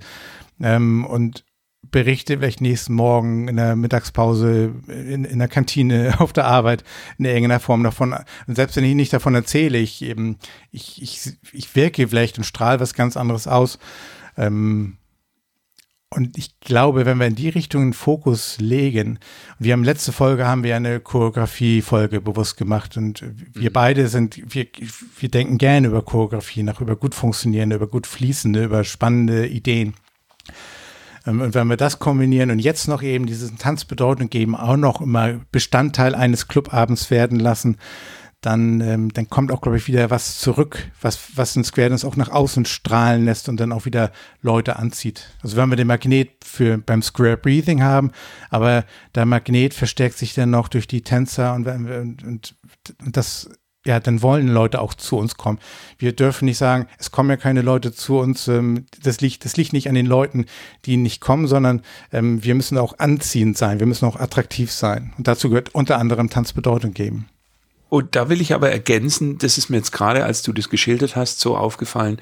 ähm, 0.62 1.04
und 1.04 1.44
berichte 1.90 2.38
vielleicht 2.38 2.62
nächsten 2.62 2.94
Morgen 2.94 3.48
in 3.48 3.56
der 3.56 3.76
Mittagspause 3.76 4.72
in, 4.88 5.26
in 5.26 5.38
der 5.40 5.48
Kantine 5.48 6.14
auf 6.20 6.32
der 6.32 6.46
Arbeit 6.46 6.84
in 7.18 7.26
irgendeiner 7.26 7.60
Form 7.60 7.82
davon. 7.82 8.14
Und 8.46 8.54
selbst 8.54 8.76
wenn 8.76 8.84
ich 8.84 8.94
nicht 8.94 9.12
davon 9.12 9.34
erzähle, 9.34 9.76
ich 9.76 10.00
eben, 10.00 10.38
ich, 10.70 11.02
ich, 11.02 11.34
ich 11.52 11.76
wirke 11.76 12.08
vielleicht 12.08 12.38
und 12.38 12.44
strahle 12.44 12.80
was 12.80 12.94
ganz 12.94 13.18
anderes 13.18 13.46
aus. 13.46 13.78
Ähm, 14.38 14.96
und 16.12 16.36
ich 16.36 16.58
glaube, 16.58 17.06
wenn 17.06 17.18
wir 17.18 17.28
in 17.28 17.36
die 17.36 17.48
Richtung 17.48 17.82
einen 17.82 17.92
Fokus 17.92 18.58
legen, 18.58 19.20
wir 19.60 19.72
haben 19.72 19.84
letzte 19.84 20.10
Folge 20.10 20.44
haben 20.44 20.64
wir 20.64 20.74
eine 20.74 20.98
Choreografie-Folge 20.98 22.20
bewusst 22.20 22.56
gemacht 22.56 22.96
und 22.96 23.22
wir 23.54 23.70
mhm. 23.70 23.72
beide 23.72 24.08
sind, 24.08 24.52
wir, 24.52 24.66
wir 25.18 25.28
denken 25.28 25.56
gerne 25.56 25.86
über 25.86 26.02
Choreografie 26.02 26.64
nach, 26.64 26.80
über 26.80 26.96
gut 26.96 27.14
funktionierende, 27.14 27.76
über 27.76 27.86
gut 27.86 28.08
fließende, 28.08 28.64
über 28.64 28.82
spannende 28.82 29.46
Ideen. 29.46 29.94
Ähm, 31.26 31.42
und 31.42 31.54
wenn 31.54 31.68
wir 31.68 31.76
das 31.76 32.00
kombinieren 32.00 32.50
und 32.50 32.58
jetzt 32.58 32.88
noch 32.88 33.02
eben 33.02 33.26
diesen 33.26 33.58
Tanzbedeutung 33.58 34.30
geben, 34.30 34.56
auch 34.56 34.76
noch 34.76 35.00
immer 35.00 35.40
Bestandteil 35.52 36.16
eines 36.16 36.48
Clubabends 36.48 37.12
werden 37.12 37.38
lassen, 37.38 37.76
dann, 38.40 38.80
ähm, 38.80 39.12
dann 39.12 39.28
kommt 39.28 39.52
auch, 39.52 39.60
glaube 39.60 39.76
ich, 39.76 39.86
wieder 39.86 40.10
was 40.10 40.38
zurück, 40.38 40.90
was, 41.00 41.36
was 41.36 41.56
ein 41.56 41.64
Square 41.64 41.90
Dance 41.90 42.06
auch 42.06 42.16
nach 42.16 42.30
außen 42.30 42.64
strahlen 42.64 43.24
lässt 43.24 43.48
und 43.48 43.60
dann 43.60 43.72
auch 43.72 43.84
wieder 43.84 44.12
Leute 44.40 44.76
anzieht. 44.76 45.28
Also 45.42 45.56
wenn 45.56 45.68
wir 45.68 45.76
den 45.76 45.86
Magnet 45.86 46.30
für 46.44 46.78
beim 46.78 47.02
Square 47.02 47.36
Breathing 47.36 47.82
haben, 47.82 48.12
aber 48.48 48.84
der 49.14 49.26
Magnet 49.26 49.74
verstärkt 49.74 50.16
sich 50.16 50.34
dann 50.34 50.50
noch 50.50 50.68
durch 50.68 50.86
die 50.86 51.02
Tänzer 51.02 51.54
und, 51.54 51.66
und, 51.66 52.24
und, 52.24 52.54
und 53.04 53.16
das 53.16 53.50
ja, 53.86 53.98
dann 53.98 54.20
wollen 54.20 54.48
Leute 54.48 54.80
auch 54.80 54.92
zu 54.92 55.16
uns 55.16 55.36
kommen. 55.36 55.58
Wir 55.96 56.12
dürfen 56.12 56.44
nicht 56.44 56.58
sagen, 56.58 56.86
es 56.98 57.10
kommen 57.10 57.30
ja 57.30 57.36
keine 57.36 57.62
Leute 57.62 57.92
zu 57.92 58.18
uns. 58.18 58.46
Ähm, 58.46 58.84
das 59.02 59.20
liegt, 59.20 59.44
das 59.44 59.56
liegt 59.56 59.72
nicht 59.72 59.88
an 59.88 59.94
den 59.94 60.06
Leuten, 60.06 60.44
die 60.84 60.98
nicht 60.98 61.20
kommen, 61.20 61.46
sondern 61.46 61.82
ähm, 62.12 62.44
wir 62.44 62.54
müssen 62.54 62.76
auch 62.76 62.98
anziehend 62.98 63.56
sein. 63.56 63.80
Wir 63.80 63.86
müssen 63.86 64.04
auch 64.04 64.16
attraktiv 64.16 64.70
sein. 64.70 65.14
Und 65.16 65.28
dazu 65.28 65.48
gehört 65.48 65.74
unter 65.74 65.98
anderem 65.98 66.28
Tanzbedeutung 66.28 66.92
geben. 66.92 67.28
Und 67.90 68.14
da 68.14 68.28
will 68.28 68.40
ich 68.40 68.54
aber 68.54 68.70
ergänzen, 68.70 69.36
das 69.38 69.58
ist 69.58 69.68
mir 69.68 69.78
jetzt 69.78 69.90
gerade, 69.90 70.24
als 70.24 70.42
du 70.42 70.52
das 70.52 70.70
geschildert 70.70 71.16
hast, 71.16 71.40
so 71.40 71.56
aufgefallen, 71.56 72.20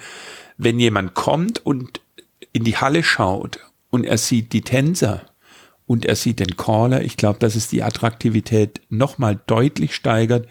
wenn 0.57 0.81
jemand 0.81 1.14
kommt 1.14 1.64
und 1.64 2.01
in 2.53 2.64
die 2.64 2.79
Halle 2.79 3.05
schaut 3.05 3.61
und 3.91 4.05
er 4.05 4.16
sieht 4.16 4.55
die 4.55 4.62
Tänzer 4.62 5.27
und 5.87 6.07
er 6.07 6.16
sieht 6.16 6.41
den 6.41 6.57
Caller, 6.57 7.03
ich 7.03 7.19
glaube, 7.19 7.39
dass 7.39 7.55
es 7.55 7.69
die 7.69 7.83
Attraktivität 7.83 8.81
nochmal 8.89 9.39
deutlich 9.47 9.95
steigert, 9.95 10.49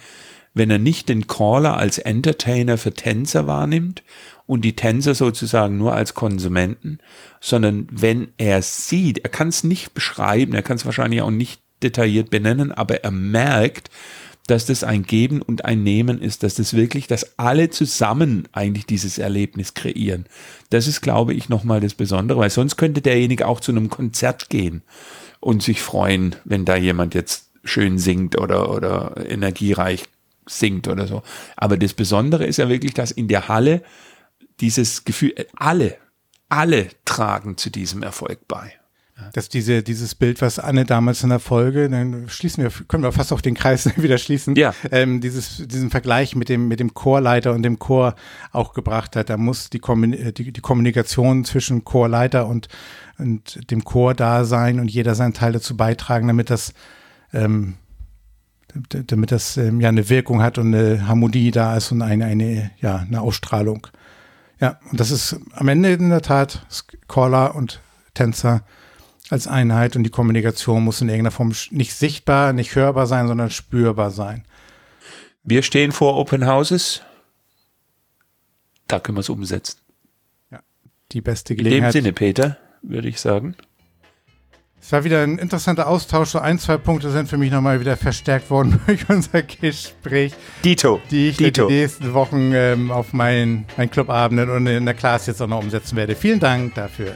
wenn 0.54 0.70
er 0.70 0.80
nicht 0.80 1.10
den 1.10 1.26
Caller 1.26 1.78
als 1.78 1.98
Entertainer 1.98 2.78
für 2.78 2.94
Tänzer 2.94 3.48
wahrnimmt 3.48 4.04
und 4.46 4.62
die 4.62 4.76
Tänzer 4.76 5.16
sozusagen 5.16 5.78
nur 5.78 5.94
als 5.94 6.14
Konsumenten, 6.14 7.00
sondern 7.42 7.88
wenn 7.92 8.30
er 8.38 8.62
sieht, 8.62 9.20
er 9.20 9.32
kann 9.32 9.48
es 9.48 9.64
nicht 9.64 9.96
beschreiben, 9.96 10.54
er 10.54 10.64
kann 10.64 10.78
es 10.78 10.86
wahrscheinlich 10.86 11.24
auch 11.24 11.32
nicht 11.32 11.60
detailliert 11.82 12.30
benennen, 12.30 12.72
aber 12.72 13.04
er 13.04 13.12
merkt, 13.12 13.90
dass 14.48 14.66
das 14.66 14.84
ein 14.84 15.04
Geben 15.04 15.42
und 15.42 15.66
ein 15.66 15.84
Nehmen 15.84 16.22
ist, 16.22 16.42
dass 16.44 16.56
das 16.56 16.74
wirklich, 16.74 17.08
dass 17.08 17.38
alle 17.38 17.70
zusammen 17.70 18.48
eigentlich 18.54 18.86
dieses 18.86 19.18
Erlebnis 19.18 19.74
kreieren. 19.74 20.26
Das 20.70 20.88
ist, 20.88 21.02
glaube 21.02 21.34
ich, 21.34 21.50
nochmal 21.50 21.82
das 21.82 21.94
Besondere, 21.94 22.40
weil 22.40 22.50
sonst 22.50 22.78
könnte 22.78 23.02
derjenige 23.02 23.48
auch 23.48 23.60
zu 23.60 23.72
einem 23.72 23.90
Konzert 23.90 24.50
gehen 24.50 24.84
und 25.42 25.62
sich 25.62 25.82
freuen, 25.82 26.36
wenn 26.46 26.66
da 26.66 26.78
jemand 26.78 27.14
jetzt 27.14 27.52
schön 27.64 28.00
singt 28.00 28.40
oder, 28.40 28.72
oder 28.72 29.30
energiereich 29.30 30.06
singt 30.46 30.88
oder 30.88 31.08
so. 31.08 31.24
Aber 31.58 31.78
das 31.78 31.94
Besondere 31.94 32.46
ist 32.46 32.58
ja 32.58 32.70
wirklich, 32.70 32.94
dass 32.94 33.12
in 33.12 33.28
der 33.28 33.50
Halle 33.50 33.84
dieses 34.62 35.04
Gefühl, 35.04 35.34
alle, 35.56 35.98
alle 36.48 36.88
tragen 37.04 37.58
zu 37.58 37.70
diesem 37.70 38.02
Erfolg 38.02 38.48
bei 38.48 38.74
dass 39.34 39.50
diese, 39.50 39.82
dieses 39.82 40.14
Bild, 40.14 40.42
was 40.42 40.60
Anne 40.60 40.86
damals 40.86 41.24
in 41.24 41.30
der 41.30 41.40
Folge, 41.40 41.90
dann 41.90 42.30
schließen 42.30 42.64
wir, 42.64 42.72
können 42.88 43.04
wir 43.04 43.12
fast 43.12 43.34
auch 43.34 43.42
den 43.42 43.56
Kreis 43.56 43.90
wieder 44.02 44.18
schließen, 44.18 44.56
ja. 44.56 44.74
ähm, 44.92 45.22
dieses, 45.22 45.68
diesen 45.68 45.90
Vergleich 45.90 46.36
mit 46.36 46.50
dem, 46.50 46.68
mit 46.68 46.80
dem 46.80 46.94
Chorleiter 46.94 47.54
und 47.54 47.64
dem 47.64 47.80
Chor 47.80 48.16
auch 48.52 48.74
gebracht 48.74 49.16
hat. 49.16 49.30
Da 49.30 49.38
muss 49.38 49.70
die, 49.70 49.82
die, 49.82 50.52
die 50.52 50.62
Kommunikation 50.62 51.46
zwischen 51.46 51.84
Chorleiter 51.84 52.48
und, 52.48 52.68
und 53.18 53.72
dem 53.72 53.84
Chor 53.84 54.14
da 54.14 54.46
sein 54.46 54.80
und 54.80 54.92
jeder 54.92 55.16
seinen 55.16 55.34
Teil 55.34 55.54
dazu 55.54 55.76
beitragen, 55.76 56.28
damit 56.28 56.52
das, 56.52 56.74
ähm, 57.34 57.76
damit 58.92 59.32
das 59.32 59.58
ähm, 59.58 59.82
ja 59.82 59.90
eine 59.90 60.10
Wirkung 60.10 60.44
hat 60.44 60.60
und 60.60 60.76
eine 60.76 61.08
Harmonie 61.08 61.50
da 61.50 61.76
ist 61.76 61.92
und 61.92 62.04
eine, 62.04 62.26
eine, 62.26 62.70
ja, 62.80 62.98
eine 62.98 63.22
Ausstrahlung. 63.22 63.88
Ja, 64.60 64.80
und 64.92 65.00
das 65.00 65.10
ist 65.10 65.40
am 65.54 65.68
Ende 65.68 65.94
in 65.94 66.10
der 66.10 66.22
Tat 66.22 66.66
Caller 67.08 67.56
und 67.56 67.82
Tänzer 68.14 68.62
als 69.30 69.48
Einheit 69.48 69.96
und 69.96 70.04
die 70.04 70.10
Kommunikation 70.10 70.84
muss 70.84 71.02
in 71.02 71.10
irgendeiner 71.10 71.32
Form 71.32 71.54
nicht 71.72 71.94
sichtbar, 71.94 72.54
nicht 72.54 72.76
hörbar 72.76 73.08
sein, 73.08 73.28
sondern 73.28 73.50
spürbar 73.50 74.12
sein. 74.12 74.46
Wir 75.44 75.64
stehen 75.64 75.92
vor 75.92 76.18
Open 76.18 76.46
Houses. 76.48 77.02
Da 78.88 79.00
können 79.00 79.18
wir 79.18 79.22
es 79.22 79.30
umsetzen. 79.30 79.80
Ja, 80.52 80.60
die 81.12 81.22
beste 81.22 81.56
Gelegenheit. 81.56 81.96
In 81.96 82.00
dem 82.00 82.04
Sinne, 82.04 82.14
Peter. 82.14 82.58
würde 82.82 83.08
ich 83.10 83.20
sagen. 83.20 83.56
Es 84.80 84.92
war 84.92 85.04
wieder 85.04 85.24
ein 85.24 85.38
interessanter 85.38 85.88
Austausch. 85.88 86.30
So 86.30 86.40
ein, 86.40 86.60
zwei 86.60 86.78
Punkte 86.78 87.10
sind 87.12 87.28
für 87.28 87.38
mich 87.38 87.52
nochmal 87.52 87.80
wieder 87.80 87.98
verstärkt 87.98 88.50
worden 88.50 88.80
durch 88.88 89.10
unser 89.10 89.42
Gespräch. 89.42 90.34
Dito. 90.64 91.02
Die 91.12 91.30
ich 91.30 91.38
Dito. 91.38 91.68
die 91.68 91.74
nächsten 91.74 92.14
Wochen 92.14 92.52
ähm, 92.54 92.92
auf 92.92 93.12
meinen, 93.12 93.66
meinen 93.76 93.90
Clubabenden 93.90 94.50
und 94.50 94.68
in 94.68 94.86
der 94.86 94.94
Class 94.94 95.26
jetzt 95.28 95.42
auch 95.42 95.48
noch 95.48 95.60
umsetzen 95.62 95.98
werde. 95.98 96.16
Vielen 96.16 96.40
Dank 96.40 96.76
dafür. 96.76 97.16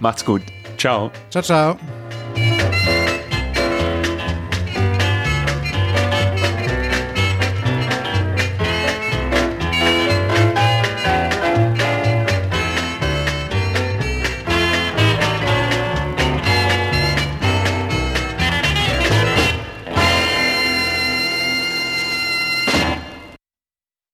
Macht's 0.00 0.24
gut. 0.24 0.42
Ciao. 0.76 1.10
Ciao, 1.30 1.42
ciao. 1.42 2.73